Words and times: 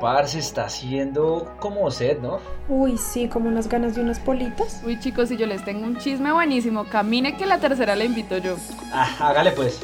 Parce, 0.00 0.38
está 0.38 0.66
haciendo 0.66 1.54
como 1.60 1.90
sed, 1.90 2.18
¿no? 2.18 2.38
Uy, 2.68 2.98
sí, 2.98 3.28
como 3.28 3.48
unas 3.48 3.68
ganas 3.68 3.94
de 3.94 4.02
unas 4.02 4.18
politas. 4.18 4.82
Uy, 4.84 4.98
chicos, 5.00 5.28
si 5.28 5.36
yo 5.36 5.46
les 5.46 5.64
tengo 5.64 5.84
un 5.86 5.96
chisme 5.96 6.32
buenísimo, 6.32 6.84
camine 6.84 7.36
que 7.36 7.46
la 7.46 7.58
tercera 7.58 7.96
la 7.96 8.04
invito 8.04 8.38
yo. 8.38 8.56
Ah, 8.92 9.08
hágale 9.20 9.52
pues. 9.52 9.80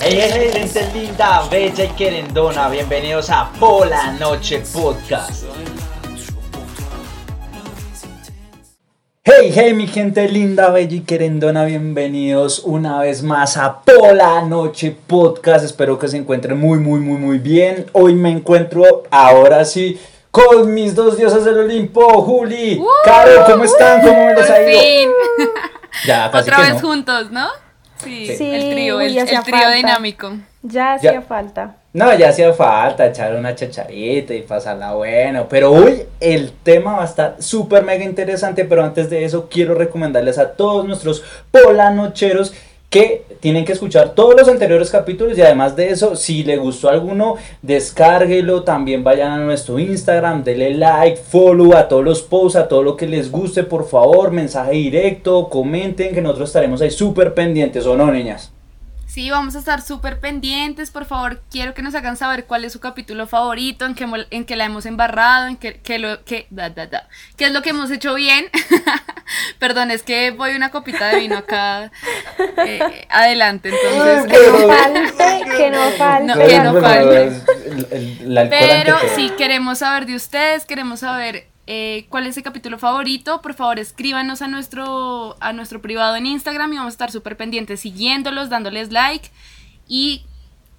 Hey, 0.00 0.18
hey, 0.20 0.30
hey, 0.32 0.50
gente 0.52 0.92
linda, 0.92 1.48
bella 1.50 1.84
y 1.84 1.88
querendona, 1.88 2.68
bienvenidos 2.68 3.30
a 3.30 3.50
Pola 3.58 4.12
Noche 4.12 4.62
Podcast. 4.72 5.44
Hey, 9.28 9.50
hey, 9.52 9.74
mi 9.74 9.88
gente 9.88 10.28
linda, 10.28 10.70
bella 10.70 10.94
y 10.94 11.00
querendona, 11.00 11.64
bienvenidos 11.64 12.60
una 12.60 13.00
vez 13.00 13.24
más 13.24 13.56
a 13.56 13.80
Pola 13.80 14.42
Noche 14.42 14.96
Podcast. 15.04 15.64
Espero 15.64 15.98
que 15.98 16.06
se 16.06 16.16
encuentren 16.16 16.56
muy, 16.56 16.78
muy, 16.78 17.00
muy, 17.00 17.18
muy 17.18 17.38
bien. 17.38 17.86
Hoy 17.92 18.14
me 18.14 18.30
encuentro, 18.30 19.02
ahora 19.10 19.64
sí, 19.64 19.98
con 20.30 20.72
mis 20.72 20.94
dos 20.94 21.16
diosas 21.16 21.44
del 21.44 21.58
Olimpo, 21.58 22.22
Juli, 22.22 22.78
¡Uh! 22.78 22.86
Caro, 23.04 23.44
¿cómo 23.46 23.64
están? 23.64 24.00
¿Cómo 24.02 24.26
me 24.26 24.34
les 24.36 24.48
ha 24.48 24.62
ido? 24.62 24.80
fin. 24.80 25.10
Ya, 26.06 26.30
casi 26.30 26.42
Otra 26.48 26.56
que 26.58 26.62
vez 26.62 26.74
no. 26.74 26.88
juntos, 26.88 27.30
¿no? 27.32 27.48
Sí, 27.96 28.26
Sí, 28.36 28.44
el 28.54 28.70
trío, 28.70 29.00
el, 29.00 29.42
trío 29.42 29.70
dinámico. 29.74 30.34
Ya 30.68 30.94
hacía 30.94 31.12
Ya. 31.14 31.22
falta. 31.22 31.76
No, 31.92 32.14
ya 32.14 32.28
hacía 32.28 32.52
falta 32.52 33.06
echar 33.06 33.34
una 33.34 33.54
chacharita 33.54 34.34
y 34.34 34.42
pasarla 34.42 34.92
bueno. 34.94 35.46
Pero 35.48 35.70
hoy 35.72 36.02
el 36.20 36.52
tema 36.62 36.96
va 36.96 37.02
a 37.02 37.06
estar 37.06 37.36
súper 37.38 37.84
mega 37.84 38.04
interesante. 38.04 38.64
Pero 38.64 38.84
antes 38.84 39.08
de 39.08 39.24
eso, 39.24 39.48
quiero 39.50 39.74
recomendarles 39.74 40.38
a 40.38 40.52
todos 40.52 40.86
nuestros 40.86 41.22
polanocheros 41.50 42.52
que 42.90 43.24
tienen 43.40 43.64
que 43.64 43.72
escuchar 43.72 44.10
todos 44.10 44.36
los 44.36 44.48
anteriores 44.48 44.90
capítulos. 44.90 45.36
Y 45.38 45.42
además 45.42 45.74
de 45.74 45.88
eso, 45.90 46.16
si 46.16 46.44
le 46.44 46.56
gustó 46.56 46.88
alguno, 46.88 47.36
descárguelo. 47.62 48.62
También 48.62 49.02
vayan 49.02 49.32
a 49.32 49.38
nuestro 49.38 49.78
Instagram, 49.78 50.44
denle 50.44 50.74
like, 50.74 51.16
follow 51.16 51.74
a 51.74 51.88
todos 51.88 52.04
los 52.04 52.22
posts, 52.22 52.56
a 52.56 52.68
todo 52.68 52.82
lo 52.82 52.96
que 52.96 53.06
les 53.06 53.30
guste, 53.30 53.62
por 53.64 53.88
favor. 53.88 54.30
Mensaje 54.32 54.72
directo, 54.72 55.48
comenten 55.48 56.14
que 56.14 56.20
nosotros 56.20 56.50
estaremos 56.50 56.80
ahí 56.82 56.90
súper 56.90 57.32
pendientes, 57.34 57.86
¿o 57.86 57.96
no, 57.96 58.10
niñas? 58.12 58.52
Sí, 59.16 59.30
vamos 59.30 59.56
a 59.56 59.60
estar 59.60 59.80
súper 59.80 60.20
pendientes. 60.20 60.90
Por 60.90 61.06
favor, 61.06 61.40
quiero 61.50 61.72
que 61.72 61.80
nos 61.80 61.94
hagan 61.94 62.18
saber 62.18 62.44
cuál 62.44 62.66
es 62.66 62.74
su 62.74 62.80
capítulo 62.80 63.26
favorito, 63.26 63.86
en 63.86 63.94
qué, 63.94 64.06
en 64.30 64.44
qué 64.44 64.56
la 64.56 64.66
hemos 64.66 64.84
embarrado, 64.84 65.46
en 65.46 65.56
qué, 65.56 65.80
qué 65.80 65.98
lo, 65.98 66.22
qué, 66.26 66.46
da, 66.50 66.68
da, 66.68 66.86
da. 66.86 67.08
qué 67.38 67.46
es 67.46 67.52
lo 67.52 67.62
que 67.62 67.70
hemos 67.70 67.90
hecho 67.90 68.12
bien. 68.14 68.44
Perdón, 69.58 69.90
es 69.90 70.02
que 70.02 70.32
voy 70.32 70.54
una 70.54 70.70
copita 70.70 71.06
de 71.08 71.20
vino 71.20 71.38
acá 71.38 71.90
eh, 72.58 73.06
adelante, 73.08 73.70
entonces. 73.70 74.26
Que 74.26 74.50
no 74.50 74.68
falte, 74.74 75.56
que 75.56 75.70
no 75.70 75.90
falte. 75.92 76.26
No, 76.26 76.46
que 76.46 76.58
no 76.60 76.80
falte. 76.82 77.24
el- 77.24 77.86
el- 77.92 78.18
el 78.20 78.36
alcohol 78.36 78.58
Pero 78.60 78.96
si 79.14 79.30
queremos 79.30 79.78
saber 79.78 80.04
de 80.04 80.14
ustedes, 80.14 80.66
queremos 80.66 81.00
saber 81.00 81.48
eh, 81.66 82.06
cuál 82.10 82.26
es 82.26 82.36
el 82.36 82.44
capítulo 82.44 82.78
favorito, 82.78 83.42
por 83.42 83.54
favor 83.54 83.78
escríbanos 83.78 84.40
a 84.40 84.46
nuestro, 84.46 85.36
a 85.40 85.52
nuestro 85.52 85.82
privado 85.82 86.14
en 86.14 86.26
Instagram 86.26 86.72
y 86.72 86.76
vamos 86.76 86.92
a 86.92 86.94
estar 86.94 87.10
súper 87.10 87.36
pendientes 87.36 87.80
siguiéndolos, 87.80 88.48
dándoles 88.48 88.92
like. 88.92 89.30
Y 89.88 90.24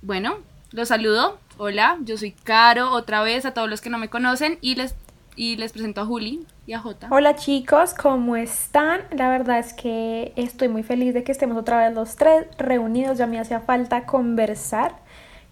bueno, 0.02 0.38
los 0.72 0.88
saludo. 0.88 1.40
Hola, 1.58 1.98
yo 2.04 2.18
soy 2.18 2.32
Caro, 2.32 2.92
otra 2.92 3.22
vez 3.22 3.46
a 3.46 3.54
todos 3.54 3.70
los 3.70 3.82
que 3.82 3.90
no 3.90 3.98
me 3.98 4.10
conocen 4.10 4.60
y 4.62 4.76
les, 4.76 4.96
y 5.36 5.58
les 5.58 5.74
presento 5.74 6.02
a 6.02 6.06
Juli 6.06 6.46
y 6.68 6.74
a 6.74 6.80
Jota. 6.80 7.08
Hola 7.12 7.36
chicos, 7.36 7.94
¿cómo 7.94 8.36
están? 8.36 9.02
La 9.12 9.30
verdad 9.30 9.60
es 9.60 9.74
que 9.74 10.34
estoy 10.36 10.68
muy 10.68 10.84
feliz 10.84 11.14
de 11.14 11.24
que 11.24 11.32
estemos 11.32 11.58
otra 11.58 11.80
vez 11.80 11.96
los 11.96 12.16
tres 12.16 12.46
reunidos. 12.58 13.18
Ya 13.18 13.28
me 13.28 13.40
hacía 13.40 13.60
falta 13.60 14.06
conversar 14.06 14.96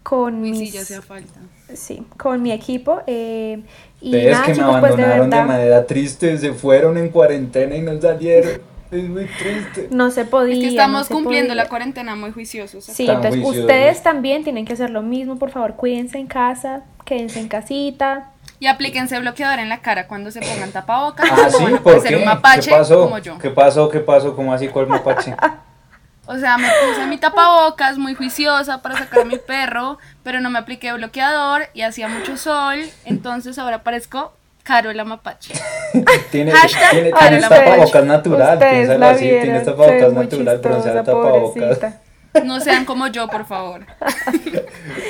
con 0.03 0.41
Uy, 0.41 0.51
mis, 0.51 0.59
sí, 0.59 0.71
ya 0.71 0.81
hacía 0.81 1.01
falta. 1.01 1.39
Sí, 1.73 2.05
con 2.17 2.41
mi 2.41 2.51
equipo. 2.51 3.01
eh, 3.07 3.59
y 4.01 4.07
Ustedes 4.09 4.31
nada, 4.33 4.45
que 4.45 4.51
me 4.51 4.57
chicos, 4.57 4.79
pues 4.79 4.97
de 4.97 5.03
abandonaron 5.03 5.29
de, 5.29 5.43
manera 5.43 5.85
triste, 5.87 6.37
se 6.37 6.53
fueron 6.53 6.97
en 6.97 7.09
cuarentena 7.09 7.75
y 7.75 7.81
no 7.81 7.99
salieron. 7.99 8.61
Es 8.91 9.03
muy 9.03 9.25
triste. 9.25 9.87
no 9.89 10.11
se 10.11 10.25
podía. 10.25 10.53
Es 10.53 10.59
que 10.59 10.65
no 10.65 10.71
estamos 10.71 11.07
se 11.07 11.13
cumpliendo 11.13 11.49
podía. 11.49 11.63
la 11.63 11.69
cuarentena 11.69 12.15
muy 12.15 12.31
juiciosos. 12.31 12.83
Sí, 12.83 13.03
Están 13.03 13.15
entonces 13.17 13.41
juiciosos. 13.41 13.69
ustedes 13.71 14.03
también 14.03 14.43
tienen 14.43 14.63
que 14.65 14.73
hacer 14.73 14.91
lo 14.91 15.01
mismo, 15.01 15.37
por 15.39 15.49
favor, 15.49 15.75
cuídense 15.75 16.19
en 16.19 16.27
casa, 16.27 16.83
quédense 17.03 17.39
en 17.39 17.47
casita. 17.47 18.31
Y 18.59 18.67
aplíquense 18.67 19.19
bloqueador 19.19 19.59
en 19.59 19.67
la 19.69 19.81
cara 19.81 20.07
cuando 20.07 20.31
se 20.31 20.39
pongan 20.39 20.71
tapabocas. 20.71 21.27
Ah, 21.29 21.49
no 21.51 21.67
sí, 21.67 21.73
¿por 21.83 22.01
qué? 22.03 22.15
un 22.15 22.25
mapache 22.25 22.69
¿Qué 22.69 22.77
pasó? 22.77 23.01
como 23.03 23.17
yo. 23.19 23.37
¿Qué 23.39 23.49
pasó? 23.49 23.89
¿Qué 23.89 23.99
pasó? 23.99 24.35
¿Cómo 24.35 24.53
así? 24.53 24.67
¿Cuál 24.69 24.87
mapache? 24.87 25.35
O 26.27 26.37
sea, 26.37 26.57
me 26.57 26.67
puse 26.67 27.05
mi 27.05 27.17
tapabocas 27.17 27.97
muy 27.97 28.15
juiciosa 28.15 28.81
para 28.81 28.97
sacar 28.97 29.19
a 29.21 29.25
mi 29.25 29.37
perro, 29.37 29.99
pero 30.23 30.39
no 30.41 30.49
me 30.49 30.59
apliqué 30.59 30.91
bloqueador 30.93 31.67
y 31.73 31.81
hacía 31.81 32.07
mucho 32.07 32.35
sol, 32.37 32.79
entonces 33.05 33.59
ahora 33.59 33.83
parezco 33.83 34.33
Carola 34.63 35.03
Mapache. 35.05 35.53
Tiene, 36.31 36.51
Hashtag 36.51 36.91
tienes 36.91 37.41
la 37.41 37.49
tapabocas 37.49 38.05
natural, 38.05 38.57
piénsalo 38.57 39.05
así, 39.05 39.29
tienes 39.29 39.65
tapabocas 39.65 40.13
natural, 40.13 40.57
bronceada 40.57 40.99
chistosa, 40.99 41.03
tapabocas. 41.03 41.51
pobrecita. 41.53 42.04
No 42.43 42.59
sean 42.59 42.85
como 42.85 43.07
yo, 43.07 43.27
por 43.27 43.45
favor. 43.45 43.81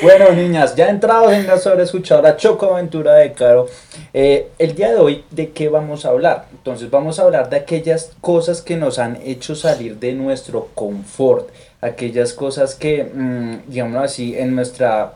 Bueno, 0.01 0.31
niñas, 0.31 0.75
ya 0.75 0.89
entrados 0.89 1.31
en 1.33 1.47
la 1.47 1.57
sobre 1.57 1.83
escuchado 1.83 2.21
la 2.21 2.37
chocoaventura 2.37 3.15
de 3.15 3.33
Caro, 3.33 3.67
eh, 4.13 4.49
el 4.59 4.75
día 4.75 4.91
de 4.91 4.97
hoy, 4.97 5.23
¿de 5.31 5.49
qué 5.49 5.69
vamos 5.69 6.05
a 6.05 6.09
hablar? 6.09 6.45
Entonces, 6.51 6.89
vamos 6.89 7.19
a 7.19 7.23
hablar 7.23 7.49
de 7.49 7.57
aquellas 7.57 8.11
cosas 8.21 8.61
que 8.61 8.75
nos 8.75 8.99
han 8.99 9.17
hecho 9.23 9.55
salir 9.55 9.97
de 9.97 10.13
nuestro 10.13 10.69
confort, 10.75 11.49
aquellas 11.81 12.33
cosas 12.33 12.75
que, 12.75 13.03
mm, 13.05 13.69
digámoslo 13.71 14.01
así, 14.01 14.37
en 14.37 14.55
nuestra 14.55 15.13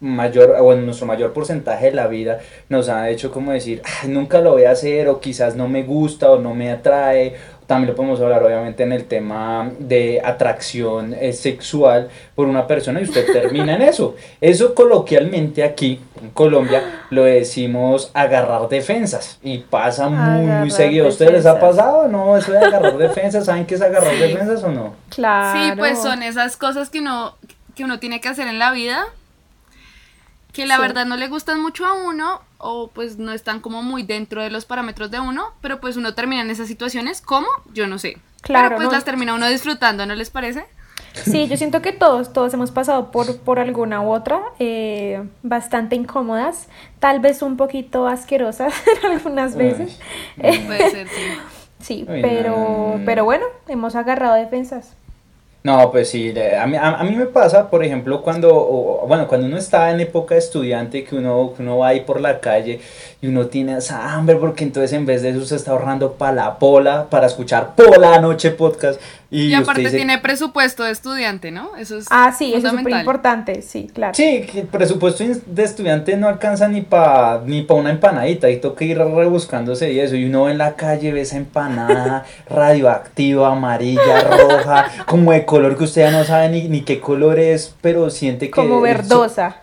mayor 0.00 0.56
o 0.60 0.72
en 0.72 0.86
nuestro 0.86 1.06
mayor 1.06 1.32
porcentaje 1.34 1.86
de 1.86 1.92
la 1.92 2.06
vida 2.06 2.40
nos 2.70 2.88
han 2.88 3.06
hecho 3.08 3.30
como 3.30 3.52
decir 3.52 3.82
"Ay, 4.02 4.08
nunca 4.08 4.40
lo 4.40 4.52
voy 4.52 4.64
a 4.64 4.70
hacer 4.70 5.08
o 5.08 5.20
quizás 5.20 5.56
no 5.56 5.68
me 5.68 5.82
gusta 5.82 6.30
o 6.30 6.38
no 6.38 6.54
me 6.54 6.70
atrae 6.70 7.34
también 7.70 7.90
lo 7.90 7.94
podemos 7.94 8.20
hablar 8.20 8.42
obviamente 8.42 8.82
en 8.82 8.90
el 8.92 9.04
tema 9.04 9.70
de 9.78 10.20
atracción 10.24 11.14
eh, 11.14 11.32
sexual 11.32 12.08
por 12.34 12.48
una 12.48 12.66
persona 12.66 13.00
y 13.00 13.04
usted 13.04 13.24
termina 13.32 13.76
en 13.76 13.82
eso 13.82 14.16
eso 14.40 14.74
coloquialmente 14.74 15.62
aquí 15.62 16.00
en 16.20 16.30
Colombia 16.30 16.82
lo 17.10 17.22
decimos 17.22 18.10
agarrar 18.12 18.68
defensas 18.68 19.38
y 19.44 19.58
pasa 19.58 20.08
muy 20.08 20.46
muy 20.46 20.70
seguido 20.72 21.06
¿a 21.06 21.10
ustedes 21.10 21.32
les 21.32 21.46
ha 21.46 21.60
pasado 21.60 22.08
no 22.08 22.36
eso 22.36 22.50
de 22.50 22.58
agarrar 22.58 22.98
defensas 22.98 23.44
saben 23.44 23.64
qué 23.66 23.76
es 23.76 23.82
agarrar 23.82 24.14
Sí. 24.14 24.18
defensas 24.20 24.64
o 24.64 24.72
no 24.72 24.94
Claro. 25.08 25.58
Sí, 25.60 25.78
pues 25.78 26.02
son 26.02 26.24
esas 26.24 26.56
cosas 26.56 26.90
que 26.90 26.98
uno, 26.98 27.36
que 27.76 27.84
uno 27.84 28.00
tiene 28.00 28.20
que 28.20 28.28
hacer 28.28 28.48
en 28.48 28.58
la 28.58 28.72
vida, 28.72 29.04
que 30.52 30.66
la 30.66 30.74
Sí. 30.76 30.82
verdad 30.82 31.06
no 31.06 31.16
le 31.16 31.28
gustan 31.28 31.62
mucho 31.62 31.86
a 31.86 31.92
uno 31.92 32.40
o 32.60 32.88
pues 32.88 33.18
no 33.18 33.32
están 33.32 33.60
como 33.60 33.82
muy 33.82 34.02
dentro 34.02 34.42
de 34.42 34.50
los 34.50 34.64
parámetros 34.64 35.10
de 35.10 35.20
uno, 35.20 35.52
pero 35.60 35.80
pues 35.80 35.96
uno 35.96 36.14
termina 36.14 36.42
en 36.42 36.50
esas 36.50 36.68
situaciones, 36.68 37.20
¿cómo? 37.20 37.48
Yo 37.72 37.86
no 37.86 37.98
sé. 37.98 38.18
Claro, 38.42 38.68
pero 38.68 38.76
pues 38.76 38.88
¿no? 38.88 38.92
las 38.92 39.04
termina 39.04 39.34
uno 39.34 39.48
disfrutando, 39.48 40.06
¿no 40.06 40.14
les 40.14 40.30
parece? 40.30 40.64
Sí, 41.12 41.48
yo 41.48 41.56
siento 41.56 41.82
que 41.82 41.92
todos, 41.92 42.32
todos 42.32 42.54
hemos 42.54 42.70
pasado 42.70 43.10
por, 43.10 43.38
por 43.38 43.58
alguna 43.58 44.00
u 44.00 44.12
otra, 44.12 44.40
eh, 44.58 45.22
bastante 45.42 45.96
incómodas, 45.96 46.68
tal 47.00 47.20
vez 47.20 47.42
un 47.42 47.56
poquito 47.56 48.06
asquerosas 48.06 48.72
algunas 49.04 49.56
veces. 49.56 49.98
Ay, 50.42 50.58
Puede 50.66 50.90
ser, 50.90 51.08
sí. 51.08 51.22
Sí, 51.80 52.04
Ay, 52.10 52.20
pero, 52.20 53.00
pero 53.06 53.24
bueno, 53.24 53.46
hemos 53.66 53.94
agarrado 53.96 54.34
defensas. 54.34 54.94
No, 55.62 55.90
pues 55.90 56.08
sí, 56.08 56.32
a 56.58 56.66
mí, 56.66 56.76
a, 56.80 57.02
mí 57.04 57.14
me 57.14 57.26
pasa, 57.26 57.68
por 57.68 57.84
ejemplo, 57.84 58.22
cuando, 58.22 59.04
bueno, 59.06 59.28
cuando 59.28 59.46
uno 59.46 59.58
está 59.58 59.90
en 59.90 60.00
época 60.00 60.34
de 60.34 60.40
estudiante, 60.40 61.04
que 61.04 61.16
uno, 61.16 61.52
uno 61.58 61.76
va 61.76 61.88
ahí 61.88 62.00
por 62.00 62.18
la 62.18 62.40
calle 62.40 62.80
y 63.20 63.26
uno 63.26 63.46
tiene 63.46 63.76
hambre, 63.90 64.36
porque 64.36 64.64
entonces 64.64 64.94
en 64.94 65.04
vez 65.04 65.20
de 65.20 65.30
eso 65.30 65.44
se 65.44 65.56
está 65.56 65.72
ahorrando 65.72 66.14
para 66.14 66.32
la 66.32 66.58
pola, 66.58 67.08
para 67.10 67.26
escuchar 67.26 67.74
Pola 67.74 68.18
Noche 68.20 68.52
Podcast. 68.52 68.98
Y, 69.32 69.54
aparte 69.54 69.82
dice, 69.82 69.96
tiene 69.96 70.18
presupuesto 70.18 70.82
de 70.82 70.90
estudiante, 70.90 71.52
¿no? 71.52 71.76
Eso 71.76 71.98
es 71.98 72.08
Ah, 72.10 72.34
sí, 72.36 72.52
eso 72.52 72.66
es 72.66 72.74
súper 72.74 72.92
importante, 72.94 73.62
sí, 73.62 73.88
claro. 73.92 74.12
Sí, 74.12 74.44
que 74.50 74.60
el 74.60 74.66
presupuesto 74.66 75.22
de 75.46 75.62
estudiante 75.62 76.16
no 76.16 76.26
alcanza 76.26 76.66
ni 76.66 76.80
para 76.80 77.40
ni 77.46 77.62
pa 77.62 77.74
una 77.74 77.90
empanadita 77.90 78.50
y 78.50 78.56
toca 78.56 78.84
ir 78.84 78.98
rebuscándose 78.98 79.92
y 79.92 80.00
eso. 80.00 80.16
Y 80.16 80.24
uno 80.24 80.50
en 80.50 80.58
la 80.58 80.74
calle 80.74 81.12
ve 81.12 81.20
esa 81.20 81.36
empanada 81.36 82.24
radioactiva, 82.50 83.52
amarilla, 83.52 84.20
roja, 84.22 84.86
como 85.06 85.30
de 85.30 85.44
color 85.44 85.78
que 85.78 85.84
usted 85.84 86.02
ya 86.02 86.10
no 86.10 86.24
sabe 86.24 86.48
ni, 86.48 86.68
ni 86.68 86.80
qué 86.80 86.98
color 86.98 87.38
es, 87.38 87.76
pero 87.80 88.10
siente 88.10 88.46
que... 88.46 88.50
Como 88.50 88.80
verdosa. 88.80 89.56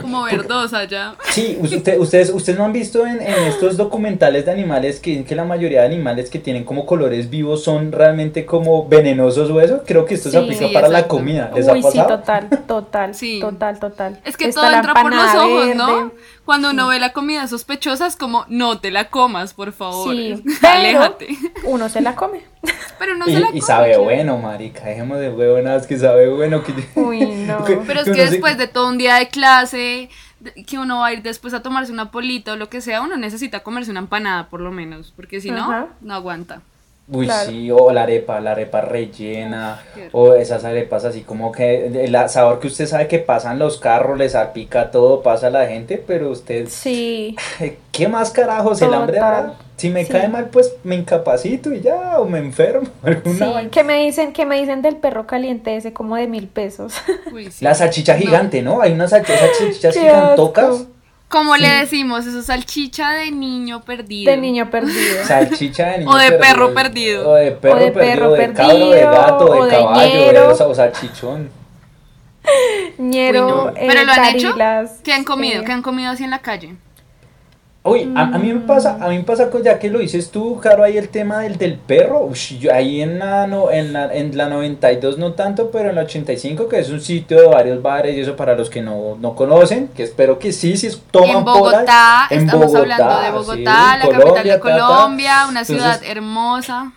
Como 0.00 0.24
verdosa 0.24 0.82
ya. 0.84 1.14
Sí, 1.30 1.56
usted- 1.60 1.96
ustedes, 2.00 2.30
ustedes 2.30 2.58
no 2.58 2.64
han 2.64 2.72
visto 2.72 3.06
en, 3.06 3.22
en 3.22 3.34
estos 3.44 3.76
documentales 3.76 4.44
de 4.44 4.50
animales 4.50 4.98
que, 4.98 5.22
que 5.24 5.36
la 5.36 5.44
mayoría 5.44 5.82
de 5.82 5.86
animales 5.86 6.28
que 6.28 6.40
tienen 6.40 6.64
como 6.64 6.86
colores 6.86 7.30
vivos 7.30 7.62
son 7.62 7.92
realmente 7.92 8.44
como 8.44 8.88
venenosos 8.88 9.48
o 9.48 9.60
eso. 9.60 9.82
Creo 9.86 10.06
que 10.06 10.14
esto 10.14 10.28
se 10.28 10.38
Sí, 10.38 10.44
aplica 10.44 10.66
sí, 10.66 10.74
para 10.74 10.88
la 10.88 11.06
comida. 11.06 11.52
¿Les 11.54 11.66
Uy, 11.68 11.78
ha 11.86 11.90
sí, 11.92 11.98
total, 12.08 12.48
total, 12.66 13.14
Sí. 13.14 13.38
total, 13.40 13.78
total. 13.78 14.20
Es 14.24 14.36
que 14.36 14.46
Está 14.48 14.62
todo 14.62 14.72
entra 14.74 14.94
por 14.94 15.14
los 15.14 15.34
ojos, 15.36 15.76
¿no? 15.76 16.12
Cuando 16.50 16.70
uno 16.70 16.88
ve 16.88 16.98
la 16.98 17.12
comida 17.12 17.46
sospechosa 17.46 18.08
es 18.08 18.16
como, 18.16 18.44
no 18.48 18.80
te 18.80 18.90
la 18.90 19.08
comas, 19.08 19.54
por 19.54 19.72
favor. 19.72 20.12
Sí, 20.12 20.42
pero 20.60 20.72
Aléjate. 20.72 21.28
uno 21.62 21.88
se 21.88 22.00
la 22.00 22.16
come. 22.16 22.42
Pero 22.98 23.14
no 23.16 23.26
y, 23.28 23.32
se 23.34 23.38
la 23.38 23.46
y 23.46 23.50
come, 23.50 23.60
sabe 23.62 23.84
chévere. 23.92 24.02
bueno, 24.04 24.36
marica, 24.38 24.84
dejemos 24.84 25.20
de 25.20 25.30
huevonadas 25.30 25.86
que 25.86 25.96
sabe 25.96 26.28
bueno. 26.28 26.64
Que... 26.64 26.74
Uy, 26.96 27.20
no. 27.46 27.64
que- 27.64 27.76
Pero 27.86 28.00
es 28.00 28.06
que 28.06 28.12
que 28.12 28.20
uno 28.20 28.24
se- 28.26 28.30
después 28.32 28.58
de 28.58 28.66
todo 28.66 28.88
un 28.88 28.98
día 28.98 29.14
de 29.14 29.28
clase, 29.28 30.10
que 30.66 30.78
uno 30.78 30.98
va 30.98 31.06
a 31.06 31.12
ir 31.12 31.22
después 31.22 31.54
a 31.54 31.62
tomarse 31.62 31.92
una 31.92 32.10
polita 32.10 32.52
o 32.54 32.56
lo 32.56 32.68
que 32.68 32.80
sea, 32.80 33.00
uno 33.02 33.16
necesita 33.16 33.60
comerse 33.60 33.90
una 33.92 34.00
empanada 34.00 34.48
por 34.48 34.60
lo 34.60 34.72
menos, 34.72 35.12
porque 35.14 35.40
si 35.40 35.50
no, 35.52 35.62
Ajá. 35.70 35.86
no 36.00 36.14
aguanta. 36.14 36.62
Uy, 37.12 37.26
Claro. 37.26 37.50
sí, 37.50 37.70
o 37.70 37.90
la 37.92 38.04
arepa, 38.04 38.40
la 38.40 38.52
arepa 38.52 38.80
rellena, 38.82 39.82
Qué 39.94 40.08
o 40.12 40.34
esas 40.34 40.64
arepas 40.64 41.04
así 41.04 41.22
como 41.22 41.50
que 41.50 41.86
el 41.86 42.16
sabor 42.28 42.60
que 42.60 42.68
usted 42.68 42.86
sabe 42.86 43.08
que 43.08 43.18
pasan 43.18 43.58
los 43.58 43.78
carros, 43.78 44.16
le 44.16 44.28
salpica 44.28 44.90
todo, 44.90 45.20
pasa 45.22 45.48
a 45.48 45.50
la 45.50 45.66
gente, 45.66 46.02
pero 46.06 46.30
usted, 46.30 46.66
Sí, 46.68 47.36
¿qué 47.92 48.06
más 48.08 48.30
carajos? 48.30 48.80
El 48.82 48.94
hambre 48.94 49.16
Total. 49.16 49.54
si 49.76 49.90
me 49.90 50.04
Sí. 50.04 50.12
cae 50.12 50.28
mal, 50.28 50.50
pues 50.50 50.74
me 50.84 50.94
incapacito 50.94 51.72
y 51.72 51.80
ya, 51.80 52.20
o 52.20 52.26
me 52.26 52.38
enfermo, 52.38 52.88
alguna 53.02 53.60
sí. 53.62 53.68
¿Qué 53.72 53.82
me 53.82 54.02
dicen, 54.04 54.32
qué 54.32 54.46
me 54.46 54.60
dicen 54.60 54.80
del 54.82 54.96
perro 54.96 55.26
caliente 55.26 55.76
ese 55.76 55.92
como 55.92 56.14
de 56.16 56.28
mil 56.28 56.46
pesos? 56.46 56.94
Uy, 57.32 57.50
sí. 57.50 57.64
La 57.64 57.74
salchicha 57.74 58.16
gigante, 58.16 58.62
¿no? 58.62 58.80
Hay 58.82 58.92
unas 58.92 59.10
salchichas 59.10 59.94
gigantocas. 59.96 60.64
asco. 60.70 60.86
Como 61.30 61.56
le 61.56 61.68
decimos, 61.68 62.26
eso 62.26 62.40
es 62.40 62.46
salchicha 62.46 63.10
de 63.12 63.30
niño 63.30 63.82
perdido. 63.82 64.30
De 64.32 64.36
niño 64.36 64.68
perdido. 64.68 65.24
Salchicha 65.24 65.86
de 65.92 65.98
niño 65.98 66.10
O 66.10 66.16
de 66.16 66.32
perro 66.32 66.74
perdido. 66.74 67.30
O 67.30 67.34
de 67.34 67.52
perro, 67.52 67.76
O 67.76 67.78
de 67.78 67.92
perdido, 67.92 68.14
perro 68.14 68.30
de 68.32 68.52
cabro, 68.52 68.76
de 68.90 68.90
perdido, 68.90 69.10
gato, 69.12 69.44
de 69.44 69.60
o 69.60 69.64
de 69.64 69.70
caballo, 69.70 70.14
ñero. 70.18 70.56
de, 70.56 70.64
o 70.64 70.74
salchichón. 70.74 71.50
Ñero, 72.98 73.46
Uy, 73.46 73.50
no. 73.52 73.68
eh, 73.76 73.86
Pero 73.88 74.04
lo 74.04 74.12
han 74.12 74.24
hecho. 74.34 74.48
carilas, 74.48 75.00
¿Qué 75.04 75.12
han 75.12 75.24
comido? 75.24 75.62
eh, 75.62 75.64
¿Qué 75.64 75.72
han 75.72 75.82
comido 75.82 76.10
así 76.10 76.24
en 76.24 76.30
la 76.30 76.40
calle? 76.40 76.74
Uy, 77.82 78.12
a, 78.14 78.22
a 78.24 78.38
mí 78.38 78.52
me 78.52 78.60
pasa, 78.60 78.98
a 79.00 79.08
mí 79.08 79.16
me 79.16 79.24
pasa 79.24 79.48
con 79.48 79.62
ya 79.62 79.78
que 79.78 79.88
lo 79.88 80.00
dices 80.00 80.30
tú, 80.30 80.60
Caro, 80.60 80.84
ahí 80.84 80.98
el 80.98 81.08
tema 81.08 81.38
del, 81.40 81.56
del 81.56 81.76
perro, 81.78 82.26
ush, 82.26 82.58
yo 82.58 82.74
ahí 82.74 83.00
en 83.00 83.18
la, 83.18 83.46
no, 83.46 83.70
en, 83.70 83.94
la, 83.94 84.14
en 84.14 84.36
la 84.36 84.50
92 84.50 85.16
no 85.16 85.32
tanto, 85.32 85.70
pero 85.70 85.88
en 85.88 85.94
la 85.94 86.02
85, 86.02 86.68
que 86.68 86.78
es 86.78 86.90
un 86.90 87.00
sitio 87.00 87.40
de 87.40 87.46
varios 87.46 87.80
bares 87.80 88.14
y 88.16 88.20
eso 88.20 88.36
para 88.36 88.54
los 88.54 88.68
que 88.68 88.82
no, 88.82 89.16
no 89.18 89.34
conocen, 89.34 89.88
que 89.88 90.02
espero 90.02 90.38
que 90.38 90.52
sí, 90.52 90.76
si 90.76 90.90
toman 91.10 91.38
en 91.38 91.44
por 91.44 91.54
ahí. 91.54 91.60
Bogotá, 91.60 92.26
En 92.28 92.40
estamos 92.42 92.66
Bogotá, 92.66 92.80
hablando 92.80 93.20
de 93.20 93.26
sí, 93.26 93.32
Bogotá, 93.32 93.96
la 93.96 94.04
Colombia, 94.04 94.24
capital 94.34 94.44
de 94.44 94.50
ta, 94.50 94.60
ta. 94.60 94.60
Colombia, 94.60 95.46
una 95.48 95.60
Entonces, 95.60 95.66
ciudad 95.76 96.00
hermosa. 96.04 96.92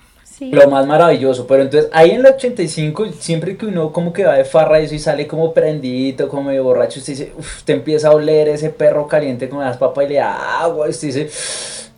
Lo 0.52 0.70
más 0.70 0.86
maravilloso, 0.86 1.48
pero 1.48 1.64
entonces 1.64 1.90
ahí 1.94 2.12
en 2.12 2.24
la 2.24 2.30
85, 2.30 3.08
siempre 3.20 3.58
que 3.58 3.66
uno 3.66 3.92
como 3.92 4.12
que 4.14 4.26
va 4.26 4.36
de 4.36 4.46
farra 4.46 4.82
y 4.82 4.86
eso 4.86 4.96
y 4.96 5.00
sale 5.00 5.28
como 5.28 5.54
prendidito, 5.54 6.28
como 6.28 6.44
medio 6.44 6.64
borracho, 6.64 7.00
usted 7.00 7.14
dice, 7.14 7.34
uff, 7.38 7.64
te 7.64 7.74
empieza 7.74 8.10
a 8.10 8.12
oler 8.12 8.50
ese 8.50 8.70
perro 8.70 9.08
caliente 9.08 9.50
con 9.50 9.60
las 9.60 9.78
papas 9.78 10.06
y 10.06 10.10
le 10.10 10.16
da 10.16 10.62
agua, 10.62 10.88
usted 10.88 11.08
dice, 11.08 11.30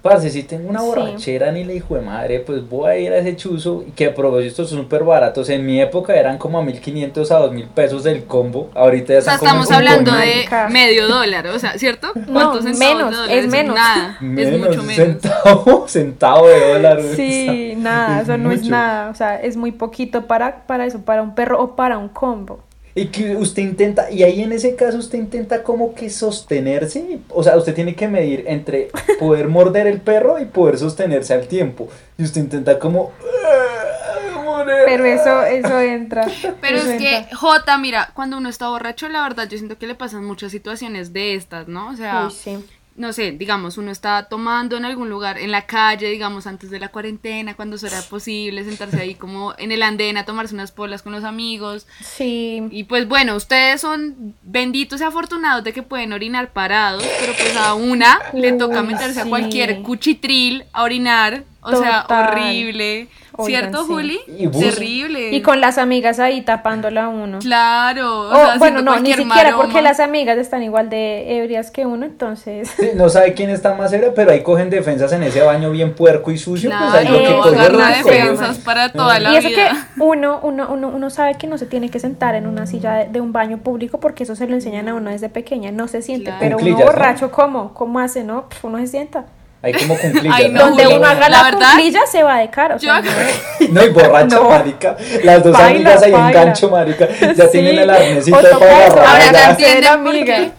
parce, 0.05 0.29
si 0.29 0.43
tengo 0.43 0.69
una 0.69 0.81
Sí. 0.81 0.85
borrachera 0.85 1.51
ni 1.51 1.63
la 1.63 1.73
hijo 1.73 1.95
de 1.95 2.01
madre, 2.01 2.39
pues 2.39 2.69
voy 2.69 2.91
a 2.91 2.97
ir 2.99 3.11
a 3.11 3.17
ese 3.17 3.35
chuzo, 3.35 3.83
y 3.87 3.89
que 3.89 4.05
a 4.05 4.13
propósito 4.13 4.63
son 4.63 4.77
súper 4.83 5.03
baratos, 5.03 5.49
en 5.49 5.65
mi 5.65 5.81
época 5.81 6.15
eran 6.15 6.37
como 6.37 6.59
a 6.59 6.61
1500 6.61 7.31
a 7.31 7.39
2000 7.39 7.65
pesos 7.69 8.03
del 8.03 8.25
combo, 8.25 8.69
ahorita 8.75 9.13
ya 9.13 9.19
O 9.19 9.21
sea, 9.23 9.33
estamos 9.33 9.71
hablando 9.71 10.11
de 10.11 10.45
medio 10.69 11.07
dólar, 11.07 11.47
o 11.47 11.57
sea, 11.57 11.75
¿cierto? 11.79 12.11
No, 12.13 12.33
¿Cuántos 12.33 12.65
centavos 12.65 12.95
menos, 13.11 13.29
es 13.31 13.47
menos. 13.47 13.75
Nada, 13.75 14.19
es 14.37 14.59
mucho 14.59 14.83
menos. 14.83 14.95
Centavo, 14.95 15.85
centavo 15.87 16.47
de 16.49 16.73
dólar. 16.73 17.01
Sí, 17.15 17.73
nada, 17.77 18.21
eso 18.21 18.37
no 18.37 18.51
es 18.51 18.59
mucho. 18.59 18.69
nada, 18.71 19.09
o 19.09 19.15
sea, 19.15 19.41
es 19.41 19.57
muy 19.57 19.71
poquito 19.71 20.27
para, 20.27 20.67
para 20.67 20.85
eso, 20.85 21.01
para 21.01 21.23
un 21.23 21.33
perro 21.33 21.59
o 21.59 21.75
para 21.75 21.97
un 21.97 22.09
combo. 22.09 22.59
Y 22.97 23.07
que 23.07 23.36
usted 23.36 23.62
intenta, 23.62 24.09
y 24.09 24.24
ahí 24.24 24.42
en 24.42 24.53
ese 24.53 24.77
caso 24.77 24.97
usted 24.97 25.18
intenta 25.19 25.63
como 25.63 25.94
que 25.94 26.09
sostenerse, 26.09 27.19
o 27.30 27.44
sea, 27.44 27.57
usted 27.57 27.75
tiene 27.75 27.94
que 27.94 28.07
medir 28.07 28.45
entre 28.47 28.89
poder 29.19 29.50
morder 29.50 29.86
el 29.88 30.00
perro 30.00 30.39
y 30.39 30.45
poder 30.45 30.77
sostenerse 30.77 31.33
al 31.33 31.47
tiempo. 31.47 31.89
Y 32.18 32.24
usted 32.24 32.39
intenta 32.39 32.80
como... 32.80 33.12
"Ah, 33.21 34.42
morir". 34.45 34.75
Pero 34.86 35.03
eso, 35.03 35.44
eso 35.44 35.80
entra. 35.81 36.25
Pero 36.62 36.77
eso 36.77 36.89
es 36.92 37.01
que, 37.01 37.18
entra. 37.18 37.36
Jota, 37.36 37.77
mira, 37.77 38.12
cuando 38.13 38.38
uno 38.38 38.47
está 38.47 38.69
borracho, 38.69 39.09
la 39.09 39.24
verdad, 39.24 39.50
yo 39.50 39.57
siento 39.57 39.77
que 39.77 39.88
le 39.88 39.95
pasan 39.95 40.24
muchas 40.24 40.53
situaciones 40.53 41.12
de 41.12 41.36
estas, 41.36 41.68
¿no? 41.68 41.89
O 41.89 41.95
sea, 41.98 42.27
Uy, 42.27 42.31
sí. 42.31 42.65
No 42.95 43.12
sé, 43.12 43.31
digamos, 43.31 43.77
uno 43.77 43.92
está 43.92 44.24
tomando 44.30 44.77
en 44.77 44.86
algún 44.86 45.09
lugar, 45.09 45.38
en 45.38 45.51
la 45.51 45.65
calle, 45.65 46.09
digamos, 46.09 46.47
antes 46.47 46.69
de 46.69 46.80
la 46.80 46.88
cuarentena, 46.88 47.53
cuando 47.53 47.75
eso 47.75 47.88
era 47.88 48.01
posible, 48.03 48.63
sentarse 48.63 49.01
ahí 49.01 49.15
como 49.15 49.53
en 49.57 49.74
el 49.74 49.83
andén 49.83 50.15
a 50.18 50.24
tomarse 50.24 50.53
unas 50.53 50.71
polas 50.71 51.01
con 51.01 51.12
los 51.12 51.25
amigos. 51.25 51.88
Sí, 52.01 52.63
Y 52.71 52.86
pues 52.86 53.07
bueno, 53.07 53.36
ustedes 53.36 53.81
son 53.81 54.33
benditos 54.44 55.01
y 55.01 55.03
afortunados 55.03 55.63
de 55.65 55.74
que 55.74 55.83
pueden 55.83 56.13
orinar 56.13 56.53
parados, 56.53 57.03
pero 57.19 57.33
pues 57.33 57.56
a 57.57 57.74
una 57.74 58.18
le 58.33 58.53
toca 58.53 58.81
meterse 58.81 59.21
a 59.21 59.25
cualquier 59.25 59.81
cuchitril 59.81 60.63
a 60.71 60.83
orinar. 60.83 61.44
O 61.62 61.75
sea, 61.75 62.06
horrible. 62.07 63.07
Oigan, 63.37 63.61
¿Cierto, 63.63 63.83
sí. 63.85 63.91
Juli? 63.93 64.19
Y 64.27 64.47
Terrible. 64.47 65.31
y 65.31 65.41
con 65.41 65.59
las 65.61 65.77
amigas 65.77 66.19
ahí 66.19 66.41
tapándola 66.41 67.05
a 67.05 67.07
uno. 67.09 67.39
Claro. 67.39 68.21
o 68.21 68.29
O, 68.29 68.35
sea, 68.35 68.57
bueno, 68.57 68.81
no, 68.81 68.99
ni 68.99 69.09
siquiera 69.11 69.25
maroma. 69.51 69.57
porque 69.63 69.81
las 69.81 69.99
amigas 69.99 70.37
están 70.37 70.63
igual 70.63 70.89
de 70.89 71.37
ebrias 71.39 71.71
que 71.71 71.85
uno, 71.85 72.05
entonces... 72.05 72.69
Sí, 72.79 72.89
no 72.95 73.09
sabe 73.09 73.33
quién 73.33 73.49
está 73.49 73.73
más 73.75 73.91
serio, 73.91 74.13
pero 74.15 74.31
ahí 74.31 74.41
cogen 74.43 74.69
defensas 74.69 75.11
en 75.13 75.23
ese 75.23 75.41
baño 75.41 75.71
bien 75.71 75.93
puerco 75.95 76.31
y 76.31 76.37
sucio. 76.37 76.69
Claro, 76.69 76.85
pues 76.91 76.95
ahí 76.95 77.07
lo 77.07 77.17
que 77.19 77.23
Eso, 77.25 77.41
que 77.43 77.49
cogió. 77.49 77.79
defensas 78.11 78.57
para 78.59 78.91
toda 78.91 79.19
la 79.19 79.31
y 79.33 79.35
eso 79.38 79.49
vida. 79.49 79.69
que 79.95 80.01
uno, 80.03 80.39
uno, 80.43 80.67
uno, 80.71 80.88
uno 80.89 81.09
sabe 81.09 81.35
que 81.35 81.47
no 81.47 81.57
se 81.57 81.65
tiene 81.65 81.89
que 81.89 81.99
sentar 81.99 82.35
en 82.35 82.47
una 82.47 82.65
silla 82.65 82.93
de, 82.93 83.05
de 83.09 83.21
un 83.21 83.31
baño 83.33 83.57
público 83.59 83.99
porque 83.99 84.23
eso 84.23 84.35
se 84.35 84.47
lo 84.47 84.53
enseñan 84.55 84.88
a 84.89 84.93
uno 84.93 85.09
desde 85.11 85.29
pequeña, 85.29 85.71
no 85.71 85.88
se 85.88 86.01
siente, 86.01 86.25
Claro. 86.25 86.39
pero 86.39 86.57
uno 86.57 86.77
borracho, 86.77 87.31
¿cómo? 87.31 87.73
¿Cómo 87.73 87.99
hace? 87.99 88.23
No, 88.23 88.47
Pf, 88.49 88.65
uno 88.67 88.77
se 88.79 88.88
sienta. 88.88 89.25
Ahí 89.61 89.73
como 89.73 89.97
cumplillas. 89.97 90.35
Ay, 90.37 90.49
no, 90.51 90.65
Donde 90.67 90.87
uno 90.87 91.05
haga 91.07 91.29
la 91.29 91.29
la, 91.29 91.43
verdad, 91.43 91.71
cumplilla 91.73 92.05
se 92.05 92.23
va 92.23 92.37
de 92.39 92.49
cara. 92.49 92.75
o 92.75 92.77
yo- 92.79 92.91
sea, 92.91 93.01
no. 93.01 93.67
No, 93.71 93.83
y 93.83 93.89
borracha, 93.89 94.35
No. 94.35 94.49
marica. 94.49 94.95
Las 95.23 95.43
dos 95.43 95.53
Baila, 95.53 95.69
amigas 95.69 96.03
ahí 96.03 96.13
en 96.13 96.31
gancho, 96.31 96.69
marica. 96.69 97.07
Ya 97.33 97.45
Sí. 97.45 97.51
tienen 97.51 97.79
el 97.79 97.89
arnésito 97.89 98.37
O 98.37 98.59
para. 98.59 98.85
Ahora 98.87 99.31
ya 99.31 99.49
entienden 99.51 99.85
amiga. 99.87 100.35
qué. 100.37 100.51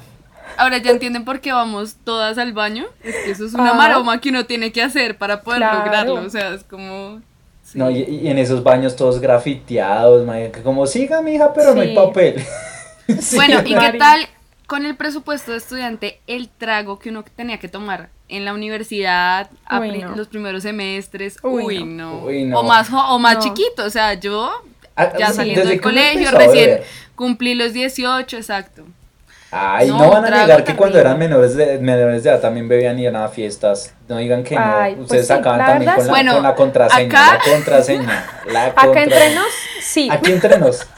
Ahora 0.59 0.79
ya 0.79 0.91
entienden 0.91 1.25
por 1.25 1.41
qué 1.41 1.53
vamos 1.53 1.97
todas 2.03 2.39
al 2.39 2.53
baño. 2.55 2.87
Es 3.05 3.15
que 3.25 3.31
eso 3.31 3.45
es 3.47 3.53
una 3.55 3.71
Ajá. 3.71 3.75
maroma 3.75 4.21
que 4.21 4.31
uno 4.31 4.47
tiene 4.47 4.73
que 4.73 4.83
hacer 4.83 5.19
para 5.19 5.43
poder 5.43 5.59
Claro. 5.61 5.79
lograrlo. 5.81 6.15
O 6.15 6.31
sea, 6.31 6.55
es 6.55 6.65
como. 6.65 7.21
sí. 7.63 7.79
No, 7.79 7.91
y, 7.91 7.99
y 8.03 8.29
en 8.29 8.39
esos 8.39 8.63
baños 8.65 8.97
todos 8.97 9.21
grafiteados, 9.21 10.25
marica. 10.27 10.63
Como 10.63 10.87
siga, 10.87 11.21
mija, 11.23 11.53
pero 11.53 11.75
no 11.75 11.83
hay 11.83 11.91
Sí. 11.91 11.95
papel. 11.95 12.45
Bueno, 13.35 13.61
¿y 13.67 13.75
qué 13.75 13.93
tal 13.99 14.27
con 14.67 14.85
el 14.85 14.97
presupuesto 14.97 15.53
de 15.53 15.59
estudiante 15.59 16.21
el 16.27 16.49
trago 16.49 16.99
que 16.99 17.11
uno 17.11 17.23
tenía 17.37 17.59
que 17.61 17.69
tomar 17.69 18.09
en 18.29 18.45
la 18.45 18.53
universidad 18.55 19.49
Uy, 19.81 19.99
no. 19.99 20.17
los 20.17 20.29
primeros 20.29 20.63
semestres? 20.63 21.37
Uy, 21.43 21.65
Uy, 21.65 21.85
no. 21.85 22.21
Uy, 22.25 22.45
no. 22.45 22.61
O 22.61 22.63
más, 22.65 22.89
o 22.93 23.19
más 23.19 23.37
No. 23.37 23.41
chiquito, 23.43 23.85
o 23.85 23.91
sea, 23.91 24.15
yo 24.15 24.51
Ah, 24.97 25.13
ya 25.19 25.33
saliendo 25.33 25.69
del 25.69 25.81
colegio, 25.81 26.29
empezó 26.31 26.39
recién 26.39 26.81
cumplí 27.15 27.55
los 27.55 27.73
18, 27.75 28.37
exacto. 28.39 28.85
Ay, 29.51 29.89
no, 29.89 29.99
No, 29.99 30.11
van 30.11 30.25
a 30.25 30.31
negar 30.43 30.65
que 30.65 30.75
cuando 30.75 30.99
eran 30.99 31.19
menores 31.19 31.55
de, 31.55 31.79
menores 31.79 32.25
de 32.25 32.31
edad 32.31 32.41
también 32.41 32.67
bebían 32.67 32.99
y 32.99 33.03
iban 33.03 33.15
a 33.17 33.29
fiestas. 33.29 33.95
No 34.09 34.17
digan 34.17 34.43
que 34.43 34.57
no. 34.57 34.63
Pues 34.79 34.99
Ustedes 35.01 35.27
sí, 35.29 35.33
acaban 35.33 35.59
la 35.61 35.67
también 35.67 35.93
con 35.95 36.05
la. 36.07 36.11
Bueno, 36.11 36.33
con 36.35 36.43
la 36.43 36.55
contraseña. 36.55 37.07
acá- 37.07 37.39
La 37.47 37.53
contraseña. 37.53 38.27
La 38.51 38.65
Acá 38.67 39.03
entre 39.03 39.35
nos, 39.35 39.47
sí. 39.81 40.09
Aquí 40.11 40.33
entre 40.33 40.59
nos. 40.59 40.87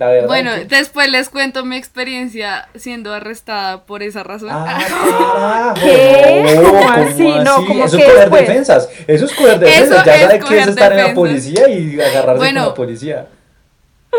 La 0.00 0.06
verdad. 0.08 0.26
Bueno, 0.28 0.54
que- 0.54 0.64
después 0.64 1.08
les 1.10 1.28
cuento 1.28 1.64
mi 1.64 1.76
experiencia 1.76 2.68
siendo 2.74 3.12
arrestada 3.12 3.84
por 3.84 4.02
esa 4.02 4.22
razón. 4.22 4.48
Ah, 4.50 5.74
¿Qué? 5.80 6.54
no, 6.56 6.62
¿Cómo 6.72 6.88
así? 6.90 7.28
No, 7.44 7.56
¿cómo 7.66 7.84
Eso 7.84 7.96
que 7.98 8.02
es 8.04 8.08
coger 8.08 8.20
después? 8.30 8.48
defensas. 8.48 8.88
Eso 9.06 9.24
es 9.26 9.32
coger 9.34 9.58
defensas. 9.60 9.84
Eso 9.98 10.04
ya 10.06 10.14
es 10.16 10.22
sabe 10.22 10.32
que 10.34 10.40
coger 10.40 10.58
es 10.58 10.66
estar 10.68 10.92
en 10.92 10.96
la 10.96 11.02
defensas. 11.04 11.14
policía 11.14 11.68
y 11.68 12.00
agarrarse 12.00 12.38
Bueno. 12.38 12.60
con 12.62 12.68
la 12.70 12.74
policía. 12.74 13.26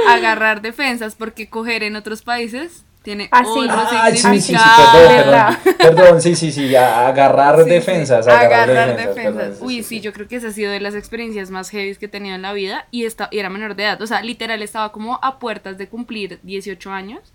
Agarrar 0.07 0.61
defensas 0.61 1.15
porque 1.15 1.49
coger 1.49 1.83
en 1.83 1.95
otros 1.95 2.21
países 2.21 2.83
tiene 3.03 3.27
Ah, 3.31 3.43
sí. 3.43 3.49
otro 3.59 3.71
Ah, 3.71 4.09
sí, 4.11 4.17
sí, 4.17 4.41
sí, 4.41 4.53
perdón, 4.53 5.57
perdón, 5.75 5.77
perdón, 5.95 6.21
sí, 6.21 6.35
sí, 6.35 6.51
sí, 6.51 6.75
agarrar 6.75 7.63
sí. 7.63 7.69
defensas, 7.69 8.27
agarrar, 8.27 8.69
Agarrar 8.69 8.87
defensas. 8.89 9.15
defensas. 9.15 9.43
perdón, 9.49 9.67
Uy, 9.67 9.83
sí, 9.83 10.01
yo 10.01 10.13
creo 10.13 10.27
que 10.27 10.35
esa 10.35 10.49
ha 10.49 10.51
sido 10.51 10.71
de 10.71 10.79
las 10.79 10.93
experiencias 10.95 11.49
más 11.49 11.69
heavy 11.69 11.95
que 11.95 12.05
he 12.05 12.09
tenido 12.09 12.35
en 12.35 12.41
la 12.43 12.53
vida 12.53 12.87
y, 12.91 13.05
esta, 13.05 13.27
y 13.31 13.39
era 13.39 13.49
menor 13.49 13.75
de 13.75 13.83
edad. 13.83 14.01
O 14.01 14.07
sea, 14.07 14.21
literal 14.21 14.61
estaba 14.61 14.91
como 14.91 15.19
a 15.21 15.39
puertas 15.39 15.77
de 15.77 15.87
cumplir 15.87 16.39
18 16.43 16.91
años 16.91 17.33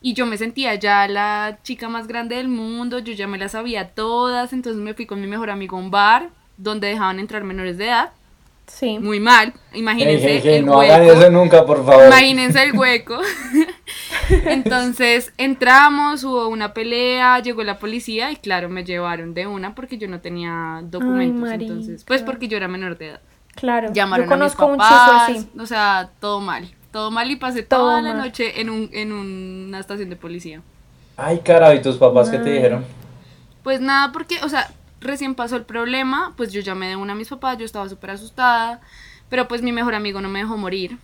y 0.00 0.14
yo 0.14 0.26
me 0.26 0.38
sentía 0.38 0.74
ya 0.76 1.06
la 1.08 1.58
chica 1.62 1.88
más 1.88 2.06
grande 2.06 2.36
del 2.36 2.48
mundo, 2.48 3.00
yo 3.00 3.12
ya 3.12 3.26
me 3.26 3.36
las 3.38 3.52
sabía 3.52 3.88
todas, 3.90 4.52
entonces 4.52 4.80
me 4.80 4.94
fui 4.94 5.06
con 5.06 5.20
mi 5.20 5.26
mejor 5.26 5.50
amigo 5.50 5.76
a 5.76 5.80
un 5.80 5.90
bar 5.90 6.28
donde 6.56 6.86
dejaban 6.88 7.18
entrar 7.18 7.42
menores 7.44 7.76
de 7.78 7.86
edad. 7.86 8.10
Sí. 8.72 8.98
Muy 8.98 9.20
mal, 9.20 9.52
Hey, 9.72 9.80
imagínense 9.80 10.26
hey, 10.26 10.40
hey, 10.42 10.54
el 10.56 10.66
no 10.66 10.78
hueco. 10.78 10.92
hagan 10.92 11.08
eso 11.08 11.30
nunca, 11.30 11.66
por 11.66 11.84
favor. 11.84 12.06
Imagínense 12.06 12.62
el 12.62 12.72
hueco. 12.78 13.18
Entonces 14.46 15.32
entramos, 15.36 16.24
hubo 16.24 16.48
una 16.48 16.72
pelea, 16.72 17.40
llegó 17.40 17.62
la 17.62 17.78
policía 17.78 18.30
y 18.30 18.36
claro, 18.36 18.68
me 18.68 18.84
llevaron 18.84 19.34
de 19.34 19.46
una 19.46 19.74
porque 19.74 19.98
yo 19.98 20.08
no 20.08 20.20
tenía 20.20 20.80
documentos. 20.84 21.40
marica. 21.40 21.72
entonces, 21.72 22.04
pues 22.04 22.22
porque 22.22 22.48
yo 22.48 22.56
era 22.56 22.68
menor 22.68 22.96
de 22.98 23.08
edad. 23.08 23.20
Claro. 23.54 23.92
Llamaron 23.92 24.26
Yo 24.26 24.30
conozco 24.30 24.62
a 24.62 24.66
un 24.66 24.72
mis 24.78 24.82
chico 24.86 24.96
papás, 24.98 25.30
así. 25.30 25.48
o 25.58 25.66
sea, 25.66 26.10
todo 26.20 26.40
mal. 26.40 26.68
Todo 26.92 27.10
mal 27.10 27.30
y 27.30 27.36
pasé 27.36 27.62
Todo 27.62 27.80
toda 27.80 28.02
la 28.02 28.14
mal. 28.14 28.26
noche 28.26 28.60
en, 28.60 28.70
un, 28.70 28.88
en 28.92 29.12
una 29.12 29.78
estación 29.80 30.08
de 30.10 30.16
policía. 30.16 30.62
Ay, 31.16 31.40
carajo, 31.40 31.74
¿y 31.74 31.82
tus 31.82 31.96
papás 31.96 32.30
qué 32.30 32.38
te 32.38 32.48
Ay. 32.48 32.54
dijeron? 32.56 32.84
Pues 33.62 33.80
nada, 33.80 34.10
porque, 34.12 34.38
o 34.42 34.48
sea, 34.48 34.70
recién 35.00 35.34
pasó 35.34 35.56
el 35.56 35.64
problema, 35.64 36.34
pues 36.36 36.52
yo 36.52 36.60
llamé 36.60 36.88
de 36.88 36.96
una 36.96 37.12
a 37.12 37.16
mis 37.16 37.28
papás, 37.28 37.58
yo 37.58 37.64
estaba 37.64 37.88
súper 37.88 38.10
asustada, 38.10 38.80
pero 39.28 39.48
pues 39.48 39.62
mi 39.62 39.72
mejor 39.72 39.94
amigo 39.94 40.20
no 40.20 40.28
me 40.28 40.40
dejó 40.40 40.56
morir. 40.56 40.98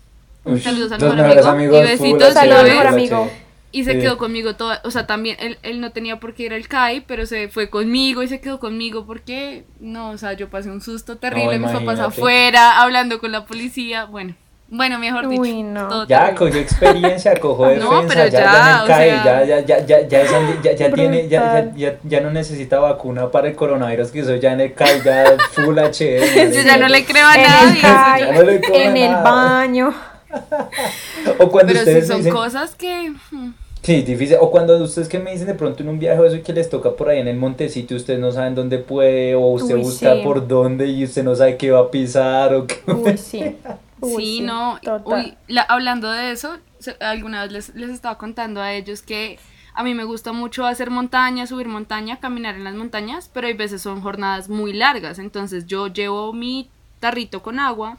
Uy, 0.45 0.61
Saludos 0.61 0.93
al 0.93 1.01
los 1.01 1.15
mejor 1.17 1.31
amigo. 1.31 1.49
amigos, 1.49 1.79
y 1.79 1.83
besitos, 1.83 2.35
Saludos, 2.35 2.59
¿sabes? 2.59 2.73
mejor 2.73 2.87
amigo. 2.87 3.31
Y 3.73 3.85
se 3.85 3.93
Sí. 3.93 3.99
quedó 3.99 4.17
conmigo 4.17 4.55
toda, 4.57 4.81
o 4.85 4.91
sea, 4.91 5.07
también 5.07 5.37
él, 5.41 5.59
él 5.63 5.81
no 5.81 5.91
tenía 5.91 6.19
por 6.21 6.35
qué 6.35 6.45
ir 6.45 6.55
al 6.55 6.67
CAI, 6.69 7.03
pero 7.07 7.27
se 7.27 7.49
fue 7.49 7.69
conmigo 7.69 8.23
y 8.23 8.29
se 8.29 8.41
quedó 8.41 8.59
conmigo 8.61 9.05
porque, 9.07 9.65
no, 9.81 10.11
o 10.11 10.19
sea, 10.19 10.33
yo 10.35 10.49
pasé 10.49 10.71
un 10.71 10.81
susto 10.81 11.17
terrible, 11.19 11.59
mis 11.59 11.71
papás 11.73 11.99
afuera, 12.01 12.81
hablando 12.81 13.19
con 13.19 13.33
la 13.33 13.45
policía, 13.45 14.05
bueno, 14.05 14.35
bueno, 14.69 14.99
mejor 14.99 15.29
dicho. 15.29 15.43
Uy, 15.43 15.63
no. 15.63 15.89
todo 15.89 16.07
Ya 16.07 16.19
terrible. 16.35 16.39
cogió 16.39 16.61
experiencia, 16.61 17.35
cogió 17.39 17.67
defensa, 17.69 17.91
No, 18.03 18.09
pero 18.09 18.27
ya, 18.27 18.31
ya, 18.31 18.75
en 18.77 18.81
el 18.81 18.87
CAE, 18.87 19.11
sea. 19.11 19.25
ya, 19.25 19.45
ya, 19.45 19.61
ya, 19.61 19.87
ya, 19.87 20.09
ya, 20.09 20.63
ya, 20.63 20.73
ya 20.75 20.93
tiene, 20.93 21.29
ya, 21.29 21.55
ya, 21.55 21.73
ya, 21.77 21.97
ya 22.03 22.21
no 22.21 22.31
necesita 22.31 22.79
vacuna 22.81 23.31
para 23.31 23.49
el 23.49 23.55
coronavirus, 23.55 24.11
que 24.11 24.21
eso 24.21 24.35
ya 24.37 24.53
en 24.53 24.61
el 24.61 24.75
CAE, 24.75 25.03
ya 25.05 25.25
full 25.53 25.79
HD. 25.79 26.53
Yo 26.55 26.63
ya 26.63 26.77
no 26.79 26.89
le 26.89 27.05
creo 27.05 27.27
a 27.27 27.35
En 27.35 27.43
nadie. 27.43 27.71
el 27.75 27.81
CAI, 27.81 28.21
ya- 28.21 28.33
no 28.33 28.43
le 28.43 28.61
cobra 28.61 28.85
en 28.85 28.97
el 28.97 29.15
baño. 29.15 29.95
O 31.39 31.49
cuando 31.51 31.73
Pero 31.73 31.85
sí 31.85 31.91
ustedes 31.91 32.07
son 32.09 32.17
dicen, 32.19 32.33
cosas 32.33 32.75
que... 32.75 33.13
mm, 33.31 33.51
Sí, 33.83 34.03
difícil. 34.03 34.37
O 34.41 34.51
cuando 34.51 34.77
ustedes 34.83 35.09
que 35.09 35.19
me 35.21 35.31
dicen 35.31 35.47
de 35.47 35.55
pronto 35.55 35.83
en 35.85 35.89
un 35.89 35.99
viaje 36.01 36.19
o 36.21 36.25
eso 36.27 36.35
y 36.37 36.41
que 36.43 36.53
les 36.53 36.69
toca 36.69 36.91
por 36.93 37.09
ahí 37.09 37.21
en 37.21 37.29
el 37.29 37.37
montecito, 37.37 37.95
ustedes 37.95 38.19
no 38.19 38.33
saben 38.33 38.55
dónde 38.57 38.79
puede, 38.79 39.35
o 39.37 39.41
usted 39.51 39.77
Uy, 39.77 39.83
busca 39.83 40.15
sí. 40.15 40.21
por 40.25 40.47
dónde 40.49 40.87
y 40.89 41.05
usted 41.05 41.23
no 41.23 41.37
sabe 41.37 41.57
qué 41.57 41.71
va 41.71 41.81
a 41.81 41.91
pisar 41.91 42.53
o 42.55 42.67
qué. 42.67 42.81
Uy, 42.93 43.17
sí. 43.17 43.57
Uy, 44.01 44.25
sí, 44.25 44.41
no. 44.41 44.79
Total. 44.83 45.25
Uy, 45.25 45.35
la- 45.49 45.63
hablando 45.63 46.11
de 46.11 46.31
eso, 46.33 46.59
alguna 47.01 47.43
vez 47.43 47.53
les, 47.53 47.75
les 47.75 47.91
estaba 47.91 48.19
contando 48.19 48.61
a 48.61 48.73
ellos 48.73 49.03
que 49.03 49.39
a 49.75 49.83
mí 49.83 49.95
me 49.95 50.05
gusta 50.05 50.33
mucho 50.33 50.65
hacer 50.67 50.91
montaña, 50.91 51.47
subir 51.47 51.69
montaña, 51.69 52.19
caminar 52.19 52.55
en 52.55 52.65
las 52.65 52.75
montañas, 52.75 53.31
pero 53.33 53.47
hay 53.47 53.53
veces 53.55 53.83
son 53.83 54.01
jornadas 54.01 54.49
muy 54.49 54.73
largas. 54.73 55.19
Entonces 55.19 55.67
yo 55.67 55.89
llevo 55.89 56.33
mi 56.33 56.69
tarrito 57.01 57.43
con 57.43 57.59
agua, 57.59 57.99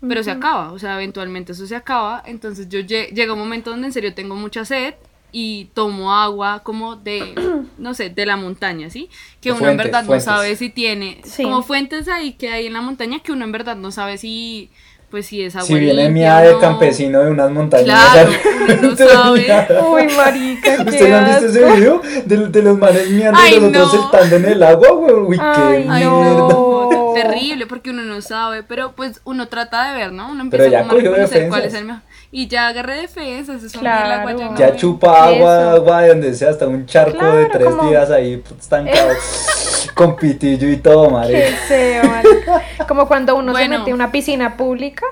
pero 0.00 0.22
se 0.24 0.30
acaba, 0.30 0.72
o 0.72 0.78
sea, 0.78 0.94
eventualmente 0.94 1.52
eso 1.52 1.66
se 1.66 1.76
acaba. 1.76 2.22
Entonces 2.26 2.68
yo 2.68 2.80
lle- 2.80 3.08
llega 3.12 3.34
un 3.34 3.38
momento 3.38 3.70
donde 3.70 3.86
en 3.88 3.92
serio 3.92 4.14
tengo 4.14 4.34
mucha 4.34 4.64
sed 4.64 4.94
y 5.32 5.66
tomo 5.74 6.12
agua 6.14 6.60
como 6.62 6.96
de, 6.96 7.34
no 7.78 7.94
sé, 7.94 8.10
de 8.10 8.26
la 8.26 8.36
montaña, 8.36 8.90
¿sí? 8.90 9.08
Que 9.40 9.50
De 9.50 9.52
uno 9.56 9.60
en 9.68 9.76
fuentes, 9.76 9.86
verdad 9.86 10.04
fuentes. 10.06 10.26
no 10.26 10.32
sabe 10.34 10.56
si 10.56 10.70
tiene, 10.70 11.20
Sí. 11.24 11.42
como 11.42 11.62
fuentes 11.62 12.08
ahí 12.08 12.32
que 12.34 12.50
hay 12.50 12.66
en 12.66 12.72
la 12.72 12.80
montaña 12.80 13.20
que 13.20 13.32
uno 13.32 13.44
en 13.44 13.52
verdad 13.52 13.76
no 13.76 13.90
sabe 13.92 14.18
si, 14.18 14.70
pues 15.12 15.26
si 15.26 15.42
es 15.44 15.54
agua 15.54 15.66
Si 15.66 15.74
viene 15.74 15.92
limpia 16.06 16.10
mía 16.10 16.38
de 16.40 16.52
no. 16.54 16.58
campesino 16.58 17.20
de 17.22 17.30
unas 17.30 17.50
montañas. 17.50 17.84
Claro, 18.12 18.30
uno 18.80 18.88
no 18.90 18.96
sabe. 18.96 19.80
Uy, 19.88 20.08
marica, 20.16 20.76
qué 20.76 20.82
¿Ustedes 20.82 21.08
no 21.10 21.16
han 21.18 21.24
visto 21.26 21.46
ese 21.46 21.64
video? 21.76 22.02
De, 22.24 22.36
de 22.48 22.62
los 22.62 22.78
manes 22.78 23.10
miando 23.10 23.38
Ay, 23.40 23.54
y 23.56 23.60
los 23.60 23.68
otros 23.68 23.94
no. 23.94 24.10
saltando 24.10 24.36
en 24.36 24.44
el 24.46 24.62
agua, 24.62 24.88
güey. 24.92 25.12
Uy, 25.14 25.38
qué 25.38 25.86
Ay, 25.88 26.04
no. 26.04 26.48
no, 26.48 27.12
terrible, 27.14 27.66
porque 27.66 27.90
uno 27.90 28.02
no 28.02 28.20
sabe, 28.22 28.62
pero 28.62 28.92
pues 28.92 29.20
uno 29.24 29.48
trata 29.48 29.90
de 29.92 29.98
ver, 29.98 30.12
¿no? 30.12 30.30
Uno 30.32 30.44
Pero 30.50 30.64
empieza 30.64 30.70
ya 30.70 30.86
a 30.86 30.88
cogió 30.88 31.10
reconocer 31.12 31.48
cuál 31.48 31.62
es 31.64 31.74
el 31.74 31.84
mejor. 31.84 32.02
Y 32.34 32.48
ya 32.48 32.68
agarré 32.68 32.96
defensas, 33.02 33.62
eso 33.62 33.78
Claro. 33.78 34.06
el 34.06 34.12
agua 34.12 34.32
ya 34.32 34.48
no 34.50 34.56
Ya 34.56 34.74
chupa 34.74 35.24
agua, 35.26 35.60
Eso. 35.60 35.70
agua 35.72 36.00
de 36.00 36.08
donde 36.08 36.34
sea, 36.34 36.48
hasta 36.48 36.66
un 36.66 36.86
charco 36.86 37.12
de 37.26 37.46
Claro, 37.46 37.48
tres 37.52 37.68
como- 37.74 37.90
días 37.90 38.10
ahí 38.10 38.38
put, 38.38 38.58
estancado. 38.58 39.10
Con 39.94 40.16
pitillo 40.16 40.68
y 40.68 40.76
todo, 40.76 41.06
Qué 41.08 41.12
madre. 41.12 41.46
feo, 41.68 42.04
marica. 42.04 42.62
Como 42.88 43.06
cuando 43.08 43.34
uno 43.36 43.52
Bueno. 43.52 43.74
se 43.74 43.78
mete 43.80 43.90
a 43.90 43.94
una 43.94 44.12
piscina 44.12 44.56
pública. 44.56 45.04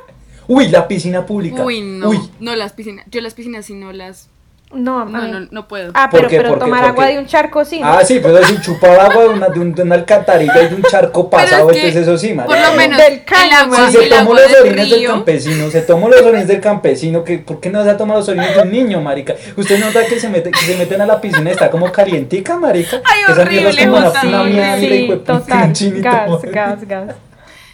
Uy, 0.49 0.69
la 0.69 0.89
piscina 0.89 1.25
pública. 1.27 1.63
Uy, 1.65 1.81
no, 1.81 2.09
Uy, 2.09 2.19
no 2.41 2.57
las 2.57 2.73
piscinas, 2.73 3.07
yo 3.11 3.21
las 3.21 3.35
piscinas 3.35 3.67
sí 3.67 3.75
no 3.75 3.93
las, 3.93 4.29
No, 4.73 5.05
no, 5.05 5.27
no, 5.27 5.49
no 5.51 5.67
puedo. 5.67 5.91
Ah, 5.95 6.09
¿Por 6.09 6.29
pero, 6.29 6.43
pero 6.45 6.59
tomar 6.59 6.81
¿Por 6.83 6.91
agua 6.91 7.07
de 7.07 7.19
un 7.19 7.27
charco 7.27 7.65
sí. 7.65 7.81
¿no? 7.81 7.87
Ah, 7.89 8.05
sí, 8.05 8.21
pero 8.23 8.41
si 8.45 8.61
chupar 8.61 9.01
agua 9.01 9.25
de 9.25 9.29
una, 9.31 9.49
de, 9.49 9.59
un- 9.59 9.75
de 9.75 9.83
una 9.83 9.97
alcantarilla 9.97 10.63
y 10.63 10.69
de 10.69 10.75
un 10.77 10.83
charco 10.83 11.29
pasado, 11.29 11.71
es 11.71 11.77
que, 11.77 11.89
entonces 11.89 12.03
eso 12.09 12.17
sí. 12.17 12.35
Por 12.35 12.57
lo 12.57 12.73
menos 12.75 12.97
Del 12.99 13.25
caño, 13.25 13.75
Si 13.89 13.93
se 13.99 14.09
tomó 14.09 14.35
los 14.35 14.53
orines 14.61 14.91
del 14.91 15.07
campesino, 15.09 15.71
se 15.71 15.83
tomó 15.83 16.09
los 16.09 16.23
orines 16.23 16.47
del 16.47 16.61
campesino, 16.61 17.25
que, 17.25 17.39
¿por 17.39 17.59
qué 17.59 17.69
no 17.71 17.83
se 17.83 17.91
ha 17.91 17.97
tomado 17.97 18.21
los 18.21 18.29
orines 18.29 18.55
de 18.55 18.63
un 18.63 18.71
niño, 18.71 19.01
marica? 19.01 19.35
Usted 19.57 19.81
nota 19.81 20.07
que 20.07 20.21
se, 20.21 20.29
mete, 20.29 20.53
que 20.53 20.61
se 20.61 20.77
meten 20.77 21.01
a 21.01 21.07
la 21.07 21.21
piscina 21.21 21.51
y 21.51 21.53
está 21.53 21.69
como 21.69 21.91
calientica, 21.91 22.57
marica. 22.57 23.01
Ay, 23.05 23.23
Esa 23.29 23.45
mierda 23.47 23.71
es 23.71 23.77
horrible, 23.77 23.87
como 23.87 23.97
una, 24.09 24.23
una 24.23 24.41
horrible. 24.43 24.61
mierda, 24.63 24.79
Sí, 24.79 25.23
total. 25.27 25.73
Gas, 26.01 26.43
gas, 26.45 26.87
gas. 26.89 27.15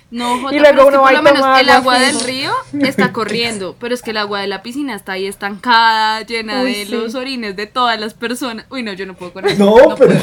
No, 0.09 0.41
Jota, 0.41 0.55
Y 0.55 0.59
luego 0.61 0.87
uno 0.87 0.99
por 0.99 1.07
va 1.07 1.13
y 1.13 1.17
lo 1.17 1.23
menos 1.23 1.45
el 1.61 1.69
agua 1.69 1.99
del 1.99 2.21
río 2.21 2.53
está 2.81 3.13
corriendo, 3.13 3.75
pero 3.81 3.93
es 3.93 4.03
que 4.03 4.11
el 4.13 4.19
agua 4.19 4.41
de 4.41 4.47
la 4.47 4.63
piscina 4.63 4.95
está 4.95 5.13
ahí 5.13 5.27
estancada, 5.27 6.23
llena 6.23 6.63
Uy, 6.63 6.73
de 6.75 6.87
sí. 6.87 6.93
los 6.93 7.15
orines 7.17 7.57
de 7.57 7.67
todas 7.67 7.99
las 7.99 8.15
personas. 8.15 8.67
Uy, 8.71 8.85
no, 8.85 8.93
yo 8.93 9.05
no 9.05 9.15
puedo 9.15 9.33
con 9.33 9.47
eso. 9.49 9.65
No, 9.65 9.97
pero, 9.97 10.15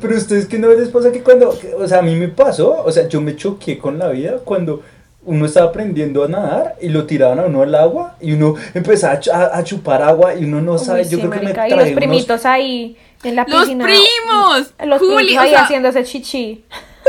pero 0.00 0.16
ustedes 0.16 0.46
que 0.46 0.58
no 0.58 0.68
les 0.70 0.88
pasa 0.88 1.12
que 1.12 1.22
cuando, 1.22 1.56
o 1.78 1.86
sea, 1.86 1.98
a 1.98 2.02
mí 2.02 2.16
me 2.16 2.28
pasó, 2.28 2.82
o 2.84 2.90
sea, 2.90 3.06
yo 3.08 3.20
me 3.20 3.36
choqué 3.36 3.78
con 3.78 3.96
la 3.98 4.08
vida 4.08 4.38
cuando 4.44 4.82
uno 5.24 5.46
estaba 5.46 5.68
aprendiendo 5.68 6.24
a 6.24 6.28
nadar 6.28 6.76
y 6.80 6.88
lo 6.88 7.06
tiraban 7.06 7.38
a 7.38 7.42
uno 7.44 7.62
al 7.62 7.74
agua 7.76 8.16
y 8.20 8.32
uno 8.32 8.56
empezaba 8.74 9.12
a, 9.14 9.20
ch- 9.20 9.30
a- 9.52 9.62
chupar 9.62 10.02
agua 10.02 10.34
y 10.34 10.44
uno 10.44 10.60
no 10.62 10.78
sabe, 10.78 11.02
Uy, 11.02 11.08
yo 11.10 11.10
sí, 11.10 11.16
creo 11.18 11.30
que 11.30 11.40
me 11.40 11.50
Y 11.50 11.54
traje 11.54 11.70
los 11.76 11.82
unos- 11.84 11.94
primitos 11.94 12.44
ahí 12.46 12.96
en 13.22 13.36
la 13.36 13.44
¡Los 13.46 13.60
piscina. 13.60 13.84
primos! 13.84 14.72
Los 14.84 14.98
Juli, 14.98 15.14
primitos 15.14 15.36
o 15.36 15.40
ahí 15.42 15.50
sea, 15.50 15.62
haciéndose 15.64 16.02
chichi. 16.04 16.64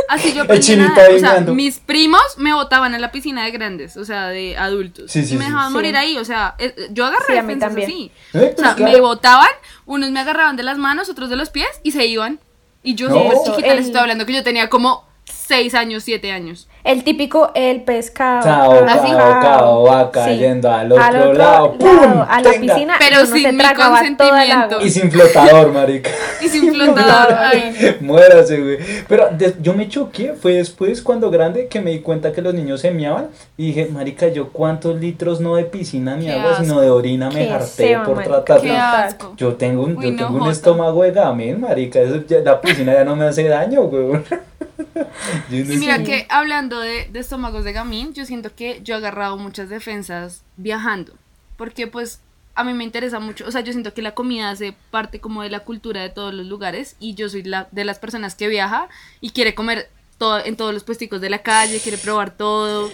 Así 0.10 0.34
yo 0.34 0.44
aprendí 0.44 0.76
nadar, 0.76 1.12
o 1.12 1.20
sea, 1.20 1.40
mis 1.42 1.80
primos 1.80 2.22
me 2.38 2.54
botaban 2.54 2.94
a 2.94 3.00
la 3.00 3.12
piscina 3.12 3.46
de 3.46 3.52
grandes, 3.52 3.98
o 3.98 4.06
sea, 4.06 4.28
de 4.28 4.58
adultos. 4.58 5.12
Sí, 5.12 5.26
sí, 5.26 5.36
y 5.36 5.38
me 5.38 5.46
dejaban 5.46 5.68
Sí. 5.68 5.74
morir 5.74 5.96
ahí, 5.98 6.18
o 6.18 6.26
sea, 6.26 6.56
eh, 6.60 6.74
yo 6.92 7.06
agarré 7.06 7.26
Sí, 7.34 7.38
a 7.38 7.44
mí 7.44 7.56
también. 7.58 7.88
así. 7.90 8.12
Eh, 8.34 8.38
O 8.38 8.40
sea, 8.40 8.52
pues, 8.56 8.76
claro. 8.76 8.92
me 8.92 9.00
botaban, 9.02 9.50
unos 9.86 10.12
me 10.12 10.20
agarraban 10.20 10.56
de 10.58 10.64
las 10.64 10.78
manos, 10.78 11.10
otros 11.10 11.30
de 11.30 11.36
los 11.36 11.50
pies 11.50 11.70
y 11.84 11.92
se 11.92 12.06
iban. 12.06 12.40
Y 12.84 12.96
yo 12.96 13.10
No. 13.10 13.16
súper 13.16 13.38
chiquita 13.56 13.74
les 13.76 13.86
estoy 13.86 14.02
hablando 14.02 14.26
que 14.26 14.34
yo 14.34 14.44
tenía 14.44 14.70
como 14.70 15.08
6 15.26 15.74
años, 15.76 16.04
7 16.04 16.32
años. 16.32 16.68
El 16.84 17.04
típico, 17.04 17.52
el 17.54 17.82
pescado. 17.84 18.44
Chao, 18.44 18.86
cao, 18.86 19.40
cao, 19.42 19.84
va 19.84 20.12
cayendo 20.12 20.72
al 20.72 20.92
otro 20.92 21.34
lado, 21.34 21.74
¡pum! 21.78 21.90
a 22.28 22.42
la 22.42 22.52
Tenga. 22.52 22.74
piscina. 22.74 22.96
Pero 22.98 23.26
sin 23.26 23.44
se 23.44 23.52
mi 23.52 23.64
consentimiento. 23.76 24.82
Y 24.82 24.90
sin 24.90 25.12
flotador, 25.12 25.72
marica. 25.72 26.10
Y 26.42 26.48
sin 26.50 26.74
flotador. 26.74 27.36
ay. 27.38 27.98
Muérase, 28.02 28.60
güey. 28.62 28.78
Pero 29.08 29.30
de- 29.32 29.56
yo 29.62 29.74
me 29.74 29.88
choqué, 29.90 30.34
fue 30.34 30.54
después 30.54 31.02
cuando 31.02 31.30
grande 31.30 31.68
que 31.68 31.82
me 31.82 31.92
di 31.92 32.00
cuenta 32.00 32.32
que 32.32 32.42
los 32.42 32.54
niños 32.54 32.82
se 32.82 32.92
meaban 32.92 33.28
y 33.58 33.68
dije, 33.68 33.88
marica, 33.92 34.28
yo 34.30 34.50
cuántos 34.50 35.00
litros 35.00 35.40
no 35.40 35.56
de 35.56 35.66
piscina 35.66 36.16
ni 36.16 36.26
Qué 36.26 36.34
agua, 36.34 36.52
asco. 36.52 36.64
sino 36.64 36.82
de 36.82 36.90
orina 36.90 37.30
me 37.30 37.46
Qué 37.48 37.52
harté 37.54 37.98
por 38.06 38.24
tratar. 38.24 38.62
Yo 39.38 39.54
tengo 39.54 39.84
un, 39.84 39.98
Uy, 39.98 40.06
yo 40.06 40.12
no, 40.12 40.28
tengo 40.28 40.44
un 40.46 40.52
estómago 40.52 41.04
de 41.04 41.12
gamen, 41.12 41.62
marica. 41.62 42.00
eso 42.00 42.24
ya- 42.28 42.40
la 42.40 42.60
piscina 42.60 42.94
ya 42.94 43.04
no 43.04 43.16
me 43.16 43.26
hace 43.26 43.48
daño, 43.48 43.84
güey. 43.84 44.22
Yo 45.50 45.66
no 45.66 45.74
Y 45.74 45.78
mira 45.78 45.98
sé. 45.98 46.04
que 46.04 46.26
hablando 46.30 46.80
de, 46.80 47.08
de 47.12 47.20
estómagos 47.20 47.64
de 47.64 47.74
gamín, 47.74 48.14
yo 48.14 48.26
siento 48.26 48.54
que 48.56 48.82
yo 48.84 48.96
he 48.96 48.98
agarrado 48.98 49.38
muchas 49.38 49.70
defensas 49.70 50.44
viajando. 50.58 51.14
Porque 51.58 51.88
pues 51.88 52.22
a 52.56 52.64
mí 52.64 52.74
me 52.74 52.84
interesa 52.84 53.20
mucho, 53.20 53.46
o 53.48 53.52
sea, 53.52 53.62
yo 53.62 53.72
siento 53.72 53.94
que 53.94 54.02
la 54.02 54.14
comida 54.14 54.50
hace 54.50 54.74
parte 54.92 55.20
como 55.20 55.42
de 55.44 55.50
la 55.50 55.62
cultura 55.62 56.02
de 56.02 56.10
todos 56.10 56.34
los 56.34 56.46
lugares 56.48 56.96
y 57.00 57.14
yo 57.16 57.30
soy 57.30 57.44
la 57.44 57.68
de 57.72 57.86
las 57.86 57.98
personas 58.00 58.36
que 58.36 58.48
viaja 58.50 58.90
y 59.22 59.30
quiere 59.32 59.56
comer 59.56 59.90
todo, 60.18 60.44
en 60.44 60.56
todos 60.58 60.74
los 60.74 60.84
puesticos 60.84 61.22
de 61.22 61.30
la 61.30 61.40
calle, 61.40 61.80
quiere 61.80 61.98
probar 61.98 62.32
todo. 62.32 62.92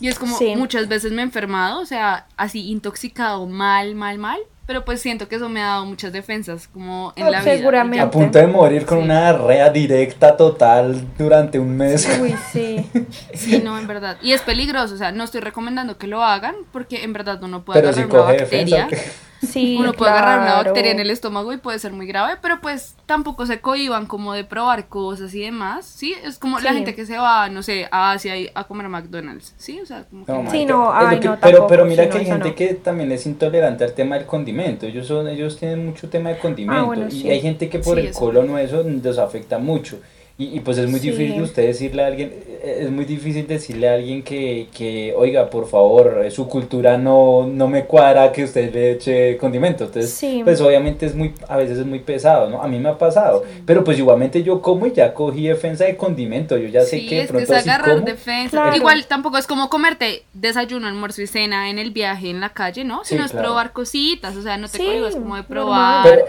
Y 0.00 0.08
es 0.08 0.18
como 0.18 0.36
Sí. 0.38 0.54
muchas 0.56 0.88
veces 0.88 1.12
me 1.12 1.22
he 1.22 1.24
enfermado, 1.24 1.80
o 1.80 1.86
sea, 1.86 2.26
así 2.36 2.68
intoxicado 2.70 3.46
mal, 3.46 3.94
mal, 3.94 4.18
mal. 4.18 4.40
Pero 4.66 4.84
pues 4.84 5.00
siento 5.00 5.28
que 5.28 5.36
eso 5.36 5.48
me 5.48 5.60
ha 5.60 5.66
dado 5.66 5.86
muchas 5.86 6.12
defensas 6.12 6.68
como 6.68 7.12
en 7.16 7.24
Ah, 7.26 7.30
la 7.30 7.40
vida. 7.42 7.56
seguramente. 7.56 8.00
A 8.00 8.10
punto 8.10 8.38
de 8.38 8.46
morir 8.46 8.86
con 8.86 8.98
Sí. 8.98 9.04
una 9.04 9.20
diarrea 9.32 9.70
directa 9.70 10.36
total 10.36 11.04
durante 11.18 11.58
un 11.58 11.76
mes. 11.76 12.08
Uy, 12.20 12.34
sí. 12.52 12.88
Sí, 13.34 13.60
no, 13.64 13.76
en 13.78 13.86
verdad. 13.88 14.16
Y 14.22 14.32
es 14.32 14.40
peligroso, 14.42 14.94
o 14.94 14.98
sea, 14.98 15.10
no 15.10 15.24
estoy 15.24 15.40
recomendando 15.40 15.98
que 15.98 16.06
lo 16.06 16.22
hagan 16.22 16.54
porque 16.70 17.02
en 17.02 17.12
verdad 17.12 17.42
uno 17.42 17.64
puede 17.64 17.80
Pero 17.80 17.92
si 17.92 18.00
agarrar 18.02 18.16
una 18.20 18.26
coge 18.28 18.38
bacteria. 18.42 18.86
defensa. 18.86 19.12
uno 19.78 19.92
puede 19.92 20.10
agarrar 20.12 20.40
una 20.40 20.54
bacteria 20.62 20.92
en 20.92 21.00
el 21.00 21.10
estómago 21.10 21.52
y 21.52 21.56
puede 21.56 21.78
ser 21.78 21.92
muy 21.92 22.06
grave, 22.06 22.34
pero 22.40 22.60
pues 22.60 22.94
tampoco 23.06 23.46
se 23.46 23.60
cohiban 23.60 24.06
como 24.06 24.32
de 24.34 24.44
probar 24.44 24.88
cosas 24.88 25.34
y 25.34 25.40
demás, 25.42 25.84
¿sí? 25.86 26.14
Es 26.22 26.38
como 26.38 26.60
la 26.60 26.72
gente 26.72 26.94
que 26.94 27.06
se 27.06 27.18
va, 27.18 27.48
no 27.48 27.62
sé, 27.62 27.88
a 27.90 28.12
Asia 28.12 28.36
y 28.36 28.50
a 28.54 28.64
comer 28.64 28.88
McDonald's, 28.88 29.54
¿sí? 29.56 29.80
O 29.80 29.86
sea, 29.86 30.04
como 30.04 30.24
que... 30.24 30.32
No, 30.32 30.38
Sí, 30.50 30.58
marica, 30.66 30.72
no, 30.74 30.94
es 30.96 31.02
lo 31.02 31.08
ay, 31.08 31.20
que- 31.20 31.28
no, 31.28 31.32
pero, 31.40 31.50
tampoco, 31.52 31.66
pero 31.68 31.84
mira 31.86 32.04
que 32.08 32.14
no, 32.14 32.18
hay 32.20 32.26
gente 32.26 32.48
no. 32.50 32.54
que 32.54 32.74
también 32.74 33.12
es 33.12 33.26
intolerante 33.26 33.84
al 33.84 33.92
tema 33.92 34.16
del 34.16 34.26
condimento. 34.26 34.86
Ellos 34.86 35.06
son, 35.06 35.28
ellos 35.28 35.56
tienen 35.58 35.84
mucho 35.86 36.08
tema 36.08 36.30
de 36.30 36.38
condimento. 36.38 36.80
Ah, 36.80 36.84
bueno, 36.84 37.06
y 37.08 37.10
sí. 37.22 37.30
hay 37.30 37.40
gente 37.40 37.68
que 37.68 37.78
por 37.80 37.96
Sí, 37.96 38.00
el 38.02 38.06
eso. 38.08 38.18
colon 38.20 38.50
o 38.50 38.58
eso 38.58 38.82
les 38.84 39.18
afecta 39.18 39.58
mucho. 39.58 39.98
Y, 40.42 40.56
y 40.56 40.60
pues 40.60 40.78
es 40.78 40.88
muy 40.90 40.98
Sí. 40.98 41.10
difícil 41.10 41.40
usted 41.42 41.66
decirle 41.66 42.02
a 42.02 42.06
alguien, 42.06 42.32
eh, 42.62 42.78
es 42.82 42.90
muy 42.90 43.04
difícil 43.04 43.46
decirle 43.46 43.88
a 43.88 43.94
alguien 43.94 44.22
que, 44.22 44.66
que 44.76 45.12
oiga, 45.16 45.48
por 45.50 45.68
favor, 45.68 46.22
eh, 46.24 46.30
su 46.30 46.48
cultura 46.48 46.96
no, 46.98 47.46
no 47.46 47.68
me 47.68 47.84
cuadra 47.84 48.32
que 48.32 48.44
usted 48.44 48.72
le 48.72 48.92
eche 48.92 49.36
condimento. 49.36 49.84
Entonces, 49.84 50.10
Sí. 50.12 50.40
pues 50.42 50.60
obviamente 50.60 51.06
es 51.06 51.14
muy, 51.14 51.32
a 51.48 51.56
veces 51.56 51.78
es 51.78 51.86
muy 51.86 52.00
pesado, 52.00 52.48
¿no? 52.50 52.62
A 52.62 52.66
mí 52.68 52.78
me 52.78 52.88
ha 52.88 52.98
pasado. 52.98 53.44
Pero 53.66 53.84
pues 53.84 53.98
igualmente 53.98 54.42
yo 54.42 54.60
como 54.60 54.86
y 54.86 54.92
ya 54.92 55.14
cogí 55.14 55.46
defensa 55.46 55.84
de 55.84 55.96
condimento. 55.96 56.56
Yo 56.56 56.68
ya 56.68 56.82
sé 56.82 57.04
que 57.06 57.14
de 57.16 57.20
es 57.22 57.26
que 57.26 57.32
pronto 57.34 57.52
es 57.52 57.58
así 57.58 57.68
agarrar 57.68 57.94
como, 57.96 58.06
defensa. 58.06 58.50
Claro. 58.62 58.76
Igual 58.76 59.06
tampoco 59.06 59.38
es 59.38 59.46
como 59.46 59.68
comerte 59.68 60.24
desayuno, 60.32 60.88
almuerzo 60.88 61.22
y 61.22 61.26
cena 61.26 61.70
en 61.70 61.78
el 61.78 61.90
viaje, 61.90 62.30
en 62.30 62.40
la 62.40 62.48
calle, 62.50 62.84
¿no? 62.84 63.04
Sí, 63.04 63.10
Sino 63.14 63.24
es 63.24 63.30
claro. 63.32 63.48
probar 63.48 63.72
cositas, 63.72 64.34
o 64.36 64.42
sea, 64.42 64.56
no 64.56 64.66
te 64.68 64.78
Sí, 64.78 64.84
cohibas 64.84 65.14
como 65.14 65.36
de 65.36 65.42
probar. 65.44 66.04
Pero- 66.08 66.24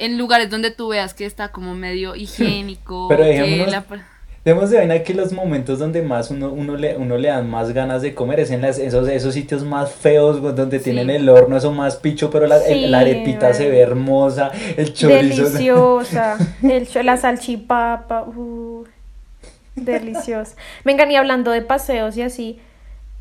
en 0.00 0.18
lugares 0.18 0.50
donde 0.50 0.70
tú 0.70 0.88
veas 0.88 1.14
que 1.14 1.26
está 1.26 1.48
como 1.52 1.74
medio 1.74 2.16
higiénico. 2.16 3.06
Pero 3.08 3.22
que 3.24 3.30
dejémonos- 3.40 3.70
la 3.70 3.84
de 4.42 4.54
vaina 4.54 5.02
que 5.02 5.12
los 5.12 5.32
momentos 5.32 5.78
donde 5.78 6.00
más 6.00 6.30
uno, 6.30 6.50
uno, 6.50 6.74
le, 6.74 6.96
uno 6.96 7.18
le 7.18 7.28
dan 7.28 7.48
más 7.50 7.72
ganas 7.74 8.00
de 8.00 8.14
comer 8.14 8.40
es 8.40 8.50
en 8.50 8.62
las, 8.62 8.78
esos, 8.78 9.06
esos 9.06 9.34
sitios 9.34 9.64
más 9.64 9.92
feos 9.92 10.40
donde 10.56 10.78
tienen 10.78 11.10
el 11.10 11.28
horno, 11.28 11.58
eso 11.58 11.70
más 11.72 11.96
picho, 11.96 12.30
pero 12.30 12.46
la, 12.46 12.56
el- 12.66 12.80
Sí, 12.80 12.86
la 12.86 13.00
arepita 13.00 13.52
se 13.52 13.68
ve 13.68 13.80
hermosa, 13.80 14.50
el 14.78 14.94
chorizo. 14.94 15.44
Deliciosa. 15.44 16.38
El, 16.62 16.88
la 17.04 17.18
salchipapa. 17.18 18.22
uh, 18.22 18.84
deliciosa. 19.76 20.56
Vengan, 20.84 21.10
y 21.10 21.16
hablando 21.16 21.50
de 21.50 21.62
paseos 21.62 22.16
y 22.16 22.22
así, 22.22 22.58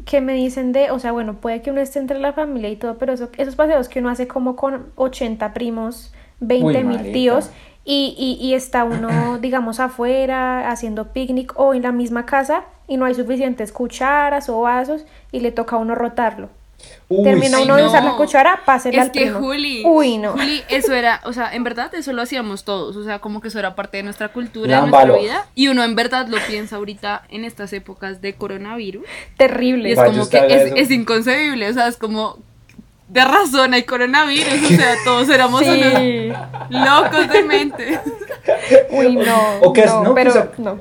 ¿qué 0.06 0.22
me 0.22 0.34
dicen 0.34 0.72
de, 0.72 0.92
o 0.92 1.00
sea, 1.00 1.12
bueno, 1.12 1.36
puede 1.42 1.62
que 1.62 1.72
uno 1.72 1.82
esté 1.82 2.00
entre 2.00 2.20
la 2.20 2.34
familia 2.34 2.70
y 2.70 2.76
todo, 2.76 2.98
pero 2.98 3.14
eso- 3.14 3.30
esos 3.38 3.56
paseos 3.56 3.90
que 3.90 4.00
uno 4.00 4.10
hace 4.10 4.28
como 4.28 4.56
con 4.56 4.88
80 4.96 5.54
primos, 5.54 6.14
20 6.40 6.84
mil 6.84 7.12
tíos, 7.12 7.50
y, 7.86 8.16
y, 8.18 8.46
y 8.46 8.54
está 8.54 8.84
uno, 8.84 9.38
digamos, 9.42 9.80
afuera 9.80 10.70
haciendo 10.70 11.12
picnic 11.12 11.54
o 11.56 11.74
en 11.74 11.84
la 11.84 11.92
misma 11.92 12.26
casa 12.26 12.66
y 12.88 12.98
no 12.98 13.06
hay 13.06 13.16
suficientes 13.16 13.72
cucharas 13.72 14.50
o 14.50 14.62
vasos 14.62 15.06
y 15.32 15.40
le 15.40 15.52
toca 15.52 15.76
a 15.76 15.80
uno 15.80 15.96
rotarlo. 15.96 16.50
Uy, 17.10 17.24
Termina 17.24 17.60
uno 17.62 17.76
de 17.76 17.86
usar 17.86 18.04
la 18.04 18.16
cuchara, 18.16 18.62
pásela 18.66 18.98
Es 18.98 19.04
al 19.08 19.12
que 19.12 19.22
primo. 19.22 19.40
Juli, 19.40 19.84
Uy, 19.86 20.18
no. 20.18 20.34
Juli, 20.34 20.64
eso 20.70 20.94
era, 20.94 21.22
o 21.26 21.34
sea, 21.34 21.54
en 21.54 21.64
verdad 21.64 21.94
eso 21.96 22.14
lo 22.14 22.22
hacíamos 22.22 22.64
todos, 22.64 22.96
o 22.96 23.04
sea, 23.04 23.20
como 23.20 23.42
que 23.42 23.50
eso 23.50 23.60
era 23.60 23.76
parte 23.76 23.98
de 23.98 24.04
nuestra 24.04 24.30
cultura, 24.30 24.82
de 24.82 24.88
nuestra 24.88 25.18
vida, 25.18 25.46
y 25.56 25.68
uno 25.68 25.84
en 25.84 25.96
verdad 25.96 26.28
lo 26.28 26.38
piensa 26.48 26.78
ahorita 26.78 27.24
en 27.30 27.44
estas 27.44 27.74
épocas 27.74 28.22
de 28.22 28.36
coronavirus, 28.36 29.04
y 29.04 29.38
Terrible. 29.38 29.92
es 29.92 29.98
Vaya 29.98 30.12
como 30.12 30.30
que 30.30 30.38
es, 30.38 30.74
es 30.76 30.92
inconcebible, 30.92 31.68
o 31.70 31.74
sea, 31.74 31.88
es 31.88 31.98
como, 31.98 32.38
de 33.10 33.26
razón 33.26 33.74
hay 33.74 33.84
coronavirus, 33.84 34.64
o 34.64 34.68
sea, 34.68 34.96
todos 35.04 35.30
éramos 35.30 35.62
Sí. 35.62 35.68
unos 35.70 36.40
locos 36.70 37.28
de 37.30 37.44
mente. 37.44 38.00
Uy, 38.92 39.16
no. 39.16 39.60
O 39.62 39.74
que 39.74 39.82
es- 39.82 39.88
no, 39.94 40.14
pero 40.16 40.50
no. 40.58 40.80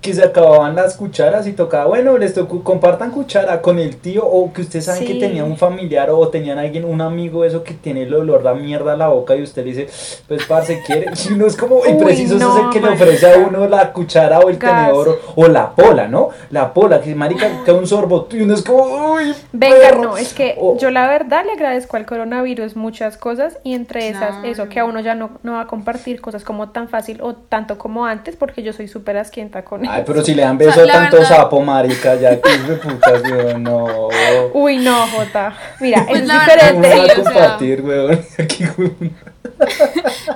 Que 0.00 0.14
se 0.14 0.22
acababan 0.24 0.76
las 0.76 0.96
cucharas 0.96 1.46
y 1.46 1.52
tocaba, 1.52 1.84
bueno, 1.86 2.16
les 2.16 2.32
tocó, 2.32 2.62
compartan 2.62 3.10
cuchara 3.10 3.60
con 3.60 3.78
el 3.78 3.96
tío 3.96 4.24
o 4.24 4.50
que 4.52 4.62
ustedes 4.62 4.86
saben 4.86 5.04
que 5.04 5.14
tenía 5.16 5.44
un 5.44 5.58
familiar 5.58 6.08
o 6.10 6.28
tenían 6.28 6.58
alguien, 6.58 6.84
un 6.86 7.00
amigo, 7.00 7.44
eso 7.44 7.64
que 7.64 7.74
tiene 7.74 8.04
el 8.04 8.14
olor 8.14 8.42
da 8.42 8.54
mierda 8.54 8.92
a 8.94 8.96
la 8.96 9.08
boca 9.08 9.36
y 9.36 9.42
usted 9.42 9.64
le 9.64 9.72
dice, 9.74 10.22
pues 10.26 10.46
parce, 10.46 10.80
quiere, 10.86 11.10
y 11.28 11.32
uno 11.34 11.46
es 11.46 11.56
como 11.56 11.84
impreciso, 11.84 12.36
eso 12.36 12.50
es 12.50 12.56
el 12.56 12.64
no, 12.66 12.70
que 12.70 12.80
le 12.80 12.88
ofrece 12.88 13.30
a 13.32 13.36
uno 13.38 13.66
la 13.68 13.92
cuchara 13.92 14.38
o 14.40 14.48
el 14.48 14.58
Gas. 14.58 14.74
tenedor 14.74 15.08
o, 15.36 15.42
o 15.42 15.48
la 15.48 15.70
pola, 15.74 16.06
¿no? 16.08 16.30
La 16.50 16.72
pola, 16.72 17.00
que 17.02 17.14
marica, 17.14 17.48
que 17.64 17.72
un 17.72 17.86
sorbo 17.86 18.26
y 18.30 18.40
uno 18.40 18.54
es 18.54 18.62
como, 18.62 19.14
uy, 19.14 19.34
Venga, 19.52 19.76
perro". 19.80 20.02
no, 20.02 20.16
es 20.16 20.32
que 20.32 20.54
O- 20.58 20.78
yo 20.78 20.90
la 20.90 21.08
verdad 21.08 21.44
le 21.44 21.52
agradezco 21.52 21.96
al 21.98 22.06
coronavirus 22.06 22.76
muchas 22.76 23.16
cosas 23.18 23.58
y 23.64 23.74
entre 23.74 24.08
esas, 24.08 24.36
Claro. 24.36 24.48
eso, 24.48 24.68
que 24.68 24.78
a 24.80 24.84
uno 24.84 25.00
ya 25.00 25.14
no, 25.14 25.30
no 25.42 25.52
va 25.54 25.62
a 25.62 25.66
compartir 25.66 26.20
cosas 26.20 26.44
como 26.44 26.70
tan 26.70 26.88
fácil 26.88 27.20
o 27.20 27.34
tanto 27.34 27.76
como 27.76 28.06
antes, 28.06 28.36
porque 28.36 28.62
yo 28.62 28.72
soy 28.72 28.86
súper 28.88 29.16
asquienta 29.18 29.62
con 29.64 29.79
Ay, 29.88 30.00
eso. 30.02 30.04
pero 30.12 30.24
si 30.24 30.34
le 30.34 30.42
dan 30.42 30.56
O 30.56 30.58
sea, 30.58 30.66
beso 30.68 30.80
a 30.82 30.86
tanto 30.92 31.16
verdad- 31.18 31.28
sapo, 31.36 31.60
marica, 31.62 32.14
ya 32.16 32.40
que 32.40 32.54
es 32.54 32.68
de 32.68 32.76
putas, 32.76 33.22
yo 33.22 33.58
no. 33.58 34.08
Uy, 34.54 34.76
no, 34.78 35.06
Jota. 35.08 35.54
Mira, 35.80 36.04
Pues 36.08 36.22
es 36.22 36.26
la 36.28 36.38
verdad, 36.38 36.70
¿Cómo 36.72 36.82
diferente. 36.82 36.92
sí, 36.92 36.98
a 36.98 37.02
o 37.02 37.06
sea- 37.24 37.24
compartir, 37.24 37.80
weón? 37.82 38.20
Aquí, 38.38 38.64
weón. 38.76 39.16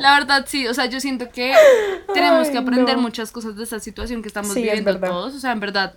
La 0.00 0.14
verdad, 0.18 0.44
sí, 0.46 0.66
o 0.66 0.74
sea, 0.74 0.86
yo 0.86 1.00
siento 1.00 1.30
que 1.30 1.54
tenemos 2.12 2.46
Ay, 2.46 2.52
que 2.52 2.58
aprender 2.58 2.96
no. 2.96 3.02
muchas 3.02 3.30
cosas 3.32 3.56
de 3.56 3.64
esta 3.64 3.80
situación 3.80 4.22
que 4.22 4.28
estamos 4.28 4.52
Sí, 4.52 4.62
viviendo 4.62 4.98
todos, 5.00 5.34
o 5.34 5.38
sea, 5.38 5.52
en 5.52 5.60
verdad 5.60 5.94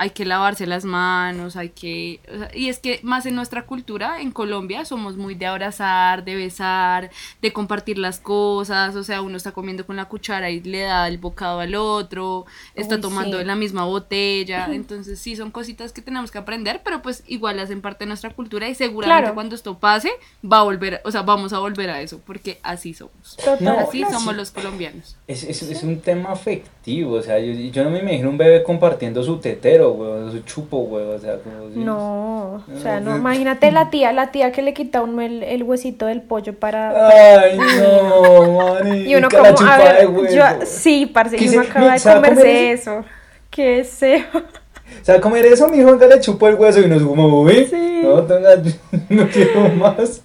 hay 0.00 0.10
que 0.10 0.24
lavarse 0.24 0.66
las 0.66 0.86
manos, 0.86 1.56
hay 1.56 1.68
que, 1.68 2.20
o 2.34 2.38
sea, 2.38 2.50
y 2.54 2.70
es 2.70 2.78
que 2.78 3.00
más 3.02 3.26
en 3.26 3.34
nuestra 3.34 3.66
cultura, 3.66 4.22
en 4.22 4.30
Colombia, 4.30 4.86
somos 4.86 5.18
muy 5.18 5.34
de 5.34 5.44
abrazar, 5.44 6.24
de 6.24 6.36
besar, 6.36 7.10
de 7.42 7.52
compartir 7.52 7.98
las 7.98 8.18
cosas, 8.18 8.96
o 8.96 9.04
sea, 9.04 9.20
uno 9.20 9.36
está 9.36 9.52
comiendo 9.52 9.84
con 9.84 9.96
la 9.96 10.06
cuchara 10.06 10.48
y 10.48 10.60
le 10.62 10.80
da 10.80 11.06
el 11.06 11.18
bocado 11.18 11.60
al 11.60 11.74
otro, 11.74 12.46
está 12.74 12.94
Uy, 12.94 13.02
tomando 13.02 13.38
sí. 13.40 13.44
la 13.44 13.56
misma 13.56 13.84
botella, 13.84 14.68
entonces 14.72 15.18
sí, 15.18 15.36
son 15.36 15.50
cositas 15.50 15.92
que 15.92 16.00
tenemos 16.00 16.30
que 16.30 16.38
aprender, 16.38 16.80
pero 16.82 17.02
pues 17.02 17.22
igual 17.26 17.58
hacen 17.58 17.82
parte 17.82 18.04
de 18.04 18.08
nuestra 18.08 18.30
cultura 18.30 18.70
y 18.70 18.74
seguramente 18.74 19.20
Claro. 19.20 19.34
cuando 19.34 19.54
esto 19.54 19.78
pase, 19.78 20.10
va 20.42 20.60
a 20.60 20.62
volver, 20.62 21.02
o 21.04 21.10
sea, 21.10 21.20
vamos 21.20 21.52
a 21.52 21.58
volver 21.58 21.90
a 21.90 22.00
eso, 22.00 22.22
porque 22.24 22.58
así 22.62 22.94
somos. 22.94 23.36
No, 23.60 23.78
Así 23.78 24.00
no, 24.00 24.10
somos 24.10 24.32
sí. 24.32 24.38
los 24.38 24.50
colombianos. 24.50 25.16
Es, 25.26 25.44
es, 25.44 25.60
es 25.62 25.82
un 25.82 26.00
tema 26.00 26.32
afectivo, 26.32 27.16
o 27.16 27.22
sea, 27.22 27.38
yo, 27.38 27.52
yo 27.52 27.84
no 27.84 27.90
me 27.90 27.98
imagino 27.98 28.30
un 28.30 28.38
bebé 28.38 28.62
compartiendo 28.62 29.22
su 29.22 29.36
tetero, 29.38 29.89
weón, 29.92 30.32
su 30.32 30.40
chupo, 30.40 30.78
weón, 30.78 31.16
o 31.16 31.18
sea, 31.18 31.38
como 31.38 31.70
si- 31.72 31.78
No, 31.80 32.54
o 32.54 32.80
sea, 32.82 33.00
no, 33.00 33.10
No. 33.12 33.16
imagínate 33.16 33.70
la 33.72 33.90
tía, 33.90 34.12
la 34.12 34.30
tía 34.30 34.52
que 34.52 34.62
le 34.62 34.74
quita 34.74 34.98
a 35.00 35.02
uno 35.02 35.22
el, 35.22 35.42
el 35.42 35.62
huesito 35.62 36.06
del 36.06 36.22
pollo 36.22 36.54
para... 36.58 37.08
Ay, 37.40 37.58
no, 37.58 38.52
marica, 38.58 38.96
Y 39.08 39.14
uno 39.16 39.28
como, 39.28 39.68
a 39.68 39.78
ver, 39.78 40.08
yo, 40.34 40.42
sí, 40.66 41.06
parce, 41.06 41.36
¿Qué 41.36 41.44
y 41.44 41.48
se- 41.48 41.58
uno 41.58 41.66
acaba 41.68 41.86
no, 41.86 41.92
de 41.92 41.98
¿sabe 41.98 42.16
comer 42.16 42.30
comerse 42.34 42.72
eso. 42.72 43.04
Qué 43.50 43.76
deseo. 43.78 44.24
¿Sabe 45.02 45.20
comer 45.20 45.46
eso, 45.46 45.68
mijo? 45.68 45.90
Venga, 45.92 46.06
le 46.06 46.20
chupo 46.20 46.48
el 46.48 46.56
hueso 46.56 46.80
y 46.80 46.84
uno 46.84 46.96
es 46.96 47.02
como, 47.02 47.42
uy, 47.42 47.66
Sí. 47.70 48.00
no, 48.02 48.22
tenga, 48.24 48.50
no 49.08 49.28
quiero 49.28 49.68
más. 49.70 50.22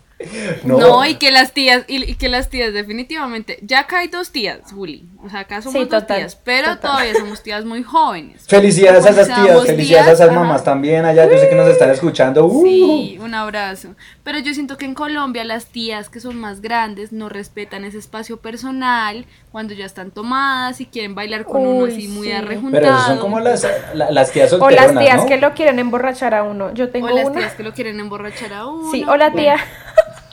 No, 0.63 0.77
No. 0.79 1.05
y 1.05 1.15
que 1.15 1.29
las 1.29 1.51
tías, 1.51 1.83
y, 1.89 2.01
y 2.09 2.15
que 2.15 2.29
las 2.29 2.49
tías 2.49 2.73
definitivamente, 2.73 3.59
ya 3.61 3.81
acá 3.81 3.99
hay 3.99 4.07
dos 4.07 4.31
tías, 4.31 4.59
Juli, 4.71 5.05
o 5.21 5.29
sea, 5.29 5.41
acá 5.41 5.61
somos 5.61 5.73
Sí, 5.73 5.79
dos 5.89 6.01
total, 6.03 6.17
tías, 6.19 6.35
pero 6.37 6.75
total. 6.75 6.79
todavía 6.91 7.13
somos 7.15 7.43
tías 7.43 7.65
muy 7.65 7.83
jóvenes. 7.83 8.45
Felicidades 8.47 9.05
a 9.05 9.09
esas 9.09 9.27
tías, 9.27 9.65
felicidades 9.65 10.07
a 10.07 10.11
esas 10.13 10.29
ajá. 10.29 10.39
mamás 10.39 10.63
también 10.63 11.03
allá, 11.03 11.25
yo 11.29 11.37
sé 11.37 11.49
que 11.49 11.55
nos 11.55 11.67
están 11.67 11.89
escuchando. 11.91 12.45
Uh. 12.45 12.63
Sí, 12.65 13.17
un 13.21 13.33
abrazo. 13.33 13.89
Pero 14.23 14.39
yo 14.39 14.53
siento 14.53 14.77
que 14.77 14.85
en 14.85 14.93
Colombia 14.93 15.43
las 15.43 15.65
tías 15.65 16.07
que 16.09 16.21
son 16.21 16.37
más 16.39 16.61
grandes 16.61 17.11
no 17.11 17.27
respetan 17.27 17.83
ese 17.83 17.97
espacio 17.97 18.37
personal 18.37 19.25
cuando 19.51 19.73
ya 19.73 19.85
están 19.85 20.11
tomadas 20.11 20.79
y 20.81 20.85
quieren 20.85 21.13
bailar 21.13 21.43
con 21.45 21.65
uno 21.65 21.85
así 21.85 22.07
muy 22.07 22.27
sí. 22.27 22.33
arrejuntado. 22.33 22.83
Pero 22.85 22.99
son 23.01 23.19
como 23.19 23.39
las, 23.41 23.67
la- 23.93 24.11
las 24.11 24.31
tías 24.31 24.51
O 24.53 24.69
las 24.69 24.97
tías 24.97 25.17
¿no? 25.17 25.25
que 25.27 25.37
lo 25.37 25.53
quieren 25.53 25.77
emborrachar 25.79 26.33
a 26.33 26.43
uno. 26.43 26.73
Yo 26.73 26.89
tengo 26.89 27.07
o 27.07 27.09
las 27.11 27.25
una. 27.27 27.39
tías 27.39 27.53
que 27.53 27.63
lo 27.63 27.73
quieren 27.73 27.99
emborrachar 27.99 28.53
a 28.53 28.65
uno. 28.67 28.91
Sí, 28.91 29.03
o 29.07 29.15
la 29.17 29.31
tía. 29.33 29.57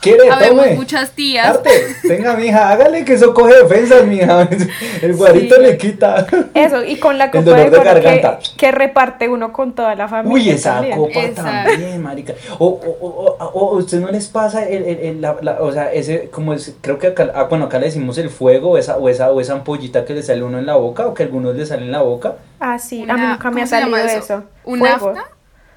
¿Quiere? 0.03 0.29
Habemos 0.31 0.65
Tome. 0.65 0.75
muchas 0.77 1.13
tías. 1.13 1.47
Arte, 1.47 1.71
tenga, 2.07 2.35
mija, 2.37 2.71
hágale 2.71 3.05
que 3.05 3.15
eso 3.15 3.33
coge 3.33 3.55
defensas, 3.55 4.05
mija. 4.05 4.49
El 5.03 5.15
guarito 5.15 5.55
Sí. 5.57 5.63
le 5.63 5.77
quita. 5.79 6.27
Eso, 6.55 6.85
y 6.85 6.97
con 6.99 7.17
la 7.19 7.31
copa 7.31 7.43
de 7.45 7.55
de 7.57 7.65
vino 7.71 7.79
que, 7.79 7.85
garganta. 7.85 8.39
que 8.59 8.73
reparte 8.73 9.29
uno 9.29 9.53
con 9.53 9.75
toda 9.75 9.95
la 9.95 10.09
familia. 10.09 10.35
Uy, 10.35 10.51
esa 10.51 10.75
también. 10.75 10.99
copa 10.99 11.21
Exacto. 11.21 11.71
también, 11.71 12.03
marica. 12.03 12.35
O, 12.59 12.67
o, 12.67 12.99
o, 13.01 13.37
o, 13.39 13.47
o 13.71 13.77
usted 13.77 14.01
no 14.01 14.11
les 14.11 14.27
pasa 14.29 14.67
el, 14.69 14.83
el, 14.83 14.99
el- 14.99 15.21
la, 15.23 15.37
la- 15.41 15.61
o 15.63 15.73
sea, 15.73 15.93
ese, 15.93 16.29
como 16.31 16.53
es, 16.53 16.75
creo 16.81 16.99
que 16.99 17.07
acá, 17.07 17.31
ah, 17.35 17.45
bueno, 17.45 17.67
acá 17.67 17.79
le 17.79 17.87
decimos 17.87 18.19
el 18.19 18.29
fuego, 18.29 18.71
o 18.73 18.79
esa, 18.79 18.97
o 18.97 19.09
esa, 19.09 19.31
o 19.31 19.41
esa 19.41 19.53
ampollita 19.53 20.05
que 20.05 20.15
le 20.15 20.23
sale 20.25 20.43
uno 20.43 20.59
en 20.59 20.67
la 20.67 20.75
boca, 20.75 21.07
o 21.07 21.15
que 21.15 21.23
a 21.23 21.27
algunos 21.27 21.55
le 21.55 21.65
sale 21.65 21.83
en 21.83 21.93
la 21.93 22.03
boca. 22.03 22.35
Ah, 22.59 22.79
sí, 22.79 23.05
a 23.09 23.15
mí 23.15 23.21
nunca 23.23 23.51
me 23.51 23.61
¿cómo 23.61 23.65
ha 23.65 23.67
salido 23.67 23.97
eso? 23.99 24.19
eso. 24.19 24.43
¿Un 24.65 24.79
Fuego. 24.81 25.11
afta? 25.11 25.25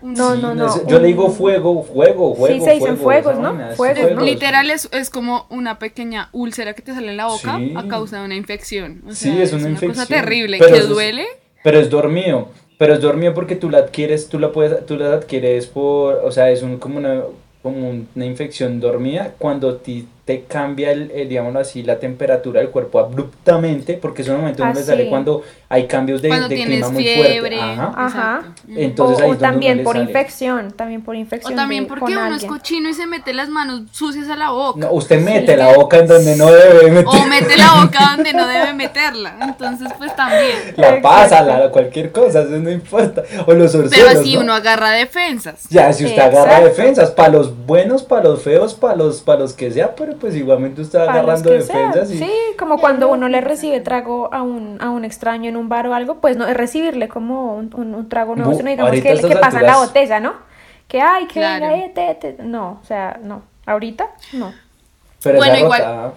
No, 0.06 0.36
Sí, 0.36 0.42
no, 0.42 0.54
no. 0.54 0.88
Yo 0.88 1.00
le 1.00 1.08
digo 1.08 1.30
fuego, 1.32 1.84
fuego, 1.84 2.36
fuego. 2.36 2.48
Sí, 2.60 2.62
se 2.64 2.74
dicen 2.76 2.98
fuego, 2.98 3.24
fuegos, 3.24 3.42
¿no? 3.42 3.50
vaina, 3.50 3.72
es 3.72 3.76
Fuegos, 3.76 4.00
fuego. 4.00 4.16
¿no? 4.20 4.26
Literal 4.26 4.70
es, 4.70 4.88
es 4.92 5.10
como 5.10 5.48
una 5.50 5.80
pequeña 5.80 6.30
úlcera 6.32 6.74
que 6.74 6.82
te 6.84 6.94
sale 6.94 7.10
en 7.10 7.18
la 7.18 7.26
boca 7.26 7.58
Sí. 7.58 7.74
a 7.76 7.88
causa 7.88 8.20
de 8.20 8.26
una 8.26 8.36
infección. 8.36 9.02
O 9.10 9.14
Sí, 9.14 9.30
es 9.42 9.52
una 9.54 9.64
infección. 9.70 9.92
cosa 9.94 10.06
terrible 10.06 10.58
Pero 10.60 10.72
que 10.74 10.78
es- 10.80 10.88
duele. 10.90 11.26
Pero 11.64 11.80
es 11.80 11.90
dormido. 11.90 12.50
Pero 12.78 12.94
es 12.94 13.02
dormido 13.02 13.34
porque 13.34 13.56
tú 13.56 13.70
la 13.70 13.80
adquieres, 13.80 14.30
tú 14.30 14.38
la 14.38 14.52
puedes, 14.52 14.86
tú 14.86 14.98
la 14.98 15.14
adquieres 15.14 15.66
por, 15.66 16.16
o 16.24 16.32
sea, 16.32 16.52
es 16.52 16.62
un, 16.62 16.78
como 16.78 16.98
una, 16.98 17.22
como 17.64 17.90
una 18.16 18.26
infección 18.26 18.80
dormida 18.80 19.34
cuando 19.40 19.78
ti- 19.78 20.08
te 20.26 20.46
cambia 20.46 20.92
el, 20.92 21.12
el, 21.12 21.30
digámoslo 21.30 21.60
así, 21.60 21.84
la 21.84 22.00
temperatura 22.00 22.60
del 22.60 22.72
cuerpo 22.72 22.98
abruptamente, 23.00 23.94
porque 24.02 24.24
es 24.24 24.28
un 24.28 24.38
momento 24.38 24.64
Ah, 24.64 24.68
donde 24.68 24.82
sale 24.84 25.04
sí. 25.04 25.10
cuando 25.10 25.44
hay 25.70 25.86
cambios 25.86 26.20
de, 26.22 26.30
Cuando 26.30 26.48
de 26.50 26.56
tienes 26.56 26.76
clima 26.78 26.90
muy 26.90 27.04
fiebre. 27.04 27.40
fuerte. 27.40 27.60
Ajá. 27.62 27.94
Ajá. 27.96 28.44
Entonces 28.76 29.20
o, 29.20 29.24
ahí 29.24 29.30
o 29.30 29.34
es 29.34 29.40
también 29.40 29.84
por 29.84 29.94
sale. 29.98 30.06
infección, 30.06 30.72
también 30.72 31.04
por 31.04 31.16
infección. 31.16 31.54
O 31.54 31.56
también 31.56 31.84
de- 31.84 31.90
porque 31.90 32.06
uno 32.14 32.26
es 32.26 32.32
alguien. 32.34 32.50
cochino 32.52 32.90
y 32.90 32.94
se 32.96 33.06
mete 33.06 33.34
las 33.36 33.50
manos 33.50 33.84
sucias 33.92 34.28
a 34.30 34.36
la 34.36 34.50
boca. 34.50 34.80
No, 34.80 34.92
usted 34.94 35.22
mete 35.22 35.52
Sí. 35.54 35.58
la 35.60 35.76
boca 35.76 35.98
en 36.00 36.08
donde 36.08 36.36
no 36.36 36.48
debe 36.52 36.90
meter. 36.90 37.08
O 37.08 37.26
mete 37.28 37.58
la 37.58 37.84
boca 37.84 38.00
donde 38.16 38.34
no 38.34 38.48
debe 38.48 38.74
meterla. 38.74 39.38
Entonces, 39.42 39.90
pues 39.98 40.16
también. 40.16 40.74
La 40.78 41.02
pasa, 41.04 41.44
la, 41.44 41.70
cualquier 41.70 42.12
cosa, 42.12 42.42
eso 42.42 42.50
no 42.58 42.72
importa. 42.72 43.24
O 43.46 43.54
los 43.54 43.72
Pero 43.74 43.84
orzuelos, 43.86 44.16
así 44.22 44.34
¿no? 44.34 44.42
uno 44.42 44.54
agarra 44.54 44.90
defensas. 44.92 45.68
Ya, 45.70 45.94
si 45.94 46.06
usted 46.06 46.20
agarra 46.22 46.62
defensas, 46.62 47.12
para 47.12 47.30
los 47.30 47.56
buenos, 47.68 48.02
para 48.02 48.24
los 48.24 48.42
feos, 48.42 48.74
para 48.74 48.96
los, 48.96 49.22
para 49.22 49.42
los 49.42 49.54
que 49.54 49.70
sea, 49.72 49.94
pero 49.96 50.15
pues 50.20 50.36
igualmente 50.36 50.82
usted 50.82 51.00
va 51.00 51.04
agarrando 51.14 51.50
defensas 51.50 52.12
y... 52.12 52.18
Sí, 52.20 52.32
como 52.58 52.78
cuando 52.80 53.10
uno 53.10 53.28
le 53.30 53.42
recibe 53.42 53.80
trago 53.82 54.34
a 54.34 54.42
un, 54.42 54.78
a 54.82 54.90
un 54.90 55.06
extraño 55.06 55.50
en 55.50 55.58
un 55.58 55.70
bar 55.70 55.88
o 55.88 55.94
algo, 55.94 56.20
pues 56.22 56.38
no 56.38 56.48
es 56.48 56.56
recibirle 56.56 57.08
como 57.08 57.56
un, 57.56 57.72
un- 57.76 57.96
un 57.96 58.10
trago 58.10 58.36
nuevo, 58.36 58.52
Bu- 58.52 58.58
sino 58.58 58.70
digamos 58.70 58.92
que, 58.94 59.02
que 59.02 59.36
pasa 59.38 59.62
la 59.62 59.74
alturas- 59.74 59.88
botella, 59.88 60.20
¿no? 60.20 60.34
Que 60.88 61.02
ay, 61.02 61.26
que 61.28 61.40
Claro. 61.40 61.68
venga, 61.68 61.86
eh, 61.86 61.92
te- 61.94 62.16
te- 62.34 62.44
no, 62.44 62.80
o 62.82 62.86
sea, 62.86 63.20
no, 63.24 63.44
ahorita 63.66 64.08
no. 64.34 64.54
Pero 65.24 65.38
Bueno, 65.38 65.58
igual- 65.58 65.82
rota- 65.82 66.14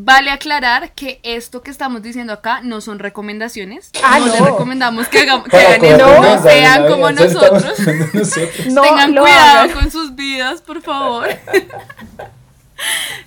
Vale 0.00 0.30
aclarar 0.30 0.92
que 0.92 1.18
esto 1.24 1.60
que 1.62 1.72
estamos 1.72 2.02
diciendo 2.02 2.32
acá 2.32 2.60
no 2.62 2.80
son 2.80 3.00
recomendaciones. 3.00 3.90
Ah, 4.04 4.18
no, 4.20 4.26
no. 4.26 4.32
les 4.32 4.40
recomendamos 4.42 5.08
que, 5.08 5.20
hagamos, 5.20 5.48
que 5.48 5.56
hagan 5.56 5.84
esto, 5.84 6.06
no 6.06 6.12
defensas, 6.12 6.42
sean 6.52 6.82
¿no? 6.84 6.88
como 6.90 7.10
nosotros. 7.10 7.64
nosotros. 8.14 8.66
No 8.70 8.82
Tengan 8.82 9.10
cuidado 9.16 9.58
hagan. 9.62 9.70
con 9.72 9.90
sus 9.90 10.14
vidas, 10.14 10.60
por 10.62 10.82
favor. 10.82 11.26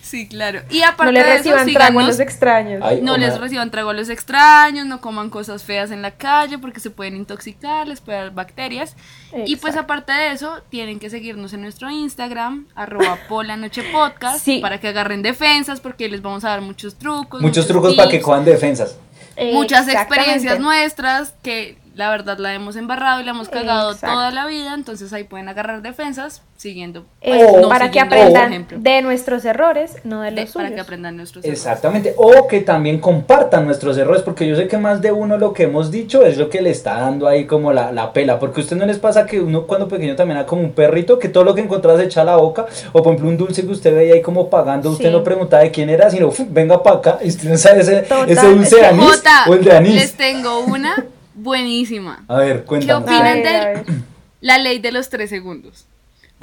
Sí, 0.01 0.27
claro. 0.27 0.61
Y 0.69 0.81
aparte 0.81 1.05
No 1.05 1.11
le 1.11 1.19
de 1.23 1.35
eso, 1.35 1.51
reciban 1.51 1.73
trago 1.73 1.99
a 1.99 2.03
los 2.03 2.19
extraños. 2.19 2.81
Ay, 2.83 3.01
No 3.01 3.15
una- 3.15 3.27
les 3.27 3.37
reciban 3.39 3.69
trago 3.71 3.89
a 3.89 3.93
los 3.93 4.09
extraños, 4.09 4.85
no 4.85 5.01
coman 5.01 5.29
cosas 5.29 5.63
feas 5.63 5.91
en 5.91 6.01
la 6.01 6.11
calle 6.11 6.57
porque 6.57 6.79
se 6.79 6.89
pueden 6.89 7.15
intoxicar, 7.15 7.87
les 7.87 8.01
puede 8.01 8.17
dar 8.19 8.31
bacterias. 8.31 8.95
Y 9.45 9.55
pues 9.57 9.75
aparte 9.77 10.11
de 10.13 10.31
eso, 10.31 10.61
tienen 10.69 10.99
que 10.99 11.09
seguirnos 11.09 11.53
en 11.53 11.61
nuestro 11.61 11.89
Instagram, 11.89 12.67
arroba 12.75 13.17
polanochepodcast, 13.29 14.43
Sí. 14.43 14.59
para 14.59 14.79
que 14.79 14.87
agarren 14.89 15.21
defensas 15.21 15.79
porque 15.79 16.07
les 16.09 16.21
vamos 16.21 16.43
a 16.45 16.49
dar 16.49 16.61
muchos 16.61 16.95
trucos. 16.95 17.41
Muchos 17.41 17.67
trucos 17.67 17.95
para 17.95 18.09
que 18.09 18.21
cojan 18.21 18.45
defensas. 18.45 18.97
Muchas 19.53 19.87
Exactamente. 19.87 19.91
experiencias 20.15 20.59
nuestras 20.59 21.33
que 21.41 21.77
la 22.01 22.09
verdad 22.09 22.39
la 22.39 22.53
hemos 22.55 22.75
embarrado 22.75 23.21
y 23.21 23.23
la 23.23 23.29
hemos 23.31 23.47
cagado 23.47 23.91
Exacto. 23.91 24.15
toda 24.15 24.31
la 24.31 24.47
vida, 24.47 24.73
entonces 24.73 25.13
ahí 25.13 25.23
pueden 25.23 25.47
agarrar 25.49 25.83
defensas 25.83 26.41
siguiendo. 26.57 27.05
Pues, 27.23 27.41
no 27.61 27.69
para 27.69 27.91
que 27.91 27.99
siguiendo, 27.99 28.15
por 28.33 28.37
aprendan 28.37 28.83
de 28.83 29.01
nuestros 29.03 29.45
errores, 29.45 29.97
no 30.03 30.21
de 30.21 30.31
de- 30.31 30.41
los 30.41 30.51
para 30.51 30.65
que 30.69 30.73
suyos. 30.73 30.85
aprendan 30.85 31.17
nuestros 31.17 31.43
errores. 31.45 31.59
Exactamente, 31.59 32.13
o 32.17 32.47
que 32.47 32.61
también 32.61 32.99
compartan 32.99 33.65
nuestros 33.65 33.97
errores, 33.97 34.23
porque 34.23 34.47
yo 34.47 34.55
sé 34.55 34.67
que 34.67 34.77
más 34.77 35.01
de 35.01 35.11
uno 35.11 35.37
lo 35.37 35.53
que 35.53 35.63
hemos 35.63 35.91
dicho 35.91 36.25
es 36.25 36.37
lo 36.37 36.49
que 36.49 36.61
le 36.61 36.71
está 36.71 36.99
dando 37.01 37.27
ahí 37.27 37.45
como 37.45 37.71
la, 37.71 37.91
la 37.91 38.13
pela, 38.13 38.39
porque 38.39 38.61
a 38.61 38.63
usted 38.63 38.77
no 38.77 38.85
les 38.87 38.97
pasa 38.97 39.25
que 39.27 39.39
uno 39.39 39.67
cuando 39.67 39.87
pequeño 39.87 40.15
también 40.15 40.37
era 40.37 40.47
como 40.47 40.63
un 40.63 40.71
perrito, 40.71 41.19
que 41.19 41.29
todo 41.29 41.43
lo 41.43 41.53
que 41.53 41.61
encontraba 41.61 41.99
se 41.99 42.05
echa 42.05 42.21
a 42.21 42.25
la 42.25 42.35
boca, 42.37 42.65
o 42.93 43.03
por 43.03 43.13
ejemplo 43.13 43.29
un 43.29 43.37
dulce 43.37 43.63
que 43.63 43.71
usted 43.71 43.93
veía 43.95 44.15
ahí 44.15 44.21
como 44.23 44.49
pagando, 44.49 44.89
usted 44.89 45.09
Sí. 45.09 45.11
no 45.11 45.23
preguntaba 45.23 45.61
de 45.63 45.69
quién 45.71 45.89
era, 45.91 46.09
sino 46.09 46.29
"Uf, 46.29 46.39
venga 46.49 46.81
para 46.81 46.95
acá, 46.97 47.19
y 47.23 47.27
usted 47.29 47.49
no 47.49 47.57
sabe 47.57 47.81
ese, 47.81 48.01
Total, 48.01 48.29
ese 48.29 48.47
dulce 48.47 48.63
es 48.63 48.71
de 48.71 48.77
que- 48.79 48.85
anís 48.85 49.05
Jota, 49.17 49.45
o 49.47 49.53
el 49.53 49.63
de 49.63 49.71
anís. 49.77 49.95
les 49.95 50.13
tengo 50.13 50.59
una 50.61 51.05
buenísima. 51.41 52.23
A 52.27 52.38
ver, 52.38 52.63
cuéntanos. 52.65 53.04
opinan 53.04 53.43
del- 53.43 53.56
a 53.56 53.65
ver. 53.65 53.84
La 54.41 54.58
ley 54.58 54.80
de 54.80 54.91
los 54.91 55.10
tres 55.10 55.30
segundos. 55.30 55.86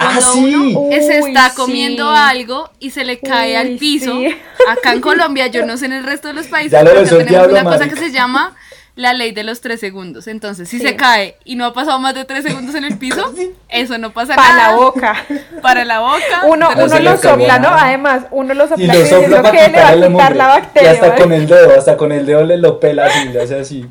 Ah, 0.01 0.13
Cuando 0.23 0.31
sí. 0.33 0.75
uno 0.77 0.91
se 1.05 1.19
está 1.19 1.49
sí. 1.49 1.55
comiendo 1.57 2.09
algo 2.09 2.69
y 2.79 2.91
se 2.91 3.03
le 3.03 3.19
cae 3.19 3.57
al 3.57 3.75
piso. 3.77 4.13
sí. 4.13 4.27
Acá 4.69 4.93
en 4.93 5.01
Colombia, 5.01 5.47
yo 5.47 5.65
no 5.65 5.75
sé 5.77 5.87
en 5.87 5.93
el 5.93 6.03
resto 6.05 6.29
de 6.29 6.33
los 6.35 6.47
países, 6.47 6.71
Ya 6.71 6.83
lo 6.83 6.91
pero 6.91 7.01
acá 7.01 7.09
tenemos 7.09 7.29
diablo, 7.29 7.51
una 7.53 7.63
cosa 7.65 7.89
que 7.89 7.97
se 7.97 8.11
llama 8.11 8.55
la 8.95 9.13
ley 9.13 9.31
de 9.33 9.43
los 9.43 9.59
tres 9.59 9.81
segundos. 9.81 10.27
Entonces, 10.27 10.69
si 10.69 10.77
Sí. 10.79 10.85
se 10.87 10.95
cae 10.95 11.35
y 11.43 11.55
no 11.55 11.65
ha 11.65 11.73
pasado 11.73 11.99
más 11.99 12.13
de 12.15 12.23
tres 12.23 12.43
segundos 12.45 12.75
en 12.75 12.85
el 12.85 12.97
piso, 12.97 13.33
eso 13.69 13.97
no 13.97 14.11
pasa 14.13 14.35
Para 14.35 14.55
nada. 14.55 14.69
la 14.71 14.75
boca. 14.77 15.25
Para 15.61 15.83
la 15.83 15.99
boca. 15.99 16.43
Uno, 16.47 16.69
uno 16.77 16.99
lo 16.99 17.17
sopla, 17.17 17.59
¿no? 17.59 17.69
nada. 17.69 17.83
Además, 17.85 18.23
uno 18.31 18.53
lo 18.53 18.67
sopla 18.69 18.83
Y 18.83 18.87
lo 18.87 19.05
sopla 19.05 19.41
para 19.41 19.51
que 19.65 19.71
le 19.71 19.77
va 19.81 19.87
a 19.89 19.95
la 19.97 20.07
quitar 20.07 20.35
la 20.37 20.43
Y 20.43 20.47
bacteria. 20.61 20.91
hasta 20.91 21.09
¿vale? 21.09 21.21
con 21.21 21.33
el 21.33 21.47
dedo, 21.47 21.77
hasta 21.77 21.97
con 21.97 22.11
el 22.13 22.25
dedo 22.25 22.43
le 22.45 22.57
lo 22.57 22.79
pela 22.79 23.05
así, 23.07 23.27
le 23.29 23.41
hace 23.41 23.59
así. 23.59 23.85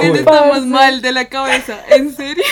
Estamos 0.00 0.66
mal 0.66 1.00
de 1.00 1.12
la 1.12 1.26
cabeza. 1.26 1.78
¿En 1.90 2.14
serio? 2.14 2.44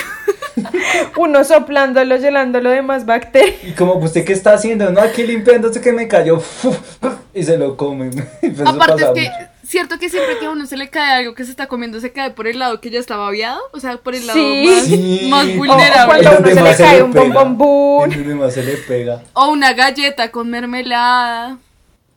Uno 1.17 1.43
soplándolo, 1.43 2.17
llenándolo 2.17 2.69
de 2.69 2.81
más 2.81 3.05
bacterias. 3.05 3.55
Y 3.63 3.71
como 3.73 3.95
usted 3.95 4.25
qué 4.25 4.33
está 4.33 4.53
haciendo, 4.53 4.89
no 4.91 5.01
aquí 5.01 5.23
limpiándose 5.23 5.81
que 5.81 5.91
me 5.91 6.07
cayó 6.07 6.41
y 7.33 7.43
se 7.43 7.57
lo 7.57 7.77
come. 7.77 8.09
Y 8.41 8.47
eso 8.51 8.67
Aparte 8.67 9.03
es 9.03 9.09
que, 9.13 9.21
mucho. 9.21 9.51
cierto 9.67 9.99
que 9.99 10.09
siempre 10.09 10.37
que 10.39 10.45
a 10.45 10.49
uno 10.49 10.65
se 10.65 10.77
le 10.77 10.89
cae 10.89 11.13
algo 11.17 11.35
que 11.35 11.45
se 11.45 11.51
está 11.51 11.67
comiendo, 11.67 11.99
se 11.99 12.11
cae 12.11 12.31
por 12.31 12.47
el 12.47 12.59
lado 12.59 12.81
que 12.81 12.89
ya 12.89 12.99
estaba 12.99 13.27
aviado, 13.27 13.59
o 13.73 13.79
sea, 13.79 13.97
por 13.97 14.15
el 14.15 14.25
lado 14.25 14.39
Sí. 14.39 14.65
más, 14.67 14.83
Sí. 14.85 15.27
más 15.29 15.45
O- 15.45 15.49
O 15.49 15.55
vulnerable. 15.55 16.05
cuando 16.05 16.29
Es 16.29 16.35
a 16.35 16.39
uno 16.39 16.47
se 16.47 16.63
le 16.63 16.75
cae 16.77 17.03
un 17.03 17.11
se 18.51 18.63
le 18.63 18.77
pega. 18.77 19.21
O 19.33 19.49
una 19.49 19.73
galleta 19.73 20.31
con 20.31 20.49
mermelada. 20.49 21.57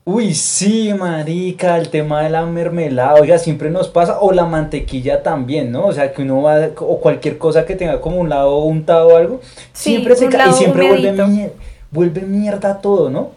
Uy, 0.05 0.35
sí, 0.35 0.93
marica, 0.95 1.77
el 1.77 1.91
tema 1.91 2.23
de 2.23 2.31
la 2.31 2.45
mermelada, 2.47 3.15
oiga, 3.15 3.39
siempre 3.39 3.71
nos 3.71 3.89
pasa, 3.89 4.19
o 4.21 4.33
la 4.33 4.45
mantequilla 4.47 5.23
también, 5.23 5.71
¿no? 5.71 5.87
O 5.87 5.93
sea, 5.93 6.13
que 6.13 6.23
uno 6.23 6.43
va, 6.43 6.71
o 6.79 7.01
cualquier 7.01 7.39
cosa 7.39 7.67
que 7.67 7.77
tenga 7.77 8.01
como 8.01 8.17
un 8.17 8.29
lado 8.31 8.59
untado 8.65 9.09
o 9.09 9.17
algo, 9.17 9.41
Sí, 9.73 9.91
siempre 9.91 10.17
se 10.17 10.29
cae 10.29 10.51
y 10.51 10.53
siempre 10.55 10.89
vuelve, 10.89 11.11
humedito. 11.13 11.27
mier- 11.29 11.53
vuelve 11.91 12.23
mierda 12.23 12.81
todo, 12.81 13.11
¿no? 13.11 13.33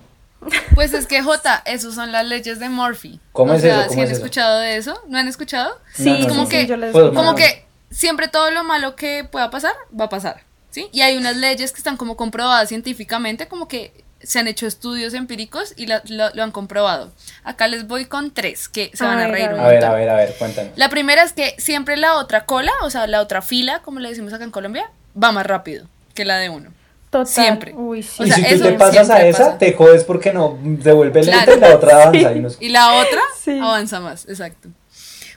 Pues 0.73 0.93
es 0.93 1.05
que, 1.05 1.21
Jota, 1.21 1.61
esos 1.65 1.95
son 1.95 2.11
las 2.11 2.25
leyes 2.25 2.59
de 2.59 2.69
Murphy. 2.69 3.19
¿Cómo 3.33 3.51
o 3.53 3.55
es 3.55 3.61
sea, 3.61 3.81
eso? 3.81 3.87
¿Cómo 3.89 3.93
¿sí 3.93 3.99
han 4.01 4.05
eso? 4.07 4.15
escuchado 4.15 4.59
de 4.59 4.77
eso? 4.77 5.01
¿No 5.07 5.17
han 5.17 5.27
escuchado? 5.27 5.77
Sí, 5.93 6.09
No, 6.09 6.17
no, 6.19 6.27
como 6.27 6.41
no. 6.43 6.49
que- 6.49 6.65
Pues, 6.65 6.81
escuchado. 6.81 7.13
Como 7.13 7.35
que 7.35 7.65
siempre 7.91 8.27
todo 8.29 8.51
lo 8.51 8.63
malo 8.63 8.95
que 8.95 9.23
pueda 9.29 9.49
pasar, 9.51 9.73
va 9.97 10.05
a 10.05 10.09
pasar, 10.09 10.41
¿sí? 10.71 10.87
Y 10.91 11.01
hay 11.01 11.17
unas 11.17 11.37
leyes 11.37 11.71
que 11.71 11.77
están 11.77 11.97
como 11.97 12.15
comprobadas 12.17 12.69
científicamente, 12.69 13.47
como 13.47 13.67
que 13.67 13.93
se 14.23 14.39
han 14.39 14.47
hecho 14.47 14.65
estudios 14.67 15.13
empíricos 15.13 15.73
y 15.77 15.85
la- 15.87 16.01
lo, 16.07 16.29
lo 16.33 16.43
han 16.43 16.51
comprobado. 16.51 17.11
Acá 17.43 17.67
les 17.67 17.87
voy 17.87 18.05
con 18.05 18.31
tres 18.31 18.69
que 18.69 18.91
se 18.93 19.03
A 19.03 19.07
van 19.07 19.19
a 19.19 19.21
ver, 19.27 19.31
reír 19.31 19.49
a 19.49 19.53
un 19.55 19.59
A 19.59 19.63
ver, 19.67 19.73
montón. 19.81 19.89
a 19.91 19.93
ver, 19.95 20.09
a 20.09 20.15
ver, 20.15 20.35
cuéntanos. 20.39 20.71
La 20.75 20.89
primera 20.89 21.23
es 21.23 21.33
que 21.33 21.55
siempre 21.57 21.97
la 21.97 22.15
otra 22.15 22.45
cola, 22.45 22.71
o 22.83 22.89
sea, 22.89 23.05
la 23.07 23.21
otra 23.21 23.41
fila, 23.41 23.79
como 23.83 23.99
le 23.99 24.09
decimos 24.09 24.33
acá 24.33 24.43
en 24.43 24.51
Colombia, 24.51 24.89
va 25.21 25.31
más 25.31 25.45
rápido 25.45 25.85
que 26.13 26.25
la 26.25 26.37
de 26.37 26.49
uno. 26.49 26.71
Total. 27.09 27.27
siempre. 27.27 27.73
Uy, 27.75 28.01
sí. 28.01 28.23
O 28.23 28.25
y 28.25 28.31
sea, 28.31 28.37
si 28.49 28.57
tú 28.57 28.63
te 28.63 28.71
pasas 28.73 29.07
a 29.11 29.23
esa, 29.23 29.37
pasa. 29.45 29.57
te 29.59 29.73
jodes 29.73 30.03
porque 30.03 30.33
no 30.33 30.57
devuelve 30.63 31.21
lenta 31.23 31.43
Claro. 31.45 31.57
y 31.57 31.59
la 31.61 31.75
otra 31.75 31.95
avanza. 32.03 32.31
Y 32.33 32.39
nos... 32.41 32.57
Y 32.59 32.69
la 32.69 32.93
otra 32.95 33.21
Sí. 33.39 33.59
avanza 33.59 33.99
más, 33.99 34.27
exacto. 34.27 34.69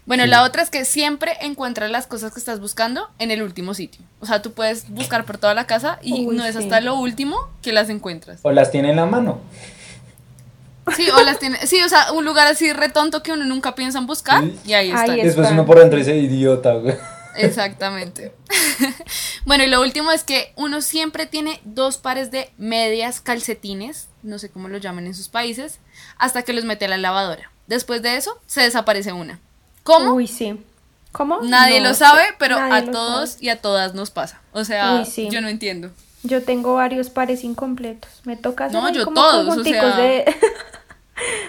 Bueno, 0.07 0.25
la 0.27 0.45
otra 0.45 0.63
es 0.63 0.71
que 0.71 0.85
siempre 0.85 1.37
encuentras 1.41 1.91
las 1.91 2.07
cosas 2.07 2.33
que 2.33 2.39
estás 2.39 2.61
buscando 2.61 3.11
en 3.19 3.33
el 3.33 3.43
último 3.43 3.75
sitio. 3.75 4.05
O 4.21 4.27
sea, 4.27 4.41
tú 4.41 4.53
puedes 4.53 4.89
buscar 4.89 5.25
por 5.25 5.37
toda 5.37 5.53
la 5.53 5.67
casa 5.67 5.99
y 6.01 6.25
Uy, 6.27 6.37
no 6.37 6.45
es 6.45 6.55
sí. 6.55 6.63
hasta 6.63 6.81
lo 6.81 6.95
último 6.95 7.37
que 7.61 7.73
las 7.73 7.89
encuentras. 7.91 8.39
O 8.43 8.53
las 8.53 8.71
tiene 8.71 8.91
en 8.91 8.97
la 8.97 9.07
mano. 9.07 9.41
Sí, 10.95 11.09
o 11.11 11.21
las 11.25 11.41
tiene, 11.41 11.59
sí, 11.67 11.83
o 11.83 11.89
sea, 11.89 12.13
un 12.13 12.25
lugar 12.25 12.47
así 12.47 12.73
retonto 12.73 13.21
que 13.25 13.33
uno 13.33 13.45
nunca 13.45 13.75
piensa 13.75 13.99
en 13.99 14.07
buscar 14.07 14.45
Sí. 14.45 14.57
y 14.67 14.73
ahí 14.75 14.91
está. 14.91 15.01
Ahí 15.13 15.23
Después 15.23 15.47
está. 15.49 15.53
uno 15.55 15.67
por 15.67 15.81
dentro 15.81 15.99
dice 15.99 16.17
idiota, 16.17 16.75
güey. 16.75 16.95
Exactamente. 17.37 18.33
bueno, 19.45 19.65
y 19.65 19.67
lo 19.67 19.81
último 19.83 20.13
es 20.13 20.23
que 20.23 20.53
uno 20.57 20.81
siempre 20.83 21.27
tiene 21.27 21.61
dos 21.65 21.99
pares 21.99 22.31
de 22.31 22.51
medias 22.57 23.21
calcetines, 23.21 24.07
no 24.23 24.39
sé 24.39 24.49
cómo 24.51 24.69
lo 24.69 24.79
llaman 24.79 25.07
en 25.07 25.15
sus 25.15 25.29
países, 25.29 25.81
hasta 26.19 26.43
que 26.43 26.53
los 26.53 26.65
mete 26.65 26.85
a 26.85 26.89
la 26.89 26.99
lavadora. 26.99 27.51
Después 27.67 28.01
de 28.03 28.17
eso, 28.17 28.41
se 28.47 28.63
desaparece 28.63 29.13
una. 29.13 29.41
¿Cómo? 29.87 30.15
Uy, 30.15 30.27
sí. 30.27 30.61
¿Cómo? 31.13 31.41
Nadie 31.43 31.81
No 31.81 31.89
lo 31.89 31.95
sabe, 31.95 32.23
pero 32.39 32.59
a 32.59 32.83
todos 32.85 33.31
sabe. 33.31 33.45
y 33.45 33.49
a 33.49 33.61
todas 33.63 33.95
nos 33.95 34.11
pasa. 34.11 34.41
O 34.53 34.65
sea, 34.65 34.97
Uy, 34.97 35.07
sí. 35.07 35.29
yo 35.31 35.41
no 35.41 35.49
entiendo. 35.49 35.91
Yo 36.25 36.43
tengo 36.43 36.75
varios 36.75 37.09
pares 37.09 37.45
incompletos. 37.45 38.11
Me 38.25 38.37
toca 38.37 38.67
hacer 38.67 38.81
No, 38.83 38.91
yo 38.91 39.05
como 39.05 39.15
todos, 39.15 39.59
o 39.59 39.63
sea, 39.65 39.97
de... 39.97 40.25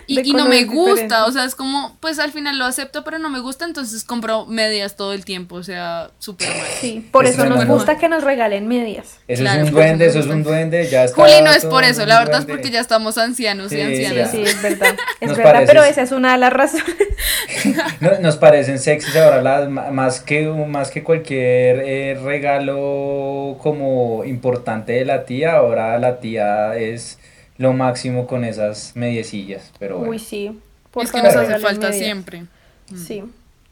Y, 0.08 0.22
y 0.30 0.34
no 0.34 0.46
me 0.48 0.64
gusta, 0.64 0.92
diferentes. 1.02 1.18
o 1.28 1.32
sea, 1.34 1.44
es 1.44 1.54
como, 1.56 1.98
pues 2.00 2.20
al 2.20 2.32
final 2.32 2.58
lo 2.58 2.64
acepto, 2.66 3.04
pero 3.04 3.20
no 3.20 3.30
me 3.30 3.40
gusta, 3.42 3.66
entonces 3.66 4.06
compro 4.06 4.46
medias 4.46 4.96
todo 4.96 5.12
el 5.12 5.26
tiempo, 5.26 5.56
o 5.56 5.64
sea, 5.64 6.12
súper 6.20 6.48
mal. 6.48 6.66
Sí, 6.80 7.06
por 7.12 7.26
Es 7.26 7.32
eso 7.34 7.46
nos 7.46 7.66
gusta 7.66 7.98
que 7.98 8.08
nos 8.08 8.24
regalen 8.24 8.68
medias. 8.68 9.18
Eso 9.28 9.42
Claro, 9.44 9.58
es 9.58 9.62
un 9.64 9.68
eso 9.68 9.76
duende, 9.78 10.06
eso 10.06 10.20
es 10.20 10.26
un 10.28 10.44
duende, 10.44 10.88
ya 10.88 11.04
está. 11.04 11.22
Juli, 11.22 11.42
no 11.44 11.52
es 11.52 11.66
por 11.66 11.84
eso, 11.84 12.06
la 12.06 12.20
verdad 12.20 12.40
es 12.40 12.46
porque 12.46 12.70
ya 12.72 12.80
estamos 12.80 13.18
ancianos 13.18 13.72
y 13.74 13.76
Sí, 13.76 13.82
Sí, 13.82 14.06
ancianas. 14.06 14.32
sí, 14.32 14.42
es 14.44 14.62
verdad. 14.62 14.96
Es 15.20 15.28
Nos 15.30 15.38
verdad, 15.38 15.54
parece- 15.54 15.72
pero 15.74 15.84
esa 15.84 16.02
es 16.04 16.12
una 16.14 16.32
de 16.34 16.38
las 16.38 16.54
razones. 16.54 16.86
No- 18.00 18.20
nos 18.22 18.38
parecen 18.38 18.80
sexys 18.80 19.16
ahora 19.16 19.42
las, 19.42 19.70
más 19.70 20.22
que 20.22 20.48
más 20.48 20.92
que 20.92 21.04
cualquier 21.04 21.82
eh, 21.86 22.20
regalo 22.24 23.58
como 23.62 24.24
importante 24.24 24.94
de 24.94 25.06
la 25.06 25.26
tía, 25.26 25.54
ahora 25.58 25.98
la 26.00 26.20
tía 26.20 26.76
es 26.76 27.18
lo 27.58 27.74
máximo 27.74 28.28
con 28.28 28.44
esas 28.44 28.92
mediecillas, 28.96 29.72
pero 29.80 29.98
bueno. 29.98 30.12
Uy, 30.12 30.20
sí. 30.20 30.58
por 30.92 31.04
es 31.06 31.12
que 31.12 31.22
nos 31.22 31.36
hace 31.36 31.58
falta 31.60 31.88
medias. 31.90 32.04
siempre. 32.04 32.44
Sí, 32.96 33.24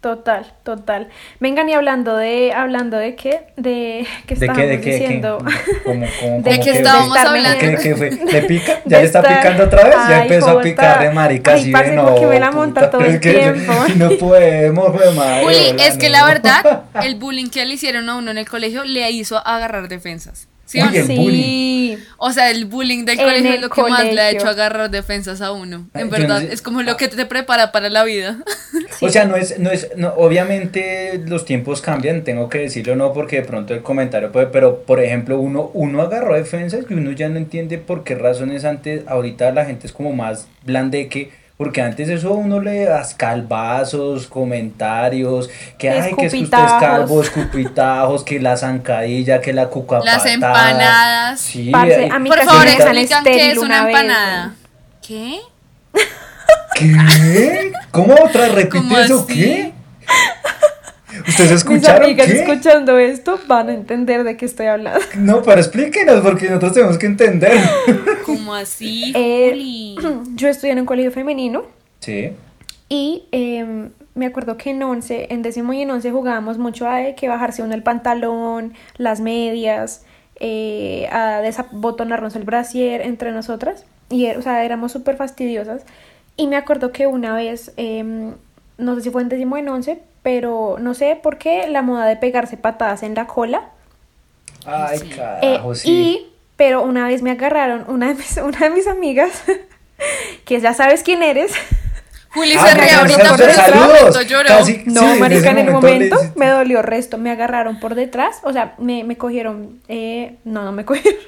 total, 0.02 0.46
total. 0.64 1.08
Vengan 1.40 1.70
y 1.70 1.74
hablando 1.74 2.16
de, 2.18 2.52
hablando 2.54 2.98
de 2.98 3.16
qué, 3.16 3.42
de 3.58 4.06
qué 4.28 4.36
¿De 4.36 4.46
estábamos 4.46 4.58
qué, 4.58 4.68
de 4.68 4.82
qué, 4.82 4.92
diciendo. 5.00 5.38
qué? 5.46 5.78
¿Cómo, 5.84 6.06
cómo, 6.20 6.42
¿De 6.42 6.50
qué 6.52 6.60
que- 6.60 6.72
estábamos 6.72 7.18
hablando? 7.18 7.60
¿Qué, 7.60 7.78
qué 7.82 7.96
fue? 7.96 8.12
¿Le 8.32 8.42
pica? 8.44 8.82
¿Ya 8.86 8.98
de 8.98 9.04
le 9.04 9.08
está 9.08 9.20
estar- 9.22 9.38
picando 9.38 9.64
otra 9.64 9.84
vez? 9.86 9.96
Ya 9.96 10.16
Ay, 10.18 10.22
empezó 10.24 10.60
a 10.60 10.62
picar 10.62 11.02
de 11.02 11.10
marica, 11.12 11.54
Ay, 11.54 11.64
sí, 11.64 11.72
parce, 11.72 11.92
no, 11.96 12.06
porque 12.08 12.26
me 12.28 12.40
la 12.40 12.52
monta 12.52 12.82
puta, 12.82 12.92
todo 12.92 13.02
el 13.06 13.16
es 13.16 13.20
que 13.22 13.34
tiempo. 13.34 13.74
No 13.96 14.10
podemos, 14.18 14.92
güey, 14.92 15.16
madre, 15.16 15.44
Juli, 15.44 15.56
hola, 15.72 15.86
es 15.86 15.98
que 15.98 16.10
la 16.10 16.26
verdad, 16.26 16.84
el 17.04 17.16
bullying 17.16 17.50
que 17.50 17.66
le 17.66 17.74
hicieron 17.76 18.08
a 18.10 18.16
uno 18.18 18.32
en 18.32 18.38
el 18.38 18.48
colegio 18.50 18.84
le 18.84 19.10
hizo 19.12 19.38
agarrar 19.48 19.88
defensas. 19.88 20.48
¿Sí 20.66 20.82
o 20.82 20.86
no? 20.86 20.92
bullying. 20.92 21.75
Sí, 21.98 22.08
O 22.18 22.32
sea, 22.32 22.52
el 22.52 22.66
bullying 22.66 23.06
del 23.06 23.20
En 23.20 23.26
colegio 23.26 23.54
es 23.54 23.62
lo 23.62 23.70
que 23.70 23.84
más 23.84 24.04
le 24.12 24.22
ha 24.22 24.30
hecho 24.32 24.48
agarrar 24.48 24.90
defensas 24.90 25.42
a 25.42 25.52
uno. 25.52 25.90
En 25.94 26.10
yo 26.16 26.28
no 26.28 26.28
verdad, 26.28 26.42
sé. 26.42 26.54
es 26.54 26.62
como 26.62 26.82
lo 26.84 26.98
que 26.98 27.08
te 27.08 27.26
prepara 27.26 27.72
para 27.72 27.90
la 27.90 28.04
vida. 28.04 28.38
sí. 28.90 29.06
O 29.06 29.10
sea, 29.10 29.26
no 29.26 29.36
es, 29.36 29.60
no 29.60 29.72
es, 29.72 29.90
no, 29.96 30.10
obviamente 30.16 31.22
los 31.26 31.46
tiempos 31.46 31.82
cambian, 31.82 32.24
tengo 32.24 32.50
que 32.50 32.60
decirlo 32.60 32.96
no 32.96 33.14
porque 33.14 33.38
de 33.38 33.44
pronto 33.44 33.74
el 33.74 33.82
comentario 33.84 34.32
puede, 34.32 34.48
pero 34.48 34.82
por 34.84 35.02
ejemplo 35.02 35.40
uno, 35.40 35.72
uno 35.74 36.02
agarró 36.02 36.36
defensas 36.36 36.86
y 36.90 36.94
uno 36.94 37.12
ya 37.12 37.30
no 37.30 37.38
entiende 37.38 37.78
por 37.78 38.04
qué 38.04 38.16
razones 38.16 38.66
antes, 38.66 39.04
ahorita 39.08 39.52
la 39.52 39.66
gente 39.66 39.88
es 39.88 39.94
como 39.94 40.14
más 40.14 40.48
blandeque, 40.64 41.32
porque 41.58 41.82
antes 41.82 42.10
eso 42.10 42.34
uno 42.34 42.60
le 42.60 42.84
das 42.84 43.14
calvazos, 43.14 44.28
comentarios, 44.28 45.50
que 45.78 45.90
ay, 45.90 46.14
que 46.16 46.26
es 46.26 46.34
que 46.34 46.44
usted 46.44 46.58
es 46.58 46.72
calvo, 46.80 47.22
escupitajos, 47.22 48.24
que 48.24 48.40
la 48.42 48.58
zancadilla, 48.58 49.40
que 49.40 49.54
la 49.54 49.68
cuca 49.70 50.00
Las 50.04 50.26
empanadas. 50.26 51.40
Sí, 51.40 51.72
Parce, 51.72 52.10
a 52.12 52.20
mí 52.20 52.30
Por 52.30 52.44
favor, 52.44 52.68
explican 52.68 53.24
qué 53.24 53.52
es 53.52 53.58
una 53.58 53.66
una 53.68 53.86
vez, 53.86 53.96
empanada. 53.96 54.56
¿Qué? 55.02 55.40
¿Qué? 56.76 57.72
¿Cómo 57.92 58.16
otra? 58.16 58.50
¿Repite 58.50 58.78
¿Cómo 58.78 58.98
eso? 58.98 59.24
así? 59.24 59.34
¿Qué? 59.34 59.75
¿Ustedes 61.28 61.52
Mis 61.52 61.60
escucharon 61.62 62.04
amigas 62.04 62.28
qué? 62.28 62.42
escuchando 62.44 62.98
esto 63.00 63.40
van 63.48 63.70
a 63.70 63.74
entender 63.74 64.24
de 64.24 64.38
qué 64.38 64.46
estoy 64.46 64.68
hablando. 64.68 65.00
No, 65.18 65.42
pero 65.42 65.60
explíquenos 65.60 66.22
porque 66.22 66.48
nosotros 66.48 66.74
tenemos 66.74 66.98
que 66.98 67.06
entender. 67.08 67.54
¿Cómo 68.26 68.54
así, 68.54 69.12
Eh? 69.16 69.96
Yo 70.36 70.48
estudié 70.48 70.74
en 70.74 70.80
un 70.80 70.86
colegio 70.86 71.12
femenino 71.12 71.64
Sí. 72.00 72.32
y 72.90 73.24
em, 73.32 73.90
me 74.14 74.28
acuerdo 74.28 74.58
que 74.58 74.70
en 74.70 74.84
once, 74.84 75.28
en 75.32 75.42
décimo 75.42 75.74
y 75.74 75.82
en 75.82 75.92
once 75.92 76.12
jugábamos 76.12 76.58
mucho 76.58 76.88
a 76.88 76.98
de 76.98 77.16
que 77.16 77.28
bajarse 77.28 77.64
uno 77.64 77.74
el 77.74 77.84
pantalón, 77.84 78.74
las 78.98 79.20
medias, 79.22 80.04
eh, 80.40 81.08
a 81.12 81.42
desabotonarnos 81.42 82.36
el 82.36 82.44
brasier 82.44 83.02
entre 83.02 83.32
nosotras. 83.32 83.86
Y, 84.10 84.28
o 84.30 84.42
sea, 84.42 84.64
éramos 84.64 84.92
súper 84.92 85.18
fastidiosas. 85.18 85.82
Y 86.38 86.48
me 86.48 86.58
acuerdo 86.58 86.92
que 86.92 87.08
una 87.08 87.34
vez, 87.34 87.72
em, 87.78 88.34
no 88.78 88.96
sé 88.96 89.02
si 89.02 89.10
fue 89.10 89.22
en 89.24 89.30
décimo 89.30 89.56
o 89.56 89.58
en 89.58 89.70
once, 89.70 90.00
pero 90.26 90.78
no 90.80 90.96
sé 90.96 91.16
por 91.22 91.38
qué 91.38 91.68
la 91.68 91.84
moda 91.84 92.08
de 92.08 92.16
pegarse 92.16 92.58
patadas 92.58 93.04
en 93.04 93.14
la 93.14 93.28
cola. 93.28 93.70
Ay, 94.66 94.98
Sí. 94.98 95.12
Eh, 95.14 95.16
carajo, 95.16 95.76
sí. 95.76 95.92
Y, 95.92 96.34
pero 96.56 96.82
una 96.82 97.08
vez 97.08 97.22
me 97.22 97.30
agarraron, 97.30 97.86
una 97.88 98.08
de 98.08 98.16
mis, 98.16 98.36
una 98.44 98.58
de 98.58 98.70
mis 98.72 98.88
amigas, 98.88 99.44
que 100.46 100.60
ya 100.60 100.74
sabes 100.74 101.04
quién 101.04 101.22
eres. 101.22 101.54
Juli 102.34 102.56
Ah, 102.58 102.68
se 102.76 102.92
ahorita, 102.96 103.54
saludos. 103.54 103.88
momento 104.02 104.22
lloró. 104.24 104.48
Casi- 104.48 104.82
No, 104.88 105.14
sí, 105.14 105.20
marica, 105.20 105.52
en 105.52 105.60
el 105.60 105.70
momento 105.72 106.18
me 106.36 106.48
dolió 106.50 106.82
resto, 106.82 107.20
me 107.20 107.30
agarraron 107.30 107.80
por 107.80 107.94
detrás, 107.94 108.40
o 108.42 108.52
sea, 108.52 108.74
me, 108.80 109.04
me 109.04 109.18
cogieron, 109.18 109.80
eh, 109.88 110.38
no, 110.44 110.64
no 110.66 110.72
me 110.72 110.84
cogieron. 110.90 111.20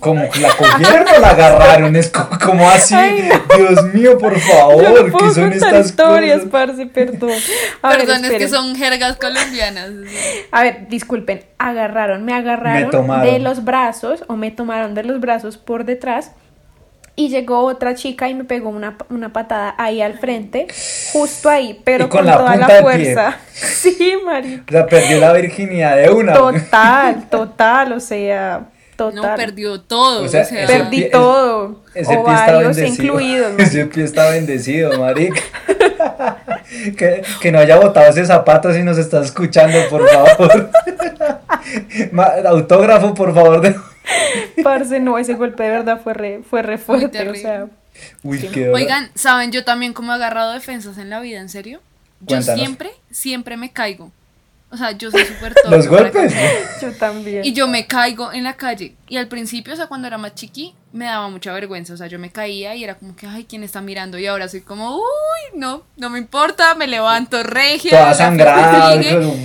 ¿Cómo? 0.00 0.22
¿La 0.40 0.50
cogieron 0.56 1.06
o 1.16 1.20
la 1.20 1.30
agarraron? 1.30 1.94
Es 1.94 2.10
co- 2.10 2.28
como 2.44 2.68
así. 2.68 2.96
Ay, 2.96 3.28
Dios 3.56 3.84
mío, 3.94 4.18
por 4.18 4.34
Yo 4.34 4.40
favor, 4.40 4.82
no 4.82 5.04
¿qué 5.04 5.10
puedo 5.12 5.30
son 5.32 5.50
contar 5.50 5.74
estas 5.74 5.86
historias, 5.86 6.36
cosas? 6.38 6.50
parce, 6.50 6.86
perdón. 6.86 7.30
A 7.82 7.90
ver, 7.90 7.98
Perdón, 8.00 8.24
es 8.24 8.32
que 8.32 8.48
son 8.48 8.74
jergas 8.74 9.16
colombianas. 9.18 9.90
A 10.50 10.62
ver, 10.64 10.88
disculpen, 10.88 11.44
agarraron, 11.58 12.24
me 12.24 12.34
agarraron 12.34 13.22
de 13.22 13.38
los 13.38 13.62
brazos 13.64 14.24
o 14.26 14.34
me 14.34 14.50
tomaron 14.50 14.94
de 14.94 15.04
los 15.04 15.20
brazos 15.20 15.58
por 15.58 15.84
detrás 15.84 16.32
y 17.14 17.28
llegó 17.28 17.60
otra 17.64 17.94
chica 17.94 18.28
y 18.28 18.34
me 18.34 18.42
pegó 18.44 18.70
una, 18.70 18.96
una 19.10 19.32
patada 19.32 19.76
ahí 19.78 20.02
al 20.02 20.18
frente, 20.18 20.66
justo 21.12 21.50
ahí, 21.50 21.80
pero 21.84 22.06
Y 22.06 22.08
con 22.08 22.18
con, 22.18 22.26
la 22.26 22.36
toda 22.36 22.52
punta 22.52 22.68
la 22.74 22.80
fuerza. 22.82 23.36
Sí, 23.54 24.12
marica. 24.24 24.62
O 24.68 24.72
sea, 24.72 24.86
perdió 24.86 25.20
la 25.20 25.32
virginidad 25.34 25.96
de 25.96 26.10
una. 26.10 26.32
Total, 26.32 27.28
total, 27.28 27.92
o 27.92 28.00
sea, 28.00 28.66
total. 28.98 29.14
No, 29.30 29.36
perdió 29.36 29.80
todo. 29.80 30.20
O 30.20 30.24
O 30.24 30.28
sea, 30.28 30.44
sea, 30.44 30.64
ese 30.64 30.72
Perdí 30.72 31.04
pie- 31.04 31.10
todo, 31.10 31.82
Ese 31.94 32.14
pie 32.16 32.34
está 32.70 32.86
incluidos. 32.86 33.52
¿no? 33.54 33.58
Ese 33.64 33.86
pie 33.86 34.04
está 34.04 34.28
bendecido, 34.30 34.98
marica. 35.00 35.40
que, 36.98 37.22
que 37.40 37.52
no 37.52 37.58
haya 37.60 37.76
botado 37.78 38.10
ese 38.10 38.26
zapato 38.26 38.72
si 38.74 38.82
nos 38.82 38.98
está 38.98 39.22
escuchando, 39.22 39.78
por 39.88 40.06
favor. 40.08 40.70
Autógrafo, 42.46 43.14
por 43.14 43.34
favor. 43.34 43.60
De... 43.60 43.74
Parce, 44.62 45.00
no, 45.00 45.18
ese 45.18 45.34
golpe 45.34 45.62
de 45.62 45.70
verdad 45.70 46.00
fue 46.02 46.14
re, 46.14 46.40
fue 46.48 46.62
re 46.62 46.78
fuerte, 46.78 47.28
o 47.28 47.34
sea, 47.34 47.66
Uy, 48.22 48.38
Sí. 48.38 48.48
qué 48.48 48.60
dolor. 48.66 48.76
Oigan, 48.76 49.10
¿saben 49.14 49.50
yo 49.50 49.64
también 49.64 49.92
cómo 49.92 50.12
he 50.12 50.14
agarrado 50.14 50.52
defensas 50.52 50.98
en 50.98 51.10
la 51.10 51.20
vida? 51.20 51.40
¿En 51.40 51.48
serio? 51.48 51.80
Yo 52.20 52.26
Cuéntanos. 52.36 52.60
siempre, 52.60 52.90
siempre 53.10 53.56
me 53.56 53.72
caigo. 53.72 54.12
O 54.70 54.76
sea, 54.76 54.92
yo 54.92 55.10
soy 55.10 55.24
súper 55.24 55.54
torpe 55.54 55.76
Los 55.76 55.88
golpes. 55.88 56.34
yo 56.82 56.92
también. 56.92 57.42
Y 57.44 57.54
yo 57.54 57.66
me 57.68 57.86
caigo 57.86 58.32
en 58.32 58.44
la 58.44 58.54
calle. 58.54 58.96
Y 59.08 59.16
al 59.16 59.26
principio, 59.26 59.72
o 59.72 59.76
sea, 59.76 59.86
cuando 59.86 60.06
era 60.06 60.18
más 60.18 60.34
chiqui, 60.34 60.74
me 60.92 61.06
daba 61.06 61.28
mucha 61.30 61.52
vergüenza. 61.54 61.94
O 61.94 61.96
sea, 61.96 62.06
yo 62.06 62.18
me 62.18 62.30
caía 62.30 62.74
y 62.74 62.84
era 62.84 62.98
como 62.98 63.16
que, 63.16 63.26
ay, 63.26 63.46
¿quién 63.48 63.62
está 63.62 63.80
mirando? 63.80 64.18
Y 64.18 64.26
ahora 64.26 64.46
soy 64.46 64.60
como, 64.60 64.96
uy, 64.96 65.02
no, 65.54 65.84
no 65.96 66.10
me 66.10 66.18
importa, 66.18 66.74
me 66.74 66.86
levanto 66.86 67.42
regia. 67.42 67.90
Toda 67.92 68.14
sangrada, 68.14 69.00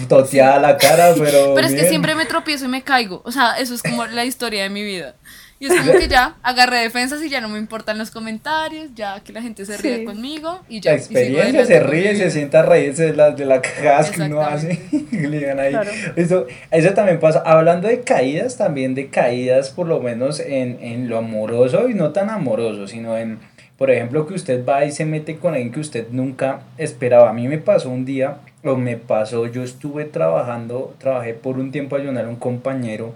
toteada 0.10 0.60
la 0.60 0.78
cara, 0.78 1.14
pero. 1.18 1.54
Pero 1.56 1.68
es 1.68 1.74
que 1.74 1.82
bien. 1.82 1.90
siempre 1.90 2.16
me 2.16 2.26
tropiezo 2.26 2.66
y 2.66 2.70
me 2.70 2.84
caigo. 2.84 3.22
O 3.24 3.32
sea, 3.32 3.54
eso 3.54 3.74
es 3.74 3.82
como 3.82 4.06
la 4.06 4.26
historia 4.26 4.64
de 4.64 4.70
mi 4.70 4.84
vida. 4.84 5.16
Y 5.64 5.68
es 5.68 5.80
como 5.80 5.94
que 5.94 6.10
ya 6.10 6.36
agarré 6.44 6.80
defensas 6.80 7.24
y 7.24 7.30
ya 7.30 7.40
no 7.40 7.48
me 7.48 7.58
importan 7.58 7.98
los 7.98 8.12
comentarios, 8.12 8.90
ya 8.96 9.22
que 9.22 9.32
la 9.32 9.42
gente 9.42 9.66
se 9.66 9.78
ríe 9.78 10.00
Sí. 10.00 10.04
conmigo 10.06 10.60
y 10.68 10.82
ya. 10.82 10.92
La 10.92 10.98
y 10.98 11.00
experiencia 11.00 11.66
se 11.66 11.78
adelante 11.78 11.80
ríe, 11.80 12.16
se 12.18 12.32
sienta 12.32 12.60
a 12.60 12.64
reírse 12.64 13.06
de 13.06 13.14
las 13.16 13.38
de 13.38 13.46
la 13.46 13.62
cagadas 13.62 14.12
que 14.12 14.22
uno 14.24 14.42
hace. 14.42 14.78
Y 14.92 15.18
le 15.28 15.40
digan 15.40 15.60
ahí. 15.62 15.72
Claro. 15.72 15.92
Eso, 16.18 16.48
eso 16.70 16.94
también 16.94 17.20
pasa. 17.22 17.42
Hablando 17.46 17.88
de 17.88 18.02
caídas, 18.02 18.58
también 18.58 18.94
de 18.94 19.08
caídas, 19.08 19.70
por 19.70 19.88
lo 19.88 20.02
menos 20.02 20.42
en, 20.42 20.80
en 20.82 21.08
lo 21.08 21.18
amoroso 21.18 21.88
y 21.88 21.94
no 21.94 22.12
tan 22.12 22.30
amoroso, 22.30 22.88
sino 22.88 23.18
en, 23.18 23.40
por 23.78 23.90
ejemplo, 23.90 24.28
que 24.28 24.34
usted 24.34 24.66
va 24.66 24.84
y 24.84 24.92
se 24.92 25.06
mete 25.06 25.38
con 25.38 25.54
alguien 25.54 25.72
que 25.72 25.80
usted 25.80 26.08
nunca 26.12 26.60
esperaba. 26.78 27.30
A 27.30 27.34
mí 27.34 27.48
me 27.48 27.58
pasó 27.58 27.90
un 27.90 28.04
día, 28.04 28.38
o 28.66 28.76
me 28.76 28.98
pasó, 28.98 29.46
yo 29.48 29.64
estuve 29.64 30.06
trabajando, 30.06 30.94
trabajé 31.00 31.34
por 31.34 31.58
un 31.58 31.72
tiempo 31.72 31.96
ayudar 31.96 32.26
a 32.26 32.30
un 32.30 32.36
compañero 32.38 33.14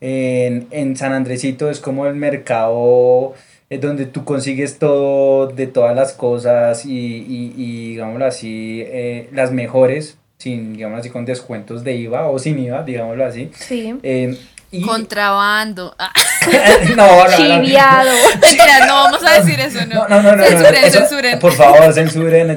en, 0.00 0.66
en 0.70 0.96
San 0.96 1.12
Andresito, 1.12 1.70
es 1.70 1.80
como 1.80 2.06
el 2.06 2.14
mercado 2.14 3.34
es 3.70 3.80
donde 3.80 4.06
tú 4.06 4.24
consigues 4.24 4.78
todo 4.78 5.48
de 5.48 5.66
todas 5.66 5.94
las 5.94 6.12
cosas 6.12 6.86
y, 6.86 6.90
y, 6.90 7.54
y 7.56 7.88
digámoslo 7.90 8.24
así, 8.24 8.82
eh, 8.86 9.28
las 9.32 9.52
mejores, 9.52 10.16
sin, 10.38 10.74
digámoslo 10.74 11.00
así, 11.00 11.10
con 11.10 11.26
descuentos 11.26 11.84
de 11.84 11.96
IVA 11.96 12.28
o 12.30 12.38
sin 12.38 12.58
IVA, 12.58 12.82
digámoslo 12.82 13.26
así. 13.26 13.50
Sí. 13.52 13.94
Eh, 14.02 14.38
y- 14.70 14.82
Contrabando. 14.82 15.94
Ah, 16.50 16.76
no, 16.96 17.06
no, 17.06 17.24
no. 17.28 17.36
Chiviado. 17.64 18.10
mentira, 18.40 18.86
no 18.86 18.94
vamos 18.94 19.22
a 19.22 19.40
decir 19.42 19.60
eso, 19.60 19.84
no. 19.86 20.08
No, 20.08 20.22
no, 20.22 20.22
no, 20.22 20.36
no, 20.36 20.36
no, 20.36 20.44
Censuren, 20.44 20.84
eso- 20.84 20.98
censuren. 21.00 21.38
Por 21.40 21.52
favor, 21.52 21.92
censuren, 21.92 22.56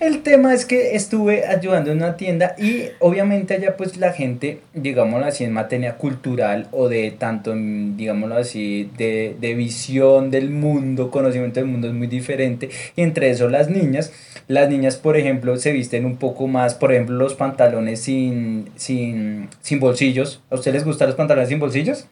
El 0.00 0.22
tema 0.22 0.54
es 0.54 0.64
que 0.64 0.96
estuve 0.96 1.46
ayudando 1.46 1.92
en 1.92 1.98
una 1.98 2.16
tienda 2.16 2.56
y 2.58 2.86
obviamente 2.98 3.54
allá 3.54 3.76
pues 3.76 3.96
la 3.96 4.12
gente, 4.12 4.60
digámoslo 4.74 5.26
así, 5.26 5.44
en 5.44 5.52
materia 5.52 5.96
cultural 5.98 6.66
o 6.72 6.88
de 6.88 7.12
tanto, 7.12 7.52
digámoslo 7.54 8.36
así, 8.38 8.90
de, 8.96 9.36
de 9.38 9.54
visión 9.54 10.30
del 10.32 10.50
mundo, 10.50 11.10
conocimiento 11.12 11.60
del 11.60 11.68
mundo 11.68 11.86
es 11.86 11.94
muy 11.94 12.08
diferente. 12.08 12.70
Y 12.96 13.02
entre 13.02 13.30
eso 13.30 13.48
las 13.48 13.68
niñas, 13.68 14.12
las 14.48 14.68
niñas 14.68 14.96
por 14.96 15.16
ejemplo 15.16 15.56
se 15.58 15.70
visten 15.72 16.06
un 16.06 16.16
poco 16.16 16.48
más, 16.48 16.74
por 16.74 16.92
ejemplo 16.92 17.16
los 17.16 17.34
pantalones 17.34 18.00
sin, 18.00 18.70
sin, 18.76 19.48
sin 19.60 19.78
bolsillos. 19.78 20.40
¿A 20.50 20.56
ustedes 20.56 20.76
les 20.76 20.84
gustan 20.84 21.06
los 21.08 21.16
pantalones 21.16 21.47
sin 21.48 21.58
bolsillos? 21.60 22.04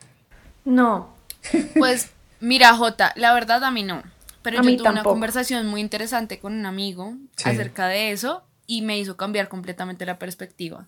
No. 0.65 1.15
Pues 1.79 2.11
mira, 2.41 2.75
Jota, 2.75 3.13
la 3.17 3.33
verdad 3.33 3.63
a 3.65 3.71
mí 3.71 3.83
no. 3.83 4.03
Pero 4.43 4.61
A 4.61 4.63
yo 4.63 4.77
tuve 4.77 4.89
una 4.91 5.03
conversación 5.03 5.67
muy 5.67 5.81
interesante 5.81 6.39
con 6.39 6.53
un 6.55 6.67
amigo 6.67 7.15
Sí. 7.37 7.49
acerca 7.51 7.89
de 7.89 8.11
eso 8.13 8.43
y 8.67 8.83
me 8.83 8.99
hizo 8.99 9.17
cambiar 9.17 9.49
completamente 9.49 10.07
la 10.07 10.19
perspectiva. 10.19 10.87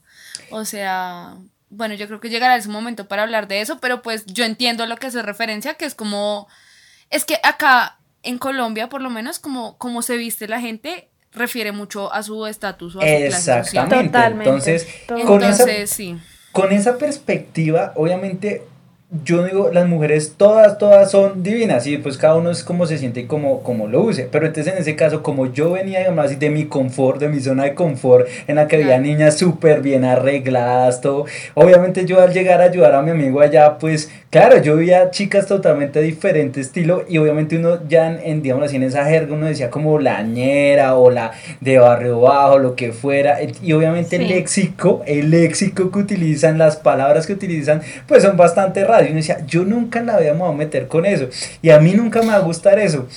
O 0.51 0.65
sea, 0.65 1.35
bueno, 1.71 1.95
yo 1.95 2.07
creo 2.07 2.21
que 2.21 2.29
llegará 2.31 2.57
ese 2.57 2.69
momento 2.69 3.07
para 3.09 3.23
hablar 3.23 3.47
de 3.49 3.61
eso, 3.61 3.79
pero 3.79 4.03
pues 4.03 4.27
yo 4.27 4.45
entiendo 4.45 4.83
a 4.83 4.87
lo 4.87 4.97
que 4.97 5.09
hace 5.09 5.23
referencia, 5.23 5.75
que 5.75 5.85
es 5.85 5.95
como, 5.95 6.49
es 7.11 7.25
que 7.25 7.39
acá 7.43 7.99
en 8.23 8.39
Colombia, 8.39 8.89
por 8.89 9.01
lo 9.01 9.11
menos, 9.11 9.39
como, 9.39 9.77
como 9.79 10.03
se 10.03 10.17
viste 10.17 10.49
la 10.49 10.61
gente, 10.61 11.09
refiere 11.33 11.71
mucho 11.73 12.13
a 12.13 12.23
su 12.23 12.47
estatus 12.47 12.97
o 12.97 13.01
a 13.01 13.03
su 13.03 13.07
clase 13.09 13.37
social. 13.37 13.59
Exactamente. 13.61 14.07
Totalmente. 14.09 14.45
Entonces, 14.51 14.87
con 15.27 15.43
esa 15.43 15.87
sí. 15.87 16.17
Con 16.53 16.73
esa 16.73 16.99
perspectiva, 16.99 17.93
obviamente, 17.97 18.63
yo 19.25 19.43
digo, 19.43 19.71
las 19.73 19.89
mujeres 19.89 20.35
todas, 20.37 20.77
todas 20.77 21.11
son 21.11 21.43
divinas 21.43 21.87
y 21.87 21.97
pues 21.97 22.19
cada 22.19 22.35
uno 22.35 22.51
es 22.51 22.63
como 22.63 22.85
se 22.85 22.99
siente 22.99 23.21
y 23.21 23.25
como, 23.25 23.63
como 23.63 23.87
lo 23.87 24.03
use. 24.03 24.29
Pero 24.31 24.47
entonces 24.47 24.75
en 24.75 24.79
ese 24.79 24.97
caso, 24.97 25.23
como 25.23 25.47
yo 25.47 25.73
venía, 25.73 26.01
digamos 26.01 26.27
así, 26.27 26.37
de 26.37 26.51
mi 26.51 26.67
confort, 26.67 27.19
de 27.19 27.29
mi 27.31 27.41
zona 27.41 27.65
de 27.65 27.75
confort, 27.75 28.29
en 28.47 28.57
la 28.57 28.69
que 28.69 28.77
había 28.77 28.99
niñas 28.99 29.39
súper 29.39 29.81
bien 29.81 30.05
arregladas, 30.05 31.01
todo. 31.01 31.25
Obviamente 31.55 32.05
yo 32.05 32.21
al 32.21 32.35
llegar 32.35 32.61
a 32.61 32.65
ayudar 32.65 32.95
a 32.95 33.01
mi 33.01 33.11
amigo 33.11 33.41
allá, 33.41 33.79
pues 33.79 34.11
claro, 34.29 34.61
yo 34.61 34.77
veía 34.77 35.11
chicas 35.11 35.47
totalmente 35.47 36.03
diferente 36.03 36.61
estilo 36.61 37.07
y 37.09 37.17
obviamente 37.17 37.57
uno 37.57 37.79
ya 37.89 38.11
en, 38.11 38.21
en, 38.23 38.43
digamos 38.43 38.65
así, 38.65 38.77
en 38.77 38.83
esa 38.83 39.07
jerga 39.07 39.33
uno 39.33 39.47
decía 39.47 39.71
como 39.71 39.99
la 39.99 40.23
ñera 40.23 40.97
o 40.97 41.11
la 41.11 41.33
de 41.63 41.79
barrio 41.79 42.21
bajo, 42.21 42.59
lo 42.59 42.77
que 42.77 42.93
fuera. 42.93 43.39
Y 43.63 43.73
obviamente 43.73 44.17
el 44.17 44.29
léxico, 44.29 45.03
el 45.07 45.31
léxico 45.31 45.91
que 45.91 45.99
utilizan, 45.99 46.59
las 46.59 46.77
palabras 46.77 47.27
que 47.27 47.33
utilizan, 47.33 47.81
pues 48.07 48.23
son 48.23 48.37
bastante 48.37 48.85
raras. 48.85 48.98
Y 49.05 49.09
uno 49.09 49.17
decía, 49.17 49.45
yo 49.47 49.65
nunca 49.65 50.01
la 50.03 50.17
voy 50.17 50.27
a 50.29 50.53
meter 50.53 50.89
con 50.89 51.07
eso. 51.07 51.29
Y 51.63 51.71
a 51.71 51.79
mí 51.81 51.93
nunca 51.93 52.21
me 52.23 52.29
va 52.29 52.37
a 52.37 52.41
gustar 52.41 52.79
eso. 52.79 53.09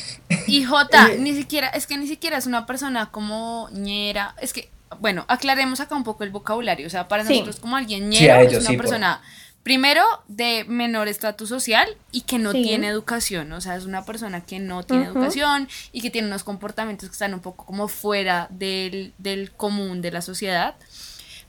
Y 0.47 0.63
Jota, 0.65 1.09
Eh, 1.11 1.17
ni 1.19 1.33
siquiera, 1.33 1.67
es 1.69 1.87
que 1.87 1.97
ni 1.97 2.07
siquiera 2.07 2.37
es 2.37 2.45
una 2.45 2.65
persona 2.65 3.11
como 3.11 3.69
ñera, 3.71 4.35
es 4.41 4.53
que, 4.53 4.69
bueno, 4.99 5.25
aclaremos 5.27 5.79
acá 5.79 5.95
un 5.95 6.03
poco 6.03 6.23
el 6.23 6.29
vocabulario, 6.31 6.87
o 6.87 6.89
sea, 6.89 7.07
para 7.07 7.23
Sí. 7.25 7.33
nosotros 7.33 7.59
como 7.59 7.77
alguien 7.77 8.11
Sí, 8.13 8.27
a 8.29 8.35
ñero 8.37 8.41
es 8.41 8.47
ellos 8.49 8.61
una 8.63 8.69
sí, 8.71 8.75
por- 8.77 8.85
persona, 8.85 9.21
primero, 9.63 10.03
de 10.27 10.65
menor 10.67 11.07
estatus 11.07 11.47
social 11.49 11.87
y 12.11 12.21
que 12.21 12.39
no 12.39 12.51
Sí. 12.51 12.63
tiene 12.63 12.87
educación, 12.87 13.51
o 13.53 13.61
sea, 13.61 13.75
es 13.75 13.85
una 13.85 14.03
persona 14.05 14.41
que 14.41 14.59
no 14.59 14.83
tiene 14.83 15.09
Ujú. 15.09 15.19
educación 15.19 15.69
y 15.91 16.01
que 16.01 16.09
tiene 16.09 16.27
unos 16.27 16.43
comportamientos 16.43 17.09
que 17.09 17.13
están 17.13 17.33
un 17.35 17.41
poco 17.41 17.65
como 17.65 17.87
fuera 17.87 18.47
del, 18.49 19.13
del 19.19 19.51
común 19.51 20.01
de 20.01 20.11
la 20.11 20.21
sociedad. 20.21 20.75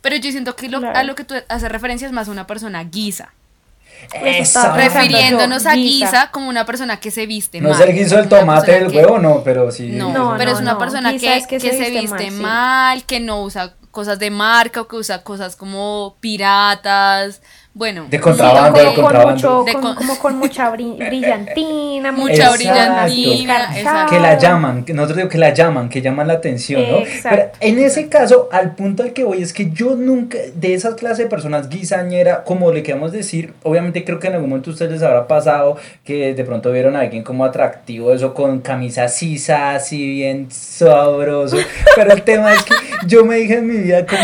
Pero 0.03 0.16
yo 0.16 0.31
siento 0.31 0.57
que 0.57 0.68
lo, 0.68 0.81
Claro. 0.81 0.99
a 0.99 1.03
lo 1.05 1.14
que 1.14 1.25
tú 1.25 1.35
haces 1.49 1.71
referencia 1.71 2.07
es 2.07 2.12
más 2.12 2.29
a 2.29 2.33
una 2.33 2.47
persona 2.47 2.83
guisa, 2.85 3.33
Eso 4.12 4.61
Esa- 4.61 4.74
pensando 4.74 4.76
refiriéndonos 4.76 5.62
yo, 5.64 5.70
a 5.70 5.74
guisa. 5.74 6.07
guisa 6.07 6.31
como 6.33 6.48
una 6.48 6.66
persona 6.66 6.98
que 7.00 7.11
se 7.11 7.26
viste 7.26 7.61
No 7.61 7.70
mal. 7.70 7.81
es 7.81 7.88
el 7.88 7.94
guiso 7.94 8.16
del 8.16 8.28
tomate 8.28 8.72
del 8.72 8.88
huevo, 8.94 9.18
no, 9.18 9.42
pero 9.42 9.70
sí. 9.70 9.88
no, 9.92 10.11
No, 10.12 10.35
pero 10.37 10.50
no, 10.50 10.57
es 10.57 10.61
una 10.62 10.72
no. 10.72 10.78
persona 10.78 11.16
que, 11.16 11.37
es 11.37 11.46
que 11.46 11.59
que 11.59 11.70
se 11.70 11.85
se 11.85 11.90
viste 11.90 12.00
viste 12.16 12.31
mal, 12.33 12.42
mal, 12.42 12.98
sí. 13.00 13.05
que 13.07 13.20
no 13.20 13.42
usa 13.42 13.74
cosas 13.90 14.18
de 14.18 14.31
marca 14.31 14.81
o 14.83 14.88
que 14.88 14.96
usa 14.96 15.22
cosas 15.22 15.55
como 15.57 16.16
piratas. 16.20 17.42
Bueno, 17.75 18.07
De 18.11 18.21
contrabando, 18.21 18.79
de 18.79 18.85
como, 18.85 18.95
con 18.97 19.05
contrabando. 19.05 19.35
mucho, 19.35 19.65
De 19.65 19.73
con- 19.73 19.81
con- 19.83 19.95
como 19.95 20.19
con 20.19 20.37
mucha 20.39 20.71
bri- 20.73 20.97
brillantina, 21.09 22.13
Mucha 22.13 22.23
muchas 22.51 22.57
brillantina, 22.59 23.79
exacto. 23.79 24.15
que 24.15 24.21
la 24.21 24.37
llaman, 24.37 24.85
que 24.85 24.93
nosotros 24.93 25.17
digo 25.17 25.29
que 25.31 25.39
la 25.39 25.55
llaman, 25.55 25.89
que 25.89 26.03
llaman 26.03 26.27
la 26.29 26.35
atención, 26.35 26.83
¿no? 26.83 26.99
Exacto. 26.99 27.29
Pero 27.31 27.51
en 27.73 27.79
ese 27.83 28.09
caso, 28.11 28.51
al 28.53 28.75
punto 28.75 29.03
al 29.03 29.15
que 29.15 29.25
voy 29.25 29.41
es 29.43 29.55
que 29.55 29.71
yo 29.71 29.97
nunca, 29.97 30.37
de 30.55 30.75
esas 30.75 30.97
clases 30.97 31.19
de 31.19 31.27
personas 31.29 31.71
guisañera, 31.71 32.45
como 32.45 32.71
le 32.73 32.83
queremos 32.83 33.11
decir, 33.11 33.55
obviamente 33.63 34.05
creo 34.05 34.19
que 34.19 34.27
en 34.27 34.35
algún 34.35 34.51
momento 34.51 34.69
a 34.69 34.75
ustedes 34.75 34.93
les 34.93 35.03
habrá 35.03 35.27
pasado 35.27 35.79
que 36.05 36.35
de 36.35 36.45
pronto 36.45 36.71
vieron 36.73 36.95
a 36.95 37.01
alguien 37.01 37.23
como 37.23 37.45
atractivo, 37.47 38.13
eso 38.13 38.35
con 38.35 38.61
camisa 38.61 39.09
sisa, 39.09 39.75
así 39.77 40.07
bien 40.17 40.49
sabroso, 40.51 41.57
pero 41.97 42.13
el 42.13 42.23
tema 42.23 42.53
es 42.53 42.63
que 42.65 42.75
yo 43.07 43.25
me 43.25 43.37
dije 43.37 43.55
en 43.59 43.67
mi 43.67 43.79
vida 43.79 44.05
como, 44.05 44.21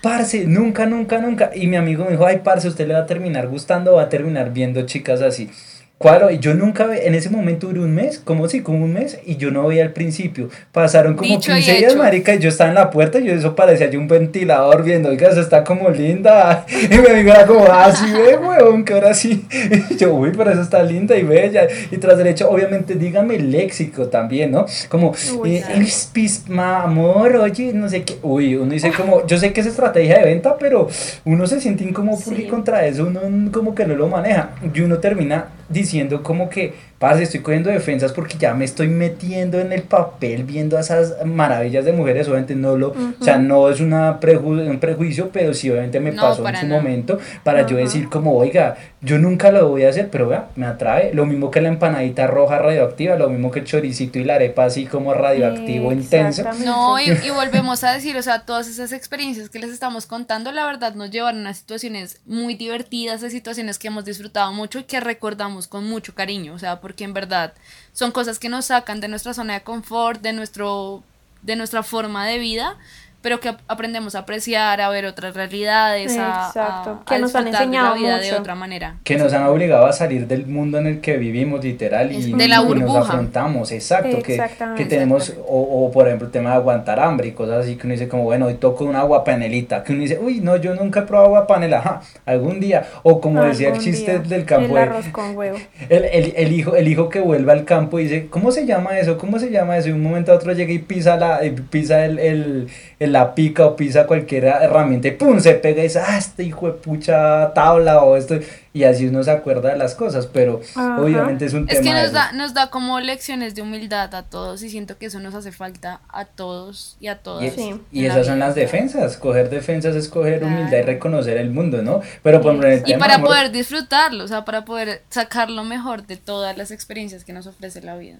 parce, 0.00 0.46
nunca, 0.46 0.86
nunca, 0.86 1.18
nunca, 1.18 1.50
y 1.54 1.66
mi 1.66 1.76
amigo 1.76 2.04
me 2.04 2.12
dijo, 2.12 2.26
ay, 2.26 2.40
parce, 2.44 2.68
usted 2.68 2.86
le 2.86 2.94
va 2.94 3.00
a 3.00 3.06
terminar 3.06 3.48
gustando, 3.48 3.94
va 3.94 4.02
a 4.02 4.08
terminar 4.08 4.52
viendo 4.52 4.86
chicas 4.86 5.22
así. 5.22 5.50
Claro, 5.98 6.30
y 6.30 6.38
yo 6.40 6.52
nunca, 6.52 6.94
en 6.94 7.14
ese 7.14 7.30
momento 7.30 7.68
duré 7.68 7.80
un 7.80 7.94
mes, 7.94 8.18
como 8.22 8.46
si, 8.50 8.60
como 8.60 8.84
un 8.84 8.92
mes, 8.92 9.18
y 9.24 9.36
yo 9.36 9.50
no 9.50 9.66
veía 9.66 9.82
al 9.82 9.94
principio. 9.94 10.50
Pasaron 10.70 11.14
como 11.14 11.26
Dicho 11.30 11.52
y 11.52 11.54
15 11.56 11.72
días, 11.78 11.92
hecho. 11.92 12.02
marica, 12.02 12.34
y 12.34 12.38
yo 12.38 12.50
estaba 12.50 12.68
en 12.68 12.74
la 12.74 12.90
puerta, 12.90 13.18
y 13.18 13.24
yo 13.24 13.32
eso 13.32 13.56
parecía 13.56 13.88
yo 13.88 13.98
un 13.98 14.06
ventilador 14.06 14.84
viendo, 14.84 15.08
oiga, 15.08 15.30
eso 15.30 15.40
está 15.40 15.64
como 15.64 15.88
linda. 15.88 16.66
Y 16.90 16.98
mi 16.98 17.06
amigo 17.08 17.30
era 17.30 17.46
como, 17.46 17.64
ah, 17.70 17.90
sí 17.90 18.12
ve, 18.12 18.36
weón, 18.36 18.84
que 18.84 18.92
ahora 18.92 19.14
sí. 19.14 19.46
Y 19.90 19.96
yo, 19.96 20.12
uy, 20.12 20.32
pero 20.36 20.50
eso 20.50 20.60
está 20.60 20.82
linda 20.82 21.16
y 21.16 21.22
bella. 21.22 21.66
Y 21.90 21.96
tras 21.96 22.18
derecho, 22.18 22.50
obviamente, 22.50 22.94
dígame 22.96 23.36
el 23.36 23.50
léxico 23.50 24.08
también, 24.08 24.50
¿no? 24.50 24.66
Como, 24.90 25.14
Uy, 25.40 25.56
eh, 25.56 25.64
sí. 25.66 25.80
"Es 25.82 26.10
pis- 26.12 26.44
ma, 26.48 26.82
amor, 26.82 27.36
oye, 27.36 27.72
no 27.72 27.88
sé 27.88 28.02
qué. 28.02 28.18
Uy, 28.22 28.54
uno 28.56 28.72
dice 28.72 28.92
como, 28.94 29.26
yo 29.26 29.38
sé 29.38 29.54
que 29.54 29.62
es 29.62 29.66
estrategia 29.66 30.18
de 30.18 30.26
venta, 30.26 30.58
pero 30.58 30.88
uno 31.24 31.46
se 31.46 31.58
siente 31.58 31.84
incómodo 31.84 32.18
porque 32.22 32.42
Sí. 32.42 32.48
contra 32.48 32.84
eso 32.86 33.06
uno 33.06 33.20
como 33.50 33.74
que 33.74 33.86
no 33.86 33.94
lo 33.94 34.08
maneja. 34.08 34.50
Y 34.74 34.80
uno 34.82 34.98
termina 34.98 35.46
diciendo 35.68 36.22
como 36.22 36.48
que, 36.48 36.74
parce, 36.98 37.22
estoy 37.24 37.40
cogiendo 37.40 37.70
defensas 37.70 38.12
porque 38.12 38.36
ya 38.38 38.54
me 38.54 38.64
estoy 38.64 38.88
metiendo 38.88 39.60
en 39.60 39.72
el 39.72 39.82
papel 39.82 40.44
viendo 40.44 40.78
esas 40.78 41.24
maravillas 41.24 41.84
de 41.84 41.92
mujeres. 41.92 42.26
Obviamente 42.28 42.54
no 42.54 42.76
lo, 42.76 42.88
o 42.90 43.24
sea, 43.24 43.38
no 43.38 43.68
es 43.68 43.80
una 43.80 44.18
preju- 44.20 44.68
un 44.68 44.78
prejuicio, 44.80 45.30
pero 45.32 45.52
sí 45.54 45.70
obviamente 45.70 46.00
me 46.00 46.12
No, 46.12 46.22
pasó 46.22 46.48
en 46.48 46.56
su 46.56 46.66
momento 46.66 47.18
para 47.44 47.66
yo 47.66 47.76
decir 47.76 48.08
como, 48.08 48.36
oiga, 48.36 48.76
yo 49.02 49.18
nunca 49.18 49.50
lo 49.50 49.68
voy 49.68 49.84
a 49.84 49.90
hacer, 49.90 50.08
pero 50.10 50.28
vea, 50.28 50.48
me 50.56 50.66
atrae. 50.66 51.12
Lo 51.14 51.26
mismo 51.26 51.50
que 51.50 51.60
la 51.60 51.68
empanadita 51.68 52.26
roja 52.26 52.58
radioactiva, 52.58 53.16
lo 53.16 53.28
mismo 53.28 53.50
que 53.50 53.60
el 53.60 53.66
choricito 53.66 54.18
y 54.18 54.24
la 54.24 54.36
arepa 54.36 54.64
así 54.64 54.86
como 54.86 55.12
radioactivo 55.14 55.92
intenso. 55.92 56.42
Exactamente. 56.42 56.66
No, 56.66 56.98
y, 56.98 57.04
y 57.10 57.30
volvemos 57.30 57.84
a 57.84 57.92
decir, 57.92 58.16
o 58.16 58.22
sea, 58.22 58.40
todas 58.46 58.68
esas 58.68 58.92
experiencias 58.92 59.48
que 59.50 59.58
les 59.58 59.70
estamos 59.70 60.06
contando, 60.06 60.50
la 60.52 60.66
verdad 60.66 60.94
nos 60.94 61.10
llevaron 61.10 61.46
a 61.46 61.54
situaciones 61.54 62.20
muy 62.26 62.54
divertidas, 62.54 63.22
a 63.22 63.30
situaciones 63.30 63.78
que 63.78 63.88
hemos 63.88 64.04
disfrutado 64.04 64.52
mucho 64.52 64.78
y 64.78 64.84
que 64.84 65.00
recordamos 65.00 65.66
con 65.68 65.84
mucho 65.88 66.14
cariño, 66.14 66.54
o 66.54 66.58
sea, 66.58 66.80
porque 66.86 67.02
en 67.02 67.14
verdad 67.14 67.52
son 67.92 68.12
cosas 68.12 68.38
que 68.38 68.48
nos 68.48 68.66
sacan 68.66 69.00
de 69.00 69.08
nuestra 69.08 69.34
zona 69.34 69.54
de 69.54 69.64
confort, 69.64 70.20
de 70.22 70.32
nuestro 70.32 71.02
de 71.42 71.56
nuestra 71.56 71.82
forma 71.82 72.24
de 72.28 72.38
vida, 72.38 72.78
pero 73.26 73.40
que 73.40 73.48
ap- 73.48 73.58
aprendemos 73.66 74.14
a 74.14 74.20
apreciar, 74.20 74.80
a 74.80 74.88
ver 74.88 75.04
otras 75.04 75.34
realidades, 75.34 76.16
a, 76.16 76.46
Exacto, 76.46 77.00
a- 77.02 77.04
que 77.04 77.16
a 77.16 77.18
nos 77.18 77.34
han 77.34 77.46
de 77.46 77.50
la 77.50 77.58
enseñado 77.58 77.96
vida 77.96 78.18
de 78.20 78.32
otra 78.34 78.54
manera. 78.54 78.98
que 79.02 79.16
nos 79.18 79.32
han 79.32 79.42
obligado 79.46 79.84
a 79.86 79.92
salir 79.92 80.28
del 80.28 80.46
mundo 80.46 80.78
en 80.78 80.86
el 80.86 81.00
que 81.00 81.16
vivimos 81.16 81.64
literal 81.64 82.12
y, 82.12 82.32
de 82.32 82.46
la 82.46 82.62
y 82.62 82.74
nos 82.78 82.94
afrontamos, 83.08 83.72
exacto, 83.72 84.22
que, 84.22 84.34
Exactamente. 84.36 84.80
que 84.84 84.88
tenemos, 84.88 85.34
o, 85.44 85.86
o 85.86 85.90
por 85.90 86.06
ejemplo 86.06 86.26
el 86.28 86.32
tema 86.32 86.50
de 86.50 86.56
aguantar 86.56 87.00
hambre 87.00 87.26
y 87.26 87.32
cosas 87.32 87.64
así 87.64 87.74
que 87.74 87.88
uno 87.88 87.94
dice 87.94 88.06
como, 88.06 88.22
bueno, 88.22 88.46
hoy 88.46 88.54
toco 88.54 88.84
una 88.84 89.00
agua 89.00 89.24
panelita, 89.24 89.82
que 89.82 89.92
uno 89.92 90.02
dice, 90.02 90.20
uy, 90.22 90.38
no, 90.40 90.54
yo 90.54 90.76
nunca 90.76 91.00
he 91.00 91.02
probado 91.02 91.26
agua 91.26 91.48
panela, 91.48 91.78
ajá, 91.78 92.02
algún 92.26 92.60
día, 92.60 92.86
o 93.02 93.20
como 93.20 93.42
decía 93.42 93.70
el 93.70 93.78
chiste 93.80 94.20
día. 94.20 94.28
del 94.36 94.44
campo, 94.44 94.66
El 94.68 94.74
de- 94.74 94.80
arroz 94.80 95.06
con 95.10 95.36
huevo. 95.36 95.58
el, 95.88 96.04
el, 96.04 96.32
el 96.36 96.52
hijo, 96.52 96.76
el 96.76 96.86
hijo 96.86 97.08
que 97.08 97.18
vuelve 97.18 97.50
al 97.50 97.64
campo 97.64 97.98
y 97.98 98.04
dice, 98.04 98.28
¿cómo 98.30 98.52
se 98.52 98.66
llama 98.66 98.96
eso? 99.00 99.18
¿Cómo 99.18 99.40
se 99.40 99.50
llama 99.50 99.76
eso? 99.78 99.88
Y 99.88 99.92
un 99.92 100.02
momento 100.04 100.30
a 100.30 100.36
otro 100.36 100.52
llega 100.52 100.72
y 100.72 100.78
pisa 100.78 101.16
la, 101.16 101.40
pisa 101.70 102.04
el, 102.04 102.20
el, 102.20 102.68
el- 103.00 103.15
la 103.18 103.34
pica 103.34 103.66
o 103.66 103.76
pisa 103.76 104.06
cualquier 104.06 104.44
herramienta 104.44 105.08
y 105.08 105.12
¡pum! 105.12 105.40
se 105.40 105.54
pega 105.54 105.80
y 105.80 105.84
dice, 105.84 106.00
ah, 106.00 106.18
este 106.18 106.42
hijo 106.44 106.66
de 106.66 106.72
pucha 106.74 107.52
tabla 107.54 108.02
o 108.02 108.16
esto. 108.16 108.38
Y 108.72 108.84
así 108.84 109.06
uno 109.06 109.22
se 109.24 109.30
acuerda 109.30 109.70
de 109.70 109.78
las 109.78 109.94
cosas, 109.94 110.26
pero 110.26 110.60
Ajá. 110.74 111.00
obviamente 111.00 111.46
es 111.46 111.54
un 111.54 111.62
Es 111.66 111.78
tema 111.80 111.82
que 111.82 111.94
de 111.96 112.02
nos 112.02 112.12
da, 112.12 112.32
nos 112.32 112.52
da 112.52 112.68
como 112.68 113.00
lecciones 113.00 113.54
de 113.54 113.62
humildad 113.62 114.14
a 114.14 114.22
todos 114.24 114.62
y 114.62 114.68
siento 114.68 114.98
que 114.98 115.06
eso 115.06 115.18
nos 115.18 115.34
hace 115.34 115.50
falta 115.50 116.00
a 116.10 116.26
todos 116.26 116.98
y 117.00 117.06
a 117.06 117.16
todas. 117.18 117.44
Y, 117.44 117.50
Sí. 117.52 117.80
y 117.90 118.00
en 118.02 118.08
la 118.08 118.14
esas 118.14 118.26
son 118.26 118.38
las 118.38 118.54
defensas, 118.54 119.16
coger 119.16 119.48
defensas 119.48 119.96
es 119.96 120.08
coger 120.10 120.40
Claro. 120.40 120.54
humildad 120.54 120.76
y 120.78 120.82
reconocer 120.82 121.38
el 121.38 121.48
mundo, 121.50 121.80
¿no? 121.82 122.02
Pero 122.22 122.42
por 122.42 122.54
Y 122.86 122.94
para 122.98 123.14
amor- 123.14 123.28
poder 123.28 123.50
disfrutarlo, 123.50 124.24
o 124.24 124.28
sea, 124.28 124.44
para 124.44 124.66
poder 124.66 125.02
sacar 125.08 125.48
lo 125.48 125.64
mejor 125.64 126.06
de 126.06 126.18
todas 126.18 126.58
las 126.58 126.70
experiencias 126.70 127.24
que 127.24 127.32
nos 127.32 127.46
ofrece 127.46 127.80
la 127.80 127.96
vida. 127.96 128.18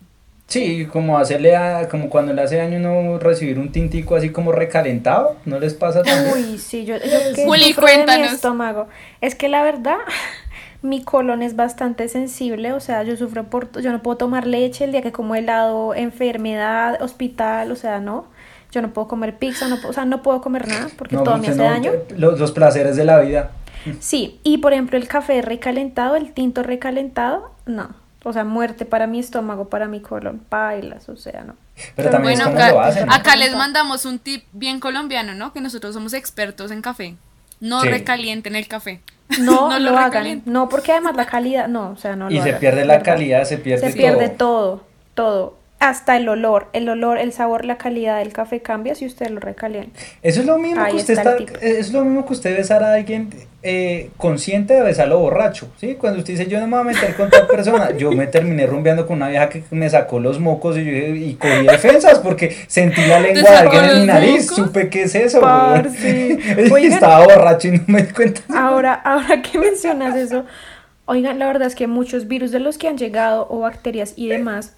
Sí, 0.48 0.87
como 0.92 1.18
hacerle 1.18 1.56
a, 1.56 1.88
como 1.88 2.09
cuando 2.09 2.32
le 2.32 2.40
hace 2.42 2.56
daño 2.56 2.78
uno 2.78 3.18
recibir 3.18 3.59
un 3.59 3.72
tintico 3.72 4.14
así 4.14 4.30
como 4.30 4.52
recalentado, 4.52 5.37
¿no 5.44 5.59
les 5.59 5.74
pasa 5.74 6.02
también? 6.04 6.35
Uy, 6.35 6.59
sí, 6.59 6.85
yo, 6.85 6.94
yo 6.96 7.02
que 7.35 7.42
de 7.42 7.46
mi 7.50 7.74
cuéntanos. 7.74 8.32
estómago. 8.32 8.87
Es 9.20 9.35
que 9.35 9.48
la 9.48 9.64
verdad, 9.64 9.96
mi 10.82 11.02
colon 11.02 11.42
es 11.42 11.56
bastante 11.56 12.09
sensible, 12.09 12.72
o 12.72 12.78
sea, 12.80 13.02
yo 13.02 13.16
sufro 13.16 13.44
por, 13.44 13.80
yo 13.82 13.90
no 13.90 14.02
puedo 14.02 14.18
tomar 14.18 14.46
leche 14.46 14.85
el 14.85 14.92
día 14.92 15.02
que 15.02 15.11
como 15.11 15.35
helado, 15.35 15.94
enfermedad, 15.94 17.02
hospital, 17.02 17.72
o 17.72 17.76
sea, 17.76 17.98
no. 18.00 18.26
Yo 18.72 18.82
no 18.82 18.92
puedo 18.92 19.09
comer 19.09 19.38
pizza, 19.38 19.66
no 19.68 19.76
puedo, 19.76 19.90
o 19.90 19.92
sea, 19.92 20.04
no 20.04 20.22
puedo 20.22 20.40
comer 20.42 20.68
nada 20.68 20.88
porque 20.96 21.16
No, 21.16 21.22
todo 21.24 21.38
me 21.38 21.48
usted 21.50 21.52
hace 21.54 21.62
no- 21.62 21.70
daño. 21.70 21.92
Los, 22.16 22.38
los 22.38 22.52
placeres 22.52 22.94
de 22.96 23.04
la 23.04 23.18
vida. 23.20 23.50
Sí, 24.00 24.38
y 24.44 24.59
por 24.59 24.72
ejemplo 24.72 24.96
el 24.96 25.09
café 25.09 25.42
recalentado, 25.42 26.14
el 26.16 26.32
tinto 26.32 26.62
recalentado, 26.62 27.50
no. 27.66 27.94
O 28.29 28.33
sea, 28.33 28.45
muerte 28.45 28.85
para 28.85 29.07
mi 29.07 29.21
estómago, 29.21 29.69
para 29.69 29.87
mi 29.87 30.01
colon, 30.01 30.43
bailas, 30.51 31.09
o 31.09 31.17
sea, 31.17 31.45
no. 31.45 31.55
Pero 31.95 32.11
también 32.11 32.39
Bueno, 32.41 32.51
acá, 32.59 32.71
lo 32.73 32.81
hacen. 32.81 33.07
¿no? 33.07 33.12
acá 33.15 33.37
les 33.37 33.55
mandamos 33.55 34.05
un 34.05 34.19
tip 34.19 34.45
bien 34.53 34.81
colombiano, 34.81 35.35
¿no? 35.35 35.53
Que 35.53 35.61
nosotros 35.61 35.95
somos 35.95 36.12
expertos 36.12 36.71
en 36.73 36.83
café. 36.83 37.15
No 37.61 37.83
Sí. 37.83 37.89
recalienten 37.89 38.57
el 38.57 38.67
café. 38.67 39.01
No, 39.41 39.69
No 39.69 39.79
lo, 39.79 39.91
lo 39.91 39.97
hagan. 39.99 40.05
recalienten. 40.11 40.53
No, 40.53 40.69
porque 40.69 40.93
además 40.93 41.15
la 41.17 41.27
calidad, 41.27 41.69
no, 41.69 41.91
o 41.91 41.97
sea, 41.97 42.17
no 42.17 42.31
y 42.31 42.35
lo 42.37 42.43
se 42.43 42.49
hagan, 42.49 42.61
pierde 42.61 42.85
la 42.85 42.95
¿verdad? 42.95 43.05
calidad, 43.05 43.45
se 43.45 43.59
pierde 43.59 43.91
Se 43.93 43.97
pierde 43.97 44.29
todo. 44.29 44.85
todo, 45.15 45.55
todo. 45.55 45.59
Hasta 45.79 46.17
el 46.17 46.27
olor, 46.29 46.69
el 46.73 46.89
olor, 46.89 47.19
el 47.19 47.33
sabor, 47.33 47.67
la 47.67 47.77
calidad 47.77 48.19
del 48.19 48.33
café 48.33 48.62
cambia 48.62 48.95
si 48.95 49.05
usted 49.05 49.29
lo 49.29 49.41
recalienta. 49.41 50.01
Eso 50.23 50.41
es 50.41 50.47
lo 50.47 50.57
mismo 50.57 50.81
Ahí 50.81 50.93
que 50.93 50.99
usted 50.99 51.15
está 51.15 51.37
es 51.61 51.93
lo 51.93 52.03
mismo 52.03 52.25
que 52.25 52.33
usted 52.33 52.57
besar 52.57 52.83
a 52.83 52.95
alguien 52.95 53.29
eh, 53.62 54.09
consciente 54.17 54.73
de 54.73 54.81
besarlo 54.81 55.19
borracho, 55.19 55.69
¿sí? 55.79 55.97
Cuando 55.97 56.21
usted 56.21 56.33
dice 56.33 56.47
yo 56.47 56.61
no 56.61 56.67
me 56.67 56.79
voy 56.79 56.81
a 56.81 56.85
meter 56.95 57.15
con 57.15 57.29
tal 57.29 57.47
persona, 57.47 57.91
yo 57.99 58.11
me 58.12 58.27
terminé 58.27 58.67
rumbeando 58.67 59.07
con 59.07 59.17
una 59.17 59.29
vieja 59.29 59.51
que 59.51 59.65
me 59.71 59.91
sacó 59.91 60.19
los 60.19 60.41
mocos 60.41 60.79
y 60.79 60.85
yo 60.85 61.15
y 61.15 61.35
cogí 61.35 61.67
defensas 61.67 62.21
porque 62.21 62.57
sentí 62.69 63.05
la 63.05 63.21
lengua 63.21 63.51
de 63.51 63.57
alguien 63.57 63.85
en 63.85 64.01
mi 64.01 64.07
nariz, 64.07 64.51
mocos? 64.51 64.67
supe 64.67 64.89
qué 64.89 65.03
es 65.03 65.15
eso, 65.15 65.41
güey. 65.41 66.71
Oigan. 66.73 66.93
Estaba 66.93 67.23
borracho 67.27 67.69
y 67.69 67.73
no 67.73 67.85
me 67.87 68.03
di 68.03 68.12
cuenta. 68.15 68.41
Ahora, 68.57 68.95
ahora 68.95 69.43
que 69.43 69.59
mencionas 69.59 70.17
eso, 70.17 70.47
oigan, 71.05 71.39
la 71.39 71.47
verdad 71.47 71.69
es 71.69 71.75
que 71.75 71.87
muchos 71.87 72.29
virus 72.29 72.51
de 72.51 72.61
los 72.61 72.79
que 72.79 72.89
han 72.89 72.97
llegado 72.97 73.47
o 73.51 73.61
bacterias 73.61 74.15
y 74.17 74.29
demás 74.29 74.73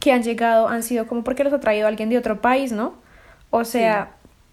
que 0.00 0.12
han 0.12 0.22
llegado 0.22 0.66
han 0.68 0.82
sido 0.82 1.06
como 1.06 1.22
porque 1.22 1.44
los 1.44 1.52
ha 1.52 1.60
traído 1.60 1.86
alguien 1.86 2.08
de 2.10 2.18
otro 2.18 2.40
país, 2.40 2.72
¿no? 2.72 2.94
O 3.50 3.64
sea, 3.64 4.10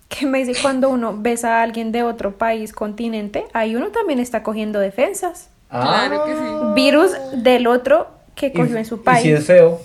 que 0.10 0.26
me 0.26 0.44
dice 0.44 0.60
cuando 0.62 0.90
uno 0.90 1.16
besa 1.18 1.60
a 1.60 1.64
alguien 1.64 1.92
de 1.92 2.04
otro 2.04 2.38
país, 2.38 2.74
continente, 2.74 3.46
ahí 3.54 3.76
uno 3.76 3.88
también 3.88 4.20
está 4.20 4.44
cogiendo 4.44 4.80
defensas. 4.80 5.50
Claro 5.70 6.24
que 6.26 6.32
sí. 6.34 6.40
Virus 6.76 7.12
del 7.44 7.68
otro 7.68 8.08
que 8.36 8.48
Y- 8.48 8.52
cogió 8.54 8.78
en 8.78 8.86
su 8.86 8.96
Y 8.96 8.98
si 9.00 9.04
país. 9.04 9.26
es 9.26 9.46
feo. 9.46 9.80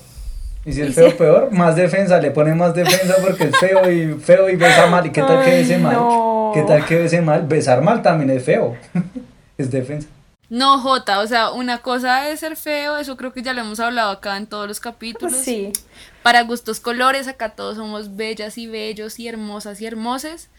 Y 0.65 0.73
si 0.73 0.81
es 0.83 0.91
Y 0.91 0.93
feo, 0.93 1.11
si- 1.11 1.17
peor, 1.17 1.51
más 1.51 1.75
defensa, 1.75 2.21
le 2.21 2.31
pone 2.31 2.55
más 2.55 2.73
defensa 2.75 3.17
porque 3.21 3.45
es 3.45 3.57
feo 3.59 3.91
y 3.91 4.15
feo 4.21 4.49
y 4.49 4.55
besa 4.57 4.87
mal. 4.87 5.05
¿Y 5.07 5.11
qué 5.11 5.23
tal 5.23 5.45
que 5.45 5.51
bese 5.51 5.79
mal? 5.79 5.95
no. 5.95 6.53
¿Qué 6.55 6.63
tal 6.63 6.85
que 6.85 6.97
bese 6.99 7.21
mal? 7.21 7.43
Besar 7.47 7.83
mal 7.83 8.01
también 8.03 8.31
es 8.31 8.45
feo. 8.45 8.77
es 9.59 9.71
defensa. 9.73 10.07
No, 10.55 10.79
Jota, 10.81 11.21
o 11.21 11.27
sea, 11.27 11.51
una 11.53 11.79
cosa 11.79 12.29
es 12.29 12.41
ser 12.41 12.57
feo, 12.59 12.99
eso 12.99 13.17
creo 13.17 13.33
que 13.33 13.41
ya 13.41 13.55
lo 13.55 13.63
hemos 13.63 13.81
hablado 13.81 14.11
acá 14.11 14.37
en 14.37 14.47
todos 14.47 14.69
los 14.69 14.81
capítulos. 14.81 15.35
Sí. 15.39 15.73
Para 16.23 16.43
gustos 16.43 16.79
colores, 16.79 17.27
acá 17.27 17.49
todos 17.51 17.77
somos 17.79 18.17
bellas 18.17 18.59
y 18.59 18.67
bellos 18.67 19.19
y 19.19 19.29
hermosas 19.29 19.81
y 19.81 19.87
hermoses. 19.87 20.51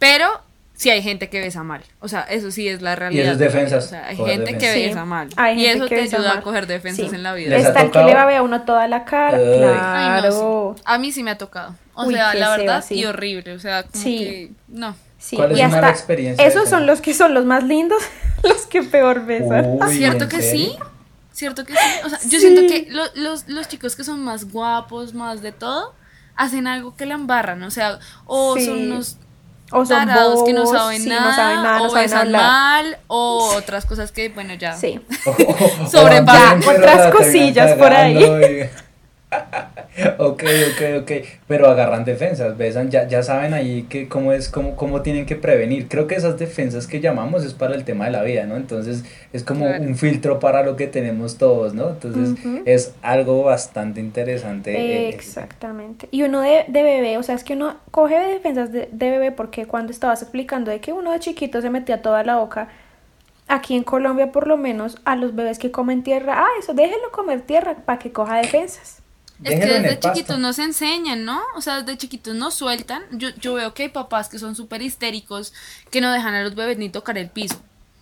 Pero 0.00 0.26
sí 0.74 0.90
hay 0.90 1.02
gente 1.02 1.28
que 1.30 1.38
besa 1.40 1.62
mal. 1.62 1.82
O 2.00 2.08
sea, 2.08 2.22
eso 2.22 2.50
sí 2.50 2.66
es 2.66 2.82
la 2.82 2.96
realidad. 2.96 3.32
es 3.32 3.38
defensas, 3.38 3.84
O 3.84 3.88
sea, 3.90 4.08
hay 4.08 4.16
gente 4.16 4.58
que. 4.58 4.72
Sí, 4.72 4.86
besa 4.88 5.04
mal. 5.04 5.28
hay 5.36 5.56
y 5.62 5.66
gente 5.66 5.78
eso 5.78 5.88
que 5.88 5.94
te 5.94 6.02
ayuda 6.16 6.28
mal. 6.30 6.38
a 6.38 6.42
coger 6.42 6.66
defensas 6.66 7.08
Sí. 7.08 7.14
en 7.14 7.22
la 7.22 7.32
vida. 7.34 7.56
Está 7.56 7.82
el 7.82 7.90
que 7.92 8.02
le 8.02 8.12
va 8.12 8.22
a 8.22 8.26
ver 8.26 8.36
a 8.38 8.42
uno 8.42 8.62
toda 8.62 8.88
la 8.88 9.04
cara. 9.04 9.38
Ay. 9.38 9.44
Ay, 9.44 9.60
no, 9.60 10.28
Claro. 10.28 10.74
sí. 10.76 10.82
A 10.84 10.98
mí 10.98 11.12
sí 11.12 11.22
me 11.22 11.30
ha 11.30 11.38
tocado. 11.38 11.76
O 11.94 12.06
Uy, 12.06 12.14
sea, 12.14 12.34
la 12.34 12.56
verdad, 12.56 12.84
sí. 12.86 12.96
y 12.96 13.04
horrible. 13.06 13.52
O 13.54 13.60
sea, 13.60 13.84
como 13.84 14.02
Sí. 14.02 14.18
que. 14.18 14.50
No. 14.66 14.96
Sí, 15.26 15.34
¿Cuál 15.36 15.52
es 15.52 15.58
y 15.58 15.62
su 15.62 15.68
mala 15.68 15.76
hasta 15.88 15.90
experiencia 15.90 16.46
esos 16.46 16.62
eso? 16.62 16.70
son 16.70 16.86
los 16.86 17.00
que 17.00 17.12
son 17.12 17.34
los 17.34 17.44
más 17.44 17.64
lindos, 17.64 18.00
los 18.44 18.66
que 18.66 18.82
peor 18.84 19.24
besan. 19.26 19.78
Uy, 19.82 19.96
¿Cierto 19.96 20.24
¿en 20.24 20.30
que 20.30 20.40
serio? 20.40 20.66
sí? 20.72 20.78
¿Cierto 21.32 21.64
que 21.64 21.72
sí? 21.72 21.78
O 22.04 22.08
sea, 22.08 22.18
yo 22.28 22.38
siento 22.38 22.60
que 22.62 22.86
lo- 22.90 23.12
los, 23.22 23.48
los 23.48 23.68
chicos 23.68 23.96
que 23.96 24.04
son 24.04 24.22
más 24.22 24.50
guapos, 24.52 25.14
más 25.14 25.42
de 25.42 25.50
todo, 25.52 25.94
hacen 26.36 26.66
algo 26.66 26.94
que 26.96 27.06
la 27.06 27.14
embarran. 27.14 27.62
O 27.64 27.70
sea, 27.70 27.98
o 28.24 28.54
Sí. 28.56 28.66
son 28.66 28.78
unos 28.92 29.16
O 29.72 29.84
son 29.84 30.06
tarados 30.06 30.44
que 30.44 30.52
no 30.52 30.62
bobos, 30.62 30.78
saben, 30.78 31.02
sí, 31.02 31.08
nada, 31.08 31.26
no 31.30 31.34
saben 31.36 31.62
nada, 31.62 31.78
no 31.78 31.84
o 31.84 31.88
saben 31.90 32.04
besan 32.04 32.30
mal, 32.32 32.98
o 33.08 33.52
otras 33.56 33.84
cosas 33.84 34.12
que, 34.12 34.28
bueno, 34.28 34.54
ya. 34.54 34.74
Sí. 34.76 35.00
Sobrepasan. 35.90 36.62
Otras 36.66 37.12
cosillas 37.12 37.72
por 37.74 37.92
ahí. 37.92 38.70
Ok, 40.18 40.42
ok, 40.42 41.02
ok. 41.02 41.10
Pero 41.46 41.68
agarran 41.68 42.04
defensas, 42.04 42.56
besan, 42.56 42.90
ya, 42.90 43.06
ya 43.08 43.22
saben 43.22 43.54
ahí 43.54 43.84
que 43.88 44.08
cómo 44.08 44.32
es, 44.32 44.48
cómo, 44.48 44.76
cómo 44.76 45.02
tienen 45.02 45.26
que 45.26 45.36
prevenir. 45.36 45.88
Creo 45.88 46.06
que 46.06 46.14
esas 46.14 46.38
defensas 46.38 46.86
que 46.86 47.00
llamamos 47.00 47.44
es 47.44 47.54
para 47.54 47.74
el 47.74 47.84
tema 47.84 48.06
de 48.06 48.10
la 48.12 48.22
vida, 48.22 48.44
¿no? 48.46 48.56
Entonces 48.56 49.04
es 49.32 49.42
como 49.42 49.66
Claro. 49.66 49.82
un 49.84 49.96
filtro 49.96 50.38
para 50.38 50.62
lo 50.62 50.76
que 50.76 50.86
tenemos 50.86 51.38
todos, 51.38 51.74
¿no? 51.74 51.90
Entonces 51.90 52.38
es 52.66 52.94
algo 53.02 53.42
bastante 53.44 54.00
interesante. 54.00 54.76
eh, 54.76 55.08
Exactamente. 55.08 56.08
Y 56.10 56.22
uno 56.22 56.40
de, 56.40 56.64
de 56.68 56.82
bebé, 56.82 57.18
o 57.18 57.22
sea, 57.22 57.34
es 57.34 57.44
que 57.44 57.54
uno 57.54 57.76
coge 57.90 58.16
defensas 58.18 58.72
de, 58.72 58.88
de 58.92 59.10
bebé 59.10 59.32
porque 59.32 59.66
cuando 59.66 59.92
estabas 59.92 60.22
explicando 60.22 60.70
de 60.70 60.80
que 60.80 60.92
uno 60.92 61.12
de 61.12 61.20
chiquito 61.20 61.60
se 61.62 61.70
metía 61.70 62.02
toda 62.02 62.22
la 62.24 62.36
boca, 62.36 62.68
aquí 63.48 63.76
en 63.76 63.84
Colombia 63.84 64.32
por 64.32 64.46
lo 64.48 64.56
menos 64.56 65.00
a 65.04 65.14
los 65.16 65.34
bebés 65.34 65.58
que 65.58 65.70
comen 65.70 66.02
tierra, 66.02 66.34
ah, 66.44 66.48
eso, 66.58 66.74
déjenlo 66.74 67.10
comer 67.12 67.42
tierra 67.42 67.76
para 67.84 67.98
que 67.98 68.12
coja 68.12 68.36
defensas. 68.38 69.02
Es 69.44 69.60
que 69.60 69.66
desde 69.66 69.98
chiquitos 70.00 70.38
nos 70.38 70.58
enseñan, 70.58 71.24
¿no? 71.24 71.40
O 71.56 71.60
sea, 71.60 71.82
desde 71.82 71.98
chiquitos 71.98 72.34
nos 72.34 72.54
sueltan. 72.54 73.02
Yo, 73.12 73.28
yo 73.40 73.54
veo 73.54 73.74
que 73.74 73.84
hay 73.84 73.88
papás 73.90 74.28
que 74.28 74.38
son 74.38 74.56
súper 74.56 74.80
histéricos, 74.82 75.52
que 75.90 76.00
no 76.00 76.10
dejan 76.12 76.34
a 76.34 76.42
los 76.42 76.54
bebés 76.54 76.78
ni 76.78 76.88
tocar 76.88 77.18
el 77.18 77.28
piso. 77.28 77.56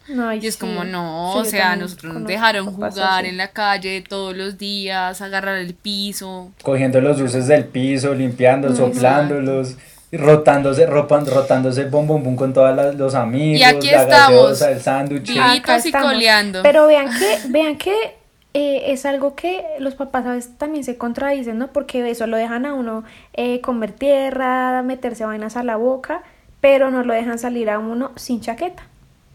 No, 0.07 0.32
Y 0.35 0.47
es 0.47 0.59
como, 0.59 0.85
no, 0.85 1.32
Sí, 1.35 1.41
o 1.41 1.45
sea, 1.47 1.76
nosotros 1.76 2.12
nos 2.14 2.26
dejaron 2.26 2.66
jugar 2.66 2.93
así. 3.18 3.26
en 3.28 3.39
la 3.39 3.49
calle 3.49 4.05
todos 4.07 4.37
los 4.37 4.59
días, 4.59 5.20
agarrar 5.22 5.57
el 5.57 5.74
piso. 5.74 6.53
cogiendo 6.62 7.01
los 7.01 7.18
dulces 7.18 7.47
del 7.49 7.64
piso, 7.64 8.14
limpiando, 8.14 8.68
Exacto. 8.68 8.93
soplándolos, 8.93 9.76
rotándose, 10.12 10.87
ropan, 10.87 11.26
rotándose 11.26 11.80
el 11.82 11.89
bombón 11.89 12.37
con 12.37 12.53
todos 12.53 12.95
los 12.97 13.14
amigos, 13.14 13.61
Y 13.61 13.64
aquí 13.64 13.91
la 13.91 14.03
estamos. 14.03 14.51
gaseosa, 14.51 14.70
el 14.72 14.80
sándwich. 14.82 15.30
Y 15.30 15.91
coleando. 15.91 16.62
Pero 16.62 16.87
vean 16.87 17.09
que, 17.09 17.39
vean 17.49 17.78
que 17.78 18.16
eh, 18.55 18.92
es 18.92 19.05
algo 19.05 19.34
que 19.34 19.64
los 19.80 19.94
papás 19.94 20.24
a 20.26 20.32
veces 20.32 20.57
también 20.57 20.84
se 20.84 20.96
contradicen, 20.96 21.59
¿no? 21.59 21.68
Porque 21.72 22.09
eso 22.09 22.26
lo 22.26 22.36
dejan 22.36 22.64
a 22.66 22.74
uno 22.74 23.05
eh, 23.34 23.61
comer 23.61 23.92
tierra, 23.92 24.82
meterse 24.82 25.24
vainas 25.24 25.57
a 25.57 25.62
la 25.64 25.76
boca, 25.76 26.22
pero 26.61 26.90
no 26.90 27.02
lo 27.05 27.12
dejan 27.12 27.38
salir 27.38 27.68
a 27.68 27.78
uno 27.78 28.12
sin 28.16 28.40
chaqueta. 28.40 28.84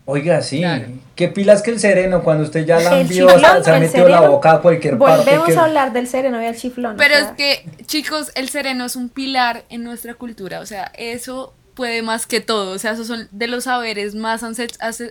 Oiga, 0.05 0.41
sí, 0.41 0.61
Claro. 0.61 0.85
qué 1.15 1.27
pilas 1.27 1.61
que 1.61 1.69
el 1.69 1.79
sereno 1.79 2.23
cuando 2.23 2.43
usted 2.43 2.65
ya 2.65 2.79
la 2.79 2.99
envió, 3.01 3.29
se 3.61 3.71
ha 3.71 3.79
metido 3.79 4.09
la 4.09 4.21
boca 4.27 4.53
a 4.53 4.61
cualquier 4.61 4.97
parte. 4.97 5.17
Volvemos 5.25 5.47
que- 5.49 5.55
a 5.59 5.65
hablar 5.65 5.93
del 5.93 6.07
sereno 6.07 6.41
y 6.41 6.45
del 6.45 6.55
chiflón. 6.55 6.93
o 6.95 6.97
Pero 6.97 7.13
es 7.13 7.25
que, 7.37 7.63
chicos, 7.85 8.31
el 8.33 8.49
sereno 8.49 8.85
es 8.85 8.95
un 8.95 9.09
pilar 9.09 9.65
en 9.69 9.83
nuestra 9.83 10.15
cultura. 10.15 10.61
O 10.61 10.65
sea, 10.65 10.91
eso 10.97 11.53
puede 11.75 12.01
más 12.01 12.25
que 12.25 12.39
todo. 12.41 12.71
O 12.71 12.79
sea, 12.79 12.93
esos 12.93 13.05
son 13.05 13.27
de 13.31 13.47
los 13.47 13.65
saberes 13.65 14.15
más 14.15 14.41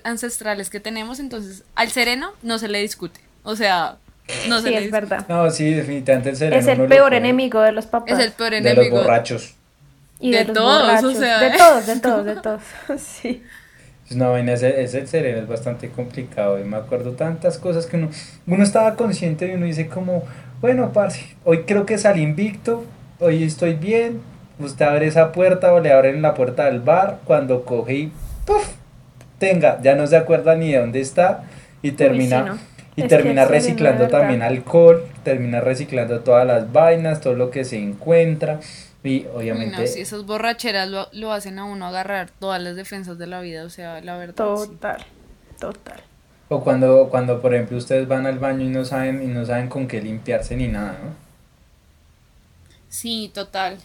ancestrales 0.04 0.70
que 0.70 0.80
tenemos. 0.80 1.20
Entonces, 1.20 1.62
al 1.74 1.90
sereno 1.90 2.30
no 2.42 2.58
se 2.58 2.68
le 2.68 2.80
discute. 2.80 3.20
O 3.42 3.56
sea, 3.56 3.96
no 4.48 4.60
se 4.60 4.68
sí, 4.68 4.74
le 4.74 4.84
es 4.84 4.90
verdad. 4.90 5.24
No, 5.28 5.50
sí, 5.50 5.72
definitivamente 5.72 6.30
el 6.30 6.36
sereno. 6.36 6.60
Es 6.60 6.66
el 6.66 6.78
no 6.78 6.86
peor 6.86 7.14
enemigo 7.14 7.60
de 7.60 7.72
los 7.72 7.86
papás. 7.86 8.18
Es 8.18 8.26
el 8.26 8.32
peor 8.32 8.50
De 8.50 8.60
los 8.60 8.72
enemigo. 8.72 8.96
borrachos. 8.98 9.54
y 10.20 10.32
de, 10.32 10.44
todos, 10.46 11.04
o 11.04 11.12
sea, 11.12 11.38
De 11.40 11.46
¿eh? 11.48 11.52
todos, 11.56 11.86
de 11.86 12.00
todos, 12.00 12.24
de 12.24 12.36
todos. 12.42 12.62
sí. 13.00 13.42
Es 14.08 14.16
una 14.16 14.28
vaina, 14.28 14.54
ese, 14.54 14.82
ese 14.82 15.06
sereno 15.06 15.38
es 15.38 15.48
bastante 15.48 15.90
complicado. 15.90 16.58
Y 16.58 16.64
me 16.64 16.76
acuerdo 16.76 17.12
tantas 17.12 17.58
cosas 17.58 17.86
que 17.86 17.96
uno, 17.96 18.10
uno 18.46 18.62
estaba 18.62 18.96
consciente 18.96 19.46
y 19.48 19.50
uno 19.54 19.66
dice 19.66 19.86
como, 19.88 20.24
bueno, 20.60 20.92
parce, 20.92 21.36
hoy 21.44 21.64
creo 21.64 21.84
que 21.86 21.98
salí 21.98 22.22
invicto, 22.22 22.84
hoy 23.20 23.42
estoy 23.44 23.74
bien. 23.74 24.20
Usted 24.58 24.86
abre 24.86 25.06
esa 25.06 25.30
puerta 25.32 25.72
o 25.72 25.80
le 25.80 25.92
abren 25.92 26.20
la 26.20 26.34
puerta 26.34 26.64
del 26.64 26.80
bar 26.80 27.20
cuando 27.24 27.64
coge 27.64 27.94
y 27.94 28.12
¡puf! 28.44 28.66
Tenga, 29.38 29.80
ya 29.82 29.94
no 29.94 30.06
se 30.06 30.16
acuerda 30.16 30.56
ni 30.56 30.72
de 30.72 30.78
dónde 30.80 31.00
está 31.00 31.44
y 31.80 31.92
termina, 31.92 32.42
sí, 32.42 32.48
¿no? 32.48 32.58
Y 32.98 33.02
Es 33.02 33.08
termina 33.08 33.44
reciclando 33.44 34.08
también 34.08 34.42
alcohol, 34.42 35.06
termina 35.22 35.60
reciclando 35.60 36.20
todas 36.20 36.44
las 36.44 36.72
vainas, 36.72 37.20
todo 37.20 37.34
lo 37.34 37.50
que 37.50 37.64
se 37.64 37.78
encuentra. 37.78 38.58
Y 39.04 39.26
obviamente 39.32 39.82
no, 39.82 39.86
si 39.86 40.00
esas 40.00 40.26
borracheras 40.26 40.88
lo, 40.88 41.08
lo 41.12 41.32
hacen 41.32 41.60
a 41.60 41.64
uno 41.64 41.86
agarrar 41.86 42.30
todas 42.40 42.60
las 42.60 42.74
defensas 42.74 43.16
de 43.16 43.28
la 43.28 43.40
vida. 43.40 43.64
O 43.64 43.70
sea, 43.70 44.00
la 44.00 44.16
verdad. 44.16 44.56
sí. 44.56 44.72
Total, 44.72 45.06
total. 45.60 46.02
O 46.48 46.64
cuando, 46.64 47.08
cuando 47.08 47.40
por 47.40 47.54
ejemplo 47.54 47.78
ustedes 47.78 48.08
van 48.08 48.26
al 48.26 48.38
baño 48.40 48.64
y 48.64 48.68
no 48.70 48.84
saben, 48.84 49.22
y 49.22 49.26
no 49.28 49.44
saben 49.44 49.68
con 49.68 49.86
qué 49.86 50.00
limpiarse 50.02 50.56
ni 50.56 50.66
nada, 50.68 50.98
¿no? 51.04 51.14
Sí, 52.88 53.30
total. 53.34 53.78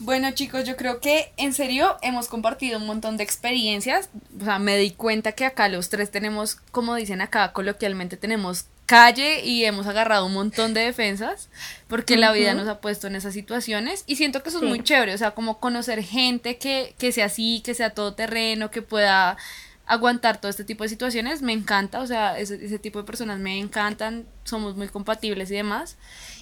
Bueno 0.00 0.30
chicos, 0.30 0.64
yo 0.64 0.76
creo 0.76 1.00
que 1.00 1.32
en 1.36 1.52
serio 1.52 1.96
hemos 2.02 2.28
compartido 2.28 2.78
un 2.78 2.86
montón 2.86 3.16
de 3.16 3.24
experiencias. 3.24 4.10
O 4.40 4.44
sea, 4.44 4.58
me 4.60 4.76
di 4.76 4.92
cuenta 4.92 5.32
que 5.32 5.44
acá 5.44 5.68
los 5.68 5.88
tres 5.88 6.10
tenemos, 6.10 6.54
como 6.70 6.94
dicen 6.94 7.20
acá 7.20 7.52
coloquialmente, 7.52 8.16
tenemos 8.16 8.66
calle 8.86 9.44
y 9.44 9.64
hemos 9.64 9.86
agarrado 9.86 10.24
un 10.24 10.32
montón 10.32 10.72
de 10.72 10.80
defensas 10.80 11.50
porque 11.88 12.16
la 12.16 12.32
vida 12.32 12.54
nos 12.54 12.68
ha 12.68 12.80
puesto 12.80 13.06
en 13.06 13.16
esas 13.16 13.34
situaciones 13.34 14.04
y 14.06 14.16
siento 14.16 14.42
que 14.42 14.48
eso 14.48 14.60
Sí. 14.60 14.64
es 14.64 14.68
muy 14.70 14.82
chévere, 14.82 15.12
o 15.12 15.18
sea, 15.18 15.32
como 15.32 15.58
conocer 15.60 16.02
gente 16.02 16.56
que, 16.56 16.94
que 16.96 17.12
sea 17.12 17.26
así, 17.26 17.60
que 17.62 17.74
sea 17.74 17.90
todoterreno, 17.90 18.70
que 18.70 18.80
pueda 18.80 19.36
aguantar 19.84 20.40
todo 20.40 20.48
este 20.50 20.64
tipo 20.64 20.84
de 20.84 20.88
situaciones, 20.90 21.42
me 21.42 21.52
encanta, 21.52 22.00
o 22.00 22.06
sea, 22.06 22.38
ese, 22.38 22.64
ese 22.64 22.78
tipo 22.78 22.98
de 22.98 23.04
personas 23.04 23.40
me 23.40 23.58
encantan, 23.58 24.26
somos 24.44 24.74
muy 24.76 24.88
compatibles 24.88 25.50
y 25.50 25.54
demás. 25.54 25.96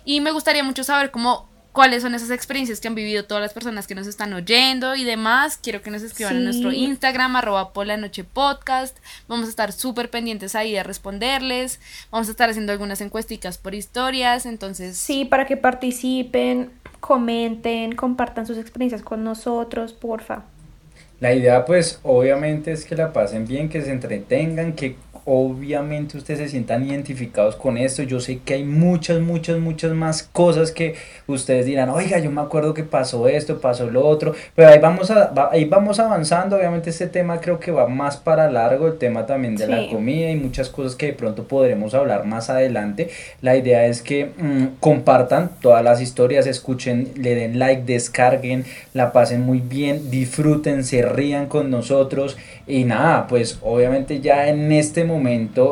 Y 0.05 0.21
me 0.21 0.31
gustaría 0.31 0.63
mucho 0.63 0.85
saber 0.85 1.11
cómo 1.11 1.49
cuáles 1.77 2.01
son 2.03 2.15
esas 2.15 2.31
experiencias 2.31 2.81
que 2.81 2.89
han 2.89 2.95
vivido 2.95 3.27
todas 3.27 3.43
las 3.43 3.53
personas 3.53 3.87
que 3.87 3.95
nos 3.95 4.07
están 4.07 4.33
oyendo 4.33 4.97
y 4.97 5.05
demás. 5.05 5.59
Quiero 5.63 5.83
que 5.83 5.91
nos 5.91 6.03
escriban 6.03 6.35
en 6.37 6.45
nuestro 6.45 6.71
Sí. 6.71 6.79
Instagram, 6.79 7.37
arroba 7.37 7.75
podcast. 7.75 8.97
Vamos 9.29 9.45
a 9.47 9.51
estar 9.51 9.73
súper 9.73 10.09
pendientes 10.09 10.55
ahí 10.55 10.73
de 10.73 10.83
responderles. 10.83 11.79
Vamos 12.11 12.29
a 12.29 12.31
estar 12.31 12.49
haciendo 12.49 12.73
algunas 12.73 13.03
encuesticas 13.03 13.59
por 13.59 13.75
historias. 13.75 14.47
Entonces, 14.47 14.97
Sí, 14.97 15.27
para 15.27 15.45
que 15.45 15.59
participen, 15.59 16.71
comenten, 17.01 17.95
compartan 17.95 18.47
sus 18.47 18.57
experiencias 18.57 19.03
con 19.03 19.23
nosotros, 19.23 19.93
porfa. 19.93 20.45
La 21.21 21.35
idea 21.35 21.67
pues 21.67 22.01
obviamente 22.03 22.73
es 22.73 22.87
que 22.87 22.95
la 22.95 23.13
pasen 23.13 23.47
bien, 23.47 23.69
que 23.69 23.83
se 23.83 23.91
entretengan, 23.91 24.73
que 24.73 24.97
obviamente 25.27 26.17
ustedes 26.17 26.39
se 26.41 26.49
sientan 26.49 26.87
identificados 26.87 27.57
con 27.57 27.77
esto. 27.77 28.03
Yo 28.05 28.21
sé 28.21 28.39
que 28.45 28.55
hay 28.55 28.65
muchas, 28.65 29.21
muchas, 29.21 29.59
muchas 29.59 29.93
más 29.93 30.23
cosas 30.23 30.71
que 30.71 30.95
ustedes 31.27 31.67
dirán, 31.67 31.89
oiga, 31.91 32.19
yo 32.21 32.31
me 32.31 32.41
acuerdo 32.41 32.73
que 32.75 32.85
pasó 32.85 33.27
esto, 33.27 33.61
pasó 33.61 33.91
lo 33.91 34.07
otro, 34.07 34.35
pero 34.55 34.69
ahí 34.69 34.79
vamos, 34.79 35.11
a, 35.11 35.27
va- 35.33 35.51
ahí 35.53 35.65
vamos 35.65 35.99
avanzando. 35.99 36.57
Obviamente 36.57 36.91
este 36.91 37.09
tema 37.09 37.41
creo 37.41 37.59
que 37.59 37.73
va 37.73 37.89
más 37.89 38.17
para 38.17 38.49
largo, 38.51 38.87
el 38.87 38.99
tema 38.99 39.27
también 39.27 39.57
de 39.57 39.67
la 39.67 39.89
comida 39.91 40.31
y 40.31 40.37
muchas 40.37 40.69
cosas 40.71 40.95
que 40.95 41.07
de 41.07 41.13
pronto 41.15 41.43
podremos 41.49 41.93
hablar 41.95 42.25
más 42.25 42.49
adelante. 42.49 43.11
La 43.43 43.57
idea 43.57 43.87
es 43.87 44.03
que 44.03 44.27
mm, 44.39 44.79
compartan 44.79 45.51
todas 45.61 45.83
las 45.83 46.01
historias, 46.01 46.47
escuchen, 46.47 47.09
le 47.17 47.35
den 47.35 47.59
like, 47.59 47.83
descarguen, 47.85 48.65
la 48.95 49.11
pasen 49.13 49.41
muy 49.41 49.59
bien, 49.59 50.09
disfruten, 50.11 50.85
se 50.85 51.03
rían 51.03 51.47
con 51.47 51.69
nosotros 51.71 52.37
y 52.69 52.85
nada, 52.85 53.27
pues 53.27 53.59
obviamente 53.63 54.21
ya 54.21 54.49
en 54.49 54.71
este 54.71 55.03
momento 55.03 55.16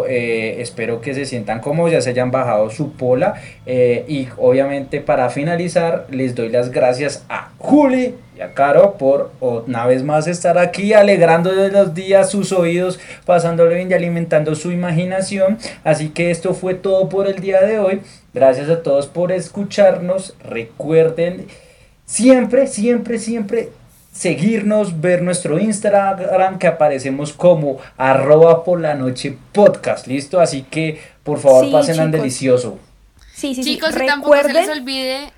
eh, 0.09 0.57
espero 0.61 1.01
que 1.01 1.14
se 1.14 1.24
sientan 1.24 1.61
cómodos, 1.61 1.92
ya 1.92 2.01
se 2.01 2.11
hayan 2.11 2.30
bajado 2.30 2.70
su 2.70 2.92
pola 2.92 3.34
eh, 3.66 4.05
y 4.09 4.28
obviamente 4.36 5.01
para 5.01 5.28
finalizar 5.30 6.07
les 6.11 6.34
doy 6.34 6.49
las 6.49 6.70
gracias 6.70 7.24
a 7.28 7.51
Juli 7.59 8.14
y 8.36 8.40
a 8.40 8.55
Caro 8.55 8.95
por 8.99 9.32
una 9.40 9.86
vez 9.86 10.03
más 10.03 10.26
estar 10.26 10.59
aquí 10.59 10.92
alegrando 10.92 11.53
los 11.53 11.95
días 11.95 12.30
sus 12.30 12.53
oídos, 12.53 12.99
pasándole 13.24 13.76
bien 13.76 13.90
y 13.90 13.95
alimentando 13.95 14.55
su 14.55 14.72
imaginación. 14.72 15.59
Así 15.84 16.09
que 16.09 16.30
esto 16.30 16.55
fue 16.55 16.74
todo 16.74 17.09
por 17.09 17.28
el 17.28 17.40
día 17.40 17.61
de 17.62 17.78
hoy. 17.78 18.01
Gracias 18.32 18.68
a 18.70 18.82
todos 18.82 19.07
por 19.07 19.30
escucharnos. 19.30 20.34
Recuerden 20.42 21.47
siempre, 22.05 22.66
siempre, 22.66 23.18
siempre 23.18 23.68
seguirnos, 24.15 25.01
ver 25.01 25.21
nuestro 25.23 25.59
Instagram 25.59 26.59
que 26.59 26.67
aparecemos 26.69 27.33
como 27.35 27.79
arroba 27.99 28.65
por 28.65 28.81
la 28.81 28.95
noche 28.95 29.37
podcast. 29.53 30.07
¿Listo? 30.07 30.41
Así 30.41 30.62
que 30.62 31.01
por 31.25 31.39
favor 31.41 31.65
Sí, 31.67 31.73
pasen 31.73 31.95
chicos. 31.97 32.11
delicioso. 32.12 32.79
Sí, 33.35 33.55
sí, 33.55 33.62
sí. 33.65 33.75
chicos, 33.75 33.95
tampoco 33.95 34.35
se 34.37 34.43
les 34.45 34.53
Recuerden, 34.53 34.79
olvide. 34.79 35.33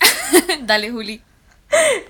Dale, 0.66 0.90
Juli. 0.90 1.20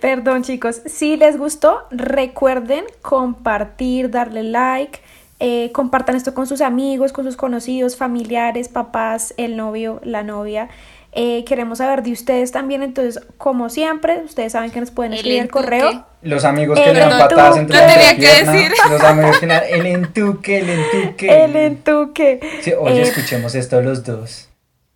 perdón 0.01 0.43
chicos, 0.45 0.81
si 0.87 1.17
les 1.17 1.37
gustó, 1.37 1.87
recuerden 1.91 2.85
compartir, 3.03 4.11
darle 4.11 4.43
like, 4.45 5.01
eh, 5.41 5.73
compartan 5.73 6.15
esto 6.17 6.33
con 6.35 6.47
sus 6.47 6.61
amigos, 6.61 7.13
con 7.13 7.25
sus 7.25 7.37
conocidos, 7.37 7.97
familiares, 7.97 8.69
papás, 8.69 9.35
el 9.37 9.57
novio, 9.57 10.01
la 10.05 10.23
novia. 10.23 10.69
Eh, 11.17 11.45
queremos 11.47 11.79
saber 11.79 12.03
de 12.03 12.11
ustedes 12.11 12.51
también, 12.51 12.83
entonces, 12.83 13.23
como 13.39 13.69
siempre, 13.71 14.23
ustedes 14.25 14.51
saben 14.53 14.73
que 14.73 14.81
nos 14.81 14.91
pueden 14.91 15.13
escribir 15.13 15.43
el 15.43 15.49
correo. 15.51 16.05
Los 16.23 16.45
amigos 16.45 16.79
que 16.81 16.93
le 16.93 16.99
dan 17.01 17.19
patadas 17.19 17.57
entre 17.57 17.79
Lo 17.79 17.87
tenía 17.87 18.17
que 18.17 18.45
decir. 18.45 18.73
Los 18.91 19.01
amigos 19.03 19.39
que 19.39 19.47
le 19.47 19.55
dan 19.55 19.63
el 19.71 19.87
entuque, 19.87 20.59
el 20.59 20.71
entuque. 20.71 21.45
El 21.45 21.55
entuque. 21.57 22.41
Sí, 22.63 22.73
oye, 22.77 22.99
Eh, 22.99 23.03
escuchemos 23.03 23.55
esto 23.55 23.81
los 23.81 24.03
dos. 24.03 24.49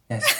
Así. 0.09 0.35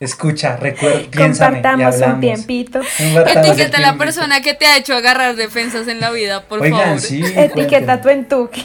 escucha, 0.00 0.56
recuerda, 0.56 1.00
piénsame 1.10 1.62
y 1.78 2.04
un 2.06 2.20
tiempito. 2.20 2.80
Etiqueta 2.98 3.78
a 3.78 3.80
la 3.80 3.96
persona 3.96 4.42
que 4.42 4.52
te 4.52 4.66
ha 4.66 4.76
hecho 4.76 4.94
agarrar 4.94 5.34
defensas 5.36 5.88
en 5.88 6.00
la 6.00 6.10
vida, 6.10 6.42
por 6.42 6.60
Oigan, 6.60 6.80
favor. 6.80 7.00
sí. 7.00 7.22
Etiqueta 7.36 8.02
tu 8.02 8.10
entuque. 8.10 8.62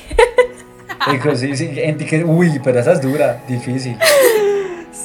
Sí, 1.36 1.56
sí, 1.56 1.70
etiqueta- 1.78 2.26
Uy, 2.26 2.60
pero 2.62 2.80
esa 2.82 2.92
es 2.92 3.02
dura, 3.02 3.42
difícil. 3.48 3.96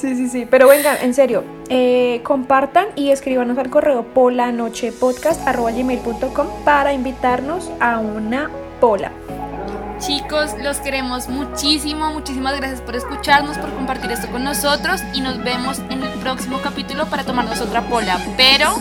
Sí, 0.01 0.16
sí, 0.16 0.28
sí. 0.28 0.47
Pero 0.51 0.66
vengan, 0.68 0.97
en 1.01 1.14
serio, 1.14 1.45
eh, 1.68 2.20
compartan 2.24 2.88
y 2.97 3.11
escríbanos 3.11 3.57
al 3.59 3.70
correo 3.70 4.03
polanochepodcast.gmail.com 4.12 6.49
para 6.64 6.92
invitarnos 6.92 7.70
a 7.80 8.01
una 8.01 8.51
pola. 8.80 9.12
Chicos, 9.99 10.55
los 10.62 10.78
queremos 10.78 11.28
muchísimo. 11.28 12.12
Muchísimas 12.12 12.57
gracias 12.57 12.80
por 12.80 12.97
escucharnos, 12.97 13.57
por 13.59 13.72
compartir 13.72 14.11
esto 14.11 14.28
con 14.30 14.42
nosotros. 14.45 15.01
Y 15.14 15.20
nos 15.20 15.42
vemos 15.42 15.78
en 15.90 16.03
el 16.03 16.11
próximo 16.20 16.61
capítulo 16.62 17.07
para 17.07 17.24
tomarnos 17.24 17.61
otra 17.61 17.82
pola. 17.88 18.18
Pero 18.36 18.74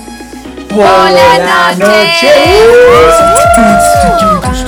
¡Buena 0.74 1.74
noche! 1.74 1.78
noche! 1.78 2.34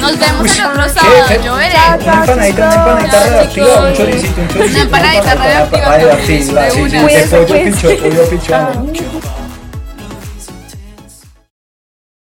nos 0.02 0.20
vemos 0.20 0.60
el 0.60 0.66
otro 0.66 0.90
sábado. 0.90 1.26
¿Qué? 1.28 1.40
Yo 1.44 1.56
veré. 1.56 1.76
Una 1.76 2.14
empanadita, 2.16 2.66
una 2.66 2.76
empanadita 2.76 3.12
Chao, 3.12 3.30
radioactiva, 3.30 3.66
un 3.66 3.94
chicos. 3.94 3.98
choricito, 3.98 4.42
un 4.42 4.48
choricito. 4.48 4.70
Una 4.70 4.82
empanadita 4.84 5.36
radioactiva, 5.36 5.86
radioactiva, 5.86 6.62
de 6.62 6.72
sí, 6.72 6.80
una. 6.82 6.90
sí, 6.90 6.98
de 6.98 7.02
Cuídense, 7.02 7.38
pollo 7.38 7.64
pichón, 7.64 7.98
pollo 7.98 8.30
pichón. 8.30 8.94
Chao. 8.94 9.35